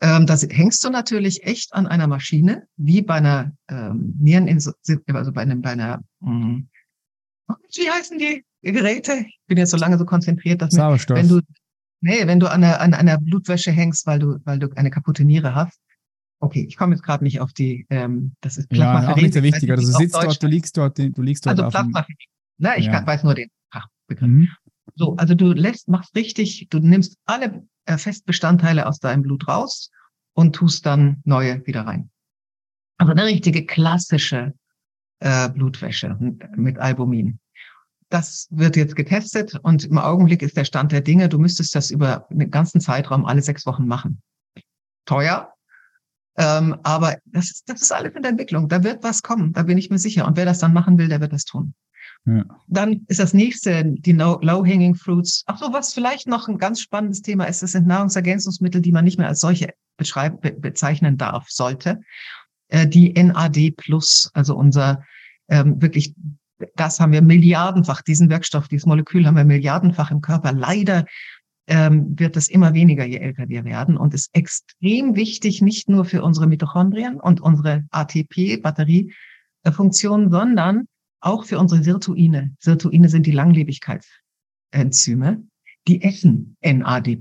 [0.00, 4.74] Ähm, da hängst du natürlich echt an einer Maschine, wie bei einer ähm, Niereninsel,
[5.12, 6.62] also bei, einem, bei einer, mh,
[7.76, 9.26] wie heißen die Geräte?
[9.28, 11.16] Ich bin jetzt so lange so konzentriert, dass Sauerstoff.
[11.16, 11.40] wenn du
[12.04, 15.24] Nee, wenn du an einer, an einer Blutwäsche hängst, weil du, weil du eine kaputte
[15.24, 15.80] Niere hast.
[16.38, 19.32] Okay, ich komme jetzt gerade nicht auf die, ähm, das ist Plasma Ja, auch nicht
[19.32, 19.70] sehr wichtig.
[19.70, 21.58] Also du sitzt dort, du liegst dort, du liegst dort.
[21.58, 22.06] Also Plasma
[22.58, 22.92] Na, ich ja.
[22.92, 24.28] kann, weiß nur den Fachbegriff.
[24.28, 24.48] Mhm.
[24.96, 29.90] So, also du lässt, machst richtig, du nimmst alle äh, Festbestandteile aus deinem Blut raus
[30.34, 32.10] und tust dann neue wieder rein.
[32.98, 34.52] Also eine richtige klassische
[35.20, 36.18] äh, Blutwäsche
[36.54, 37.38] mit Albumin.
[38.10, 41.90] Das wird jetzt getestet und im Augenblick ist der Stand der Dinge, du müsstest das
[41.90, 44.22] über einen ganzen Zeitraum alle sechs Wochen machen.
[45.06, 45.54] Teuer,
[46.36, 48.68] ähm, aber das ist, das ist alles in der Entwicklung.
[48.68, 50.26] Da wird was kommen, da bin ich mir sicher.
[50.26, 51.74] Und wer das dann machen will, der wird das tun.
[52.26, 52.44] Ja.
[52.68, 55.44] Dann ist das nächste die Low-Hanging Fruits.
[55.46, 59.04] Ach so, was vielleicht noch ein ganz spannendes Thema ist, das sind Nahrungsergänzungsmittel, die man
[59.04, 62.00] nicht mehr als solche beschreiben, be bezeichnen darf, sollte.
[62.68, 65.04] Äh, die NAD Plus, also unser
[65.48, 66.14] ähm, wirklich
[66.76, 70.52] das haben wir milliardenfach, diesen Wirkstoff, dieses Molekül haben wir milliardenfach im Körper.
[70.52, 71.06] Leider
[71.66, 76.04] ähm, wird es immer weniger, je älter wir werden und ist extrem wichtig, nicht nur
[76.04, 80.86] für unsere Mitochondrien und unsere ATP-Batteriefunktion, sondern
[81.20, 82.54] auch für unsere Sirtuine.
[82.58, 85.42] Sirtuine sind die Langlebigkeitsenzyme,
[85.88, 87.18] die essen NAD+.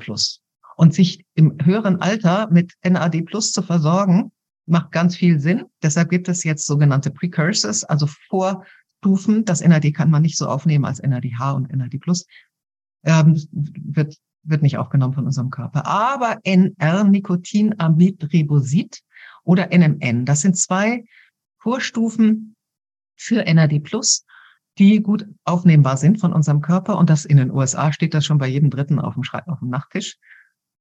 [0.75, 4.33] Und sich im höheren Alter mit NAD zu versorgen,
[4.65, 5.65] macht ganz viel Sinn.
[5.81, 8.07] Deshalb gibt es jetzt sogenannte Precursors, also
[9.03, 9.45] Vorstufen.
[9.45, 11.99] Das NAD kann man nicht so aufnehmen als NADH und NAD.
[13.05, 15.85] Ähm, wird, wird nicht aufgenommen von unserem Körper.
[15.85, 19.01] Aber NR-Nicotinamidribosid
[19.43, 21.03] oder NMN, das sind zwei
[21.59, 22.55] Vorstufen
[23.15, 24.25] für NAD Plus,
[24.77, 26.97] die gut aufnehmbar sind von unserem Körper.
[26.97, 29.57] Und das in den USA steht das schon bei jedem Dritten auf dem, Schrei auf
[29.59, 30.17] dem Nachttisch.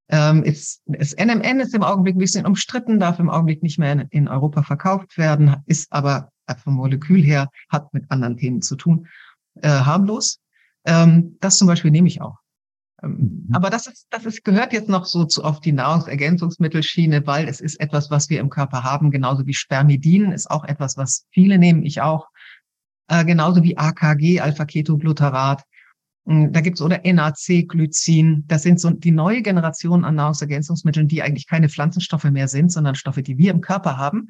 [0.09, 3.93] Ähm, ist, ist NMN ist im Augenblick ein bisschen umstritten, darf im Augenblick nicht mehr
[3.93, 6.32] in, in Europa verkauft werden, ist aber
[6.63, 9.07] vom Molekül her, hat mit anderen Themen zu tun,
[9.61, 10.41] äh, harmlos.
[10.85, 12.39] Ähm, das zum Beispiel nehme ich auch.
[13.03, 13.55] Ähm, mhm.
[13.55, 17.61] Aber das ist, das ist, gehört jetzt noch so zu, auf die Nahrungsergänzungsmittelschiene, weil es
[17.61, 21.59] ist etwas, was wir im Körper haben, genauso wie Spermidin ist auch etwas, was viele
[21.59, 22.29] nehmen, ich auch,
[23.09, 25.63] äh, genauso wie AKG, Alpha-Ketoglutarat.
[26.27, 28.45] Hm, da gibt's oder NAC-Glycin.
[28.47, 32.95] Das sind so die neue Generation an Nahrungsergänzungsmitteln, die eigentlich keine Pflanzenstoffe mehr sind, sondern
[32.95, 34.29] Stoffe, die wir im Körper haben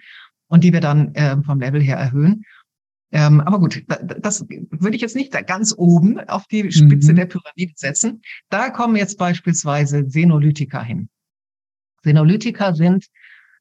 [0.53, 2.45] und die wir dann äh, vom Level her erhöhen.
[3.11, 3.83] Ähm, aber gut,
[4.19, 7.17] das würde ich jetzt nicht da ganz oben auf die Spitze mhm.
[7.17, 8.21] der Pyramide setzen.
[8.51, 11.09] Da kommen jetzt beispielsweise Senolytika hin.
[12.05, 13.07] Senolytika sind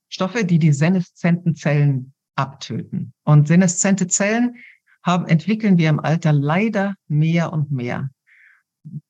[0.09, 3.13] Stoffe, die die seneszenten Zellen abtöten.
[3.23, 4.57] Und seneszente Zellen
[5.01, 8.09] haben, entwickeln wir im Alter leider mehr und mehr.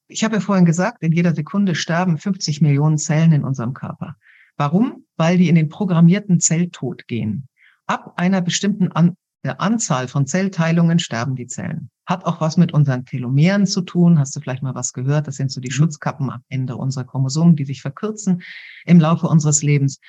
[0.07, 4.17] Ich habe ja vorhin gesagt, in jeder Sekunde sterben 50 Millionen Zellen in unserem Körper.
[4.55, 5.07] Warum?
[5.17, 7.47] Weil die in den programmierten Zelltod gehen.
[7.91, 11.89] Ab einer bestimmten An Anzahl von Zellteilungen sterben die Zellen.
[12.05, 14.17] Hat auch was mit unseren Telomeren zu tun.
[14.17, 15.27] Hast du vielleicht mal was gehört?
[15.27, 15.73] Das sind so die mhm.
[15.73, 18.43] Schutzkappen am Ende unserer Chromosomen, die sich verkürzen
[18.85, 19.99] im Laufe unseres Lebens.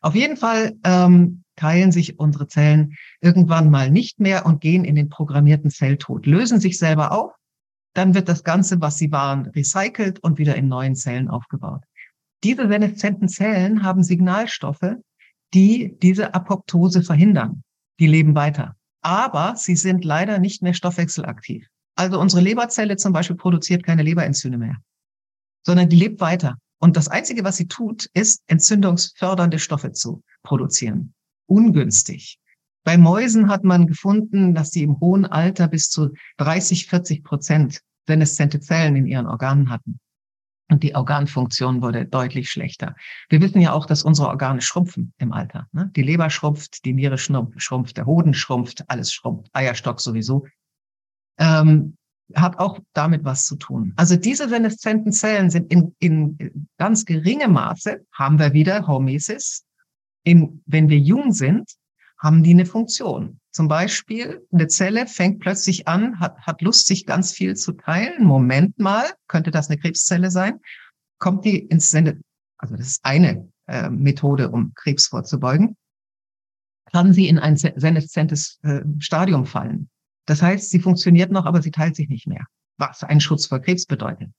[0.00, 4.96] Auf jeden Fall ähm, teilen sich unsere Zellen irgendwann mal nicht mehr und gehen in
[4.96, 7.32] den programmierten Zelltod, lösen sich selber auf
[7.94, 11.82] dann wird das Ganze, was sie waren, recycelt und wieder in neuen Zellen aufgebaut.
[12.44, 14.94] Diese seneszenten Zellen haben Signalstoffe,
[15.54, 17.62] die diese Apoptose verhindern.
[18.00, 18.76] Die leben weiter.
[19.00, 21.66] Aber sie sind leider nicht mehr stoffwechselaktiv.
[21.96, 24.76] Also unsere Leberzelle zum Beispiel produziert keine Leberenzyme mehr,
[25.66, 26.56] sondern die lebt weiter.
[26.80, 31.14] Und das Einzige, was sie tut, ist, entzündungsfördernde Stoffe zu produzieren.
[31.46, 32.38] Ungünstig.
[32.84, 37.80] Bei Mäusen hat man gefunden, dass sie im hohen Alter bis zu 30, 40 Prozent
[38.06, 39.98] seneszente Zellen in ihren Organen hatten.
[40.70, 42.94] Und die Organfunktion wurde deutlich schlechter.
[43.30, 45.66] Wir wissen ja auch, dass unsere Organe schrumpfen im Alter.
[45.72, 45.90] Ne?
[45.96, 50.46] Die Leber schrumpft, die Niere schrumpft, der Hoden schrumpft, alles schrumpft, Eierstock sowieso.
[51.38, 51.96] Ähm,
[52.34, 53.94] hat auch damit was zu tun.
[53.96, 59.64] Also diese seneszenten Zellen sind in, in ganz geringem Maße, haben wir wieder Hormesis.
[60.24, 61.72] In, wenn wir jung sind,
[62.18, 63.40] haben die eine Funktion.
[63.52, 68.24] Zum Beispiel, eine Zelle fängt plötzlich an, hat, hat Lust, sich ganz viel zu teilen.
[68.24, 70.60] Moment mal, könnte das eine Krebszelle sein?
[71.18, 72.20] Kommt die ins Sende,
[72.56, 75.76] also das ist eine äh, Methode, um Krebs vorzubeugen,
[76.92, 79.88] kann sie in ein seneszentes äh, Stadium fallen.
[80.26, 82.46] Das heißt, sie funktioniert noch, aber sie teilt sich nicht mehr,
[82.76, 84.30] was ein Schutz vor Krebs bedeutet.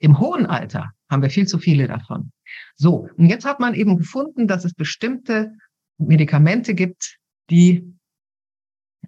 [0.00, 2.32] Im hohen Alter haben wir viel zu viele davon.
[2.76, 5.52] So, und jetzt hat man eben gefunden, dass es bestimmte
[5.98, 7.17] Medikamente gibt,
[7.50, 7.98] die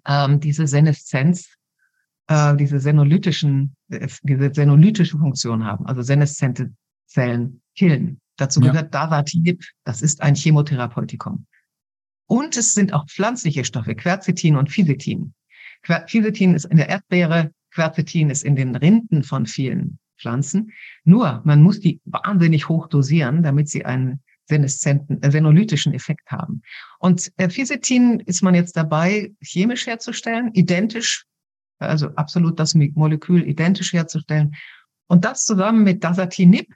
[0.05, 1.49] ähm, diese Seneszenz,
[2.27, 6.73] äh, diese senolytischen, äh, diese senolytische Funktion haben, also seneszente
[7.05, 8.19] Zellen killen.
[8.37, 8.71] Dazu ja.
[8.71, 11.45] gehört Daratinib, das ist ein Chemotherapeutikum.
[12.27, 15.33] Und es sind auch pflanzliche Stoffe, Quercetin und Fisetin.
[16.07, 20.71] Fisetin ist in der Erdbeere, Quercetin ist in den Rinden von vielen Pflanzen.
[21.03, 26.61] Nur, man muss die wahnsinnig hoch dosieren, damit sie einen seneszenten, äh, senolytischen Effekt haben.
[26.99, 31.25] Und äh, Fisetin ist man jetzt dabei, chemisch herzustellen, identisch,
[31.79, 34.53] also absolut das Molekül identisch herzustellen.
[35.07, 36.67] Und das zusammen mit Dasatinib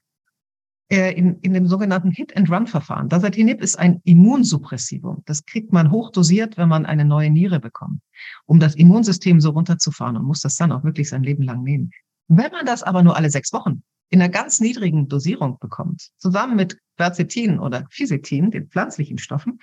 [0.89, 3.09] äh, in, in dem sogenannten Hit-and-Run-Verfahren.
[3.09, 5.23] Dasatinib ist ein Immunsuppressivum.
[5.25, 8.01] Das kriegt man hochdosiert, wenn man eine neue Niere bekommt,
[8.45, 11.91] um das Immunsystem so runterzufahren und muss das dann auch wirklich sein Leben lang nehmen.
[12.27, 13.83] Wenn man das aber nur alle sechs Wochen
[14.15, 19.59] in einer ganz niedrigen Dosierung bekommt, zusammen mit Quercetin oder Fisetin, den pflanzlichen Stoffen,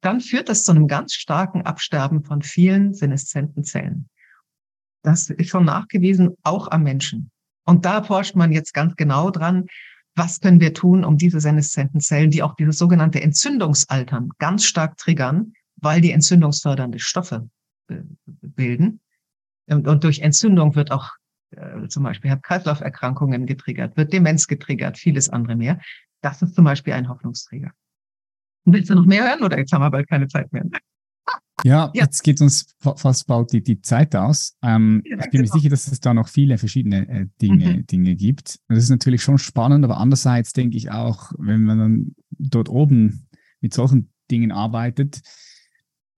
[0.00, 4.08] dann führt das zu einem ganz starken Absterben von vielen seneszenten Zellen.
[5.02, 7.30] Das ist schon nachgewiesen, auch am Menschen.
[7.64, 9.66] Und da forscht man jetzt ganz genau dran,
[10.16, 14.96] was können wir tun, um diese seneszenten Zellen, die auch dieses sogenannte Entzündungsaltern ganz stark
[14.96, 17.48] triggern, weil die entzündungsfördernde Stoffe
[18.26, 19.00] bilden,
[19.68, 21.12] Und, und durch Entzündung wird auch
[21.50, 25.80] äh, zum Beispiel Herz-Kreislauf-Erkrankungen getriggert, wird Demenz getriggert, vieles andere mehr.
[26.22, 27.70] Das ist zum Beispiel ein Hoffnungsträger.
[28.64, 30.64] Willst du noch mehr hören oder jetzt haben wir bald keine Zeit mehr?
[31.62, 32.02] Ja, ja.
[32.02, 34.56] jetzt geht uns fast bald die, die Zeit aus.
[34.62, 35.42] Ähm, ja, ich bin genau.
[35.42, 37.86] mir sicher, dass es da noch viele verschiedene äh, Dinge, mhm.
[37.86, 38.58] Dinge gibt.
[38.68, 43.28] Das ist natürlich schon spannend, aber andererseits denke ich auch, wenn man dann dort oben
[43.60, 45.20] mit solchen Dingen arbeitet,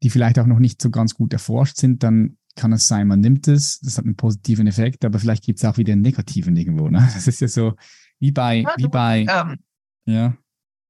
[0.03, 3.21] die vielleicht auch noch nicht so ganz gut erforscht sind, dann kann es sein, man
[3.21, 6.57] nimmt es, das hat einen positiven Effekt, aber vielleicht gibt es auch wieder einen negativen
[6.57, 6.89] irgendwo.
[6.89, 7.09] Ne?
[7.15, 7.75] Das ist ja so
[8.19, 9.57] wie bei, ja, wie bei, ähm,
[10.05, 10.37] ja.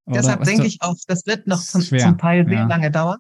[0.07, 2.67] Oder, deshalb denke ich auch, das wird noch zum, zum Teil sehr ja.
[2.67, 3.19] lange dauern.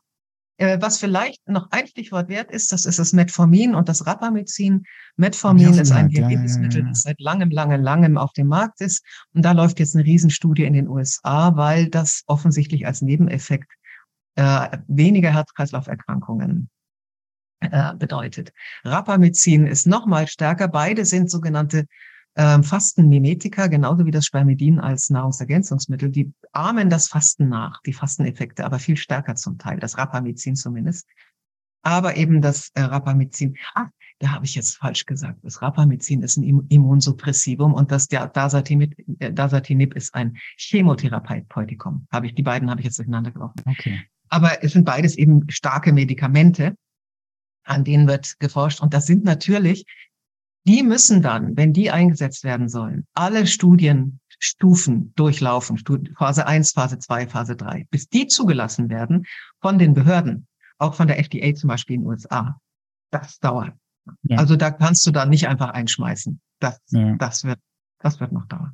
[0.57, 4.83] Äh, was vielleicht noch ein Stichwort wert ist, das ist das Metformin und das Rapamycin.
[5.17, 9.05] Metformin ist ein Diabetesmittel, das seit langem, langem, langem auf dem Markt ist.
[9.35, 13.71] Und da läuft jetzt eine Riesenstudie in den USA, weil das offensichtlich als Nebeneffekt
[14.35, 16.71] äh, weniger Herz-Kreislauf-Erkrankungen
[17.61, 18.53] äh, bedeutet.
[18.85, 20.69] Rapamycin ist noch mal stärker.
[20.69, 21.87] Beide sind sogenannte
[22.37, 26.11] ähm, Fastenmimetika, genauso wie das Spermidin als Nahrungsergänzungsmittel.
[26.11, 31.09] Die ahmen das Fasten nach, die Fasteneffekte, aber viel stärker zum Teil, das Rapamycin zumindest.
[31.83, 33.89] Aber eben das äh, Rapamycin, ah,
[34.21, 35.39] da habe ich jetzt falsch gesagt.
[35.43, 42.07] Das Rapamycin ist ein Immunsuppressivum und das Dasatinib, äh, Dasatinib ist ein Chemotherapeutikum.
[42.13, 43.63] Habe ich die beiden habe ich jetzt durcheinander geworfen.
[43.67, 44.01] Okay.
[44.29, 46.77] Aber es sind beides eben starke Medikamente,
[47.69, 48.81] an denen wird geforscht.
[48.81, 49.85] Und das sind natürlich,
[50.67, 55.79] die müssen dann, wenn die eingesetzt werden sollen, alle Studienstufen durchlaufen.
[56.17, 59.27] Phase 1, Phase 2, Phase 3, bis die zugelassen werden
[59.61, 60.47] von den Behörden,
[60.79, 62.61] auch von der FDA zum Beispiel in den USA.
[63.11, 63.75] Das dauert.
[64.23, 64.39] Ja.
[64.39, 66.41] Also da kannst du da nicht einfach einschmeißen.
[66.61, 67.17] Das, ja.
[67.17, 67.59] das wird,
[67.99, 68.73] das wird noch dauern.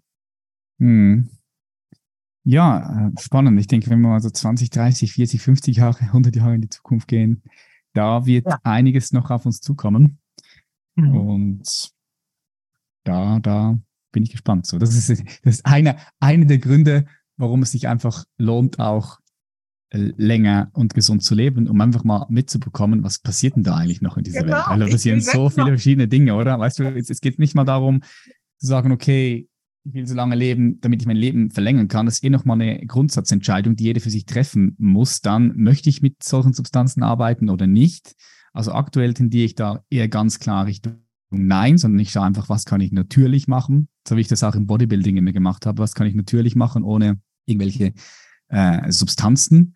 [0.78, 1.30] Hm.
[2.44, 3.58] Ja, äh, spannend.
[3.58, 6.68] Ich denke, wenn wir mal so 20, 30, 40, 50 Jahre, 100 Jahre in die
[6.68, 7.42] Zukunft gehen,
[7.94, 8.58] da wird ja.
[8.62, 10.18] einiges noch auf uns zukommen.
[10.96, 11.16] Mhm.
[11.16, 11.90] Und
[13.04, 13.78] da, da
[14.12, 14.66] bin ich gespannt.
[14.66, 17.06] So, das ist, das ist einer eine der Gründe,
[17.36, 19.18] warum es sich einfach lohnt, auch
[19.90, 24.02] äh, länger und gesund zu leben, um einfach mal mitzubekommen, was passiert denn da eigentlich
[24.02, 24.66] noch in dieser genau, Welt?
[24.66, 26.58] Also passieren so viele verschiedene Dinge, oder?
[26.58, 28.02] Weißt du, es, es geht nicht mal darum
[28.58, 29.48] zu sagen, okay,
[29.92, 32.06] will so lange leben, damit ich mein Leben verlängern kann.
[32.06, 35.20] Das ist eh nochmal eine Grundsatzentscheidung, die jeder für sich treffen muss.
[35.20, 38.14] Dann möchte ich mit solchen Substanzen arbeiten oder nicht.
[38.52, 41.04] Also aktuell tendiere ich da eher ganz klar Richtung
[41.36, 44.54] Nein, sondern ich schaue einfach, was kann ich natürlich machen, so wie ich das auch
[44.54, 45.82] im Bodybuilding immer gemacht habe.
[45.82, 47.92] Was kann ich natürlich machen, ohne irgendwelche
[48.48, 49.74] äh, Substanzen.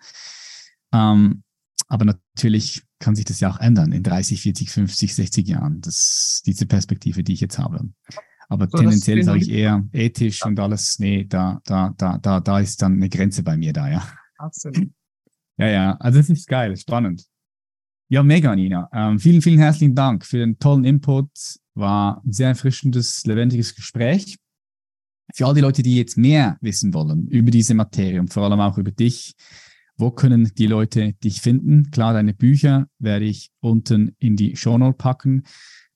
[0.92, 1.42] Ähm,
[1.88, 5.80] aber natürlich kann sich das ja auch ändern in 30, 40, 50, 60 Jahren.
[5.80, 7.88] Das diese Perspektive, die ich jetzt habe.
[8.48, 10.46] Aber so, tendenziell sage ich eher ethisch ja.
[10.46, 13.88] und alles, nee, da, da, da, da, da ist dann eine Grenze bei mir da,
[13.88, 14.08] ja.
[14.38, 14.88] Absolut.
[15.60, 17.26] Ja, ja, also es ist geil, spannend.
[18.08, 18.88] Ja, mega, Nina.
[18.92, 21.30] Ähm, vielen, vielen herzlichen Dank für den tollen Input.
[21.74, 24.36] War ein sehr erfrischendes, lebendiges Gespräch.
[25.34, 28.60] Für all die Leute, die jetzt mehr wissen wollen über diese Materie und vor allem
[28.60, 29.34] auch über dich,
[29.96, 31.90] wo können die Leute dich finden?
[31.90, 35.42] Klar, deine Bücher werde ich unten in die Show Note packen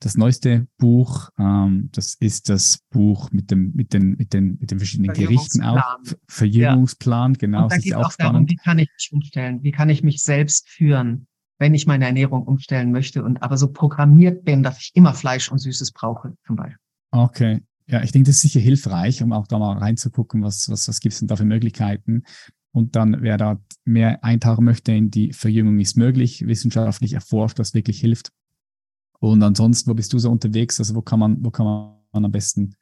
[0.04, 4.70] das neueste Buch, ähm, das ist das Buch mit dem, mit den, mit den, mit
[4.70, 5.98] den verschiedenen Gerichten auch.
[6.28, 7.38] Verjüngungsplan, ja.
[7.38, 7.62] genau.
[7.64, 9.62] Und da geht es auch darum, wie kann ich mich umstellen?
[9.62, 11.26] Wie kann ich mich selbst führen,
[11.58, 15.50] wenn ich meine Ernährung umstellen möchte und aber so programmiert bin, dass ich immer Fleisch
[15.50, 16.78] und Süßes brauche, zum Beispiel.
[17.12, 17.62] Okay.
[17.86, 21.00] Ja, ich denke, das ist sicher hilfreich, um auch da mal reinzugucken, was, was, was
[21.00, 22.24] gibt es denn da für Möglichkeiten.
[22.72, 27.74] Und dann, wer da mehr eintauchen möchte in die Verjüngung ist möglich, wissenschaftlich erforscht, was
[27.74, 28.32] wirklich hilft,
[29.30, 30.80] und ansonsten, wo bist du so unterwegs?
[30.80, 32.74] Also wo kann man, wo kann man am besten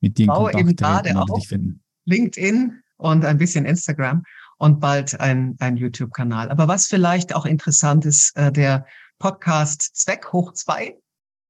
[0.00, 1.82] mit dir in Kontakt eben gerade auch dich finden?
[2.04, 4.22] LinkedIn und ein bisschen Instagram
[4.58, 6.50] und bald ein, ein YouTube-Kanal.
[6.50, 8.86] Aber was vielleicht auch interessant ist, äh, der
[9.18, 10.96] Podcast Zweck hoch zwei,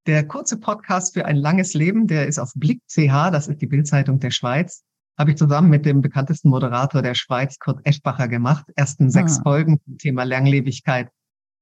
[0.07, 3.67] der kurze Podcast für ein langes Leben, der ist auf Blick CH, das ist die
[3.67, 4.83] Bildzeitung der Schweiz,
[5.15, 8.65] habe ich zusammen mit dem bekanntesten Moderator der Schweiz, Kurt Eschbacher, gemacht.
[8.75, 9.43] Ersten sechs ah.
[9.43, 11.09] Folgen zum Thema Langlebigkeit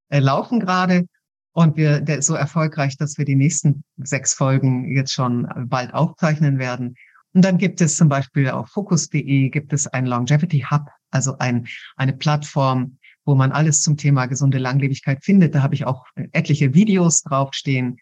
[0.09, 1.05] äh, laufen gerade.
[1.55, 5.93] Und wir, der ist so erfolgreich, dass wir die nächsten sechs Folgen jetzt schon bald
[5.93, 6.95] aufzeichnen werden.
[7.33, 11.65] Und dann gibt es zum Beispiel auf focus.de gibt es ein Longevity Hub, also ein,
[11.95, 15.55] eine Plattform, wo man alles zum Thema gesunde Langlebigkeit findet.
[15.55, 17.99] Da habe ich auch etliche Videos draufstehen.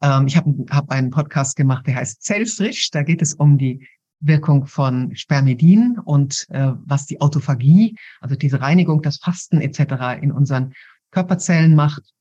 [0.00, 2.90] Ähm, ich habe hab einen Podcast gemacht, der heißt Zellfrisch.
[2.92, 3.86] Da geht es um die
[4.20, 10.22] Wirkung von Spermidin und äh, was die Autophagie, also diese Reinigung, das Fasten etc.
[10.22, 10.72] in unseren
[11.10, 12.14] Körperzellen macht.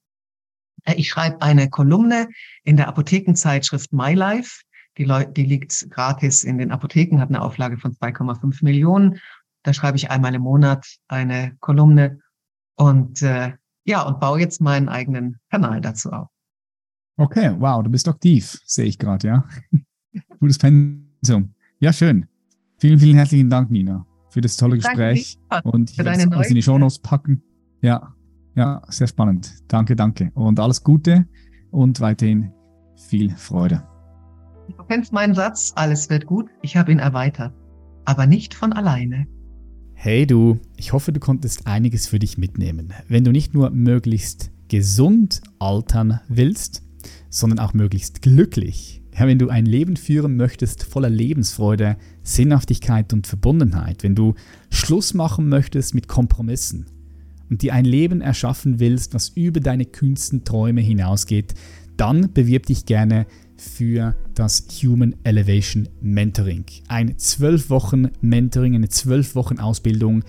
[0.85, 2.29] Äh, ich schreibe eine Kolumne
[2.63, 4.61] in der Apothekenzeitschrift MyLife.
[4.97, 9.19] Die, Leute, die liegt gratis in den Apotheken, hat eine Auflage von 2,5 Millionen.
[9.63, 12.19] Da schreibe ich einmal im Monat eine Kolumne
[12.75, 13.53] und äh,
[13.83, 16.29] ja und baue jetzt meinen eigenen Kanal dazu auf.
[17.17, 19.49] Okay, wow, du bist aktiv, sehe ich gerade, ja.
[20.39, 21.53] Gutes Pensum.
[21.79, 22.27] Ja, schön.
[22.77, 25.39] Vielen, vielen herzlichen Dank, Nina, für das tolle Gespräch.
[25.63, 27.41] Und ich werde alles in die Shownotes packen.
[27.81, 28.14] Ja,
[28.55, 29.53] ja, sehr spannend.
[29.67, 30.31] Danke, danke.
[30.33, 31.27] Und alles Gute
[31.71, 32.51] und weiterhin
[32.95, 33.83] viel Freude.
[34.77, 36.49] Du kennst meinen Satz, alles wird gut.
[36.61, 37.53] Ich habe ihn erweitert.
[38.05, 39.27] Aber nicht von alleine.
[39.93, 42.93] Hey du, ich hoffe, du konntest einiges für dich mitnehmen.
[43.07, 46.83] Wenn du nicht nur möglichst gesund altern willst,
[47.29, 49.03] sondern auch möglichst glücklich.
[49.17, 54.33] Ja, wenn du ein Leben führen möchtest voller Lebensfreude, Sinnhaftigkeit und Verbundenheit, wenn du
[54.69, 56.85] Schluss machen möchtest mit Kompromissen
[57.49, 61.53] und dir ein Leben erschaffen willst, was über deine kühnsten Träume hinausgeht,
[61.97, 63.25] dann bewirb dich gerne
[63.57, 66.65] für das Human Elevation Mentoring.
[66.87, 70.23] Ein 12 Wochen Mentoring, eine 12 Wochen Ausbildung,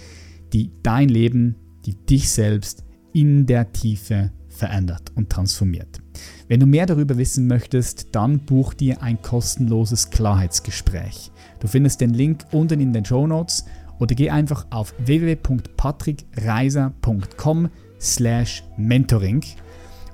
[0.53, 6.01] die dein Leben, die dich selbst in der Tiefe verändert und transformiert.
[6.49, 11.31] Wenn du mehr darüber wissen möchtest, dann buch dir ein kostenloses Klarheitsgespräch.
[11.61, 13.65] Du findest den Link unten in den Show Notes
[13.99, 17.69] oder geh einfach auf www.patrickreiser.com
[18.01, 19.43] slash mentoring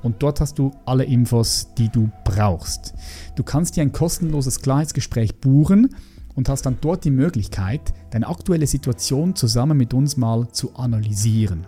[0.02, 2.94] und dort hast du alle Infos, die du brauchst.
[3.36, 5.94] Du kannst dir ein kostenloses Klarheitsgespräch buchen
[6.34, 11.66] und hast dann dort die Möglichkeit, deine aktuelle Situation zusammen mit uns mal zu analysieren.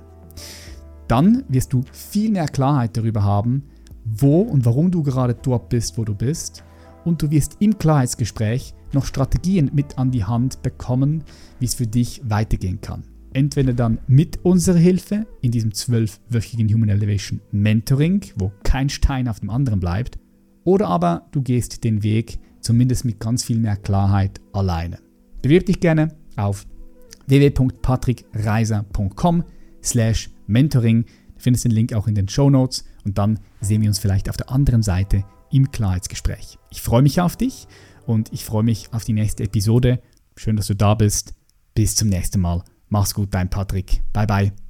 [1.06, 3.64] Dann wirst du viel mehr Klarheit darüber haben,
[4.04, 6.64] wo und warum du gerade dort bist, wo du bist.
[7.04, 11.24] Und du wirst im Klarheitsgespräch noch Strategien mit an die Hand bekommen,
[11.58, 13.04] wie es für dich weitergehen kann
[13.34, 19.40] entweder dann mit unserer Hilfe in diesem zwölfwöchigen Human Elevation Mentoring, wo kein Stein auf
[19.40, 20.18] dem anderen bleibt,
[20.62, 24.98] oder aber du gehst den Weg zumindest mit ganz viel mehr Klarheit alleine.
[25.42, 26.64] Bewirb dich gerne auf
[27.26, 29.44] www.patrickreiser.com
[29.82, 31.04] slash mentoring.
[31.04, 34.30] Du findest den Link auch in den Show Notes und dann sehen wir uns vielleicht
[34.30, 36.58] auf der anderen Seite im Klarheitsgespräch.
[36.70, 37.68] Ich freue mich auf dich
[38.06, 40.00] und ich freue mich auf die nächste Episode.
[40.36, 41.34] Schön, dass du da bist.
[41.74, 42.62] Bis zum nächsten Mal.
[42.88, 44.02] Mach's gut, dein Patrick.
[44.12, 44.63] Bye bye.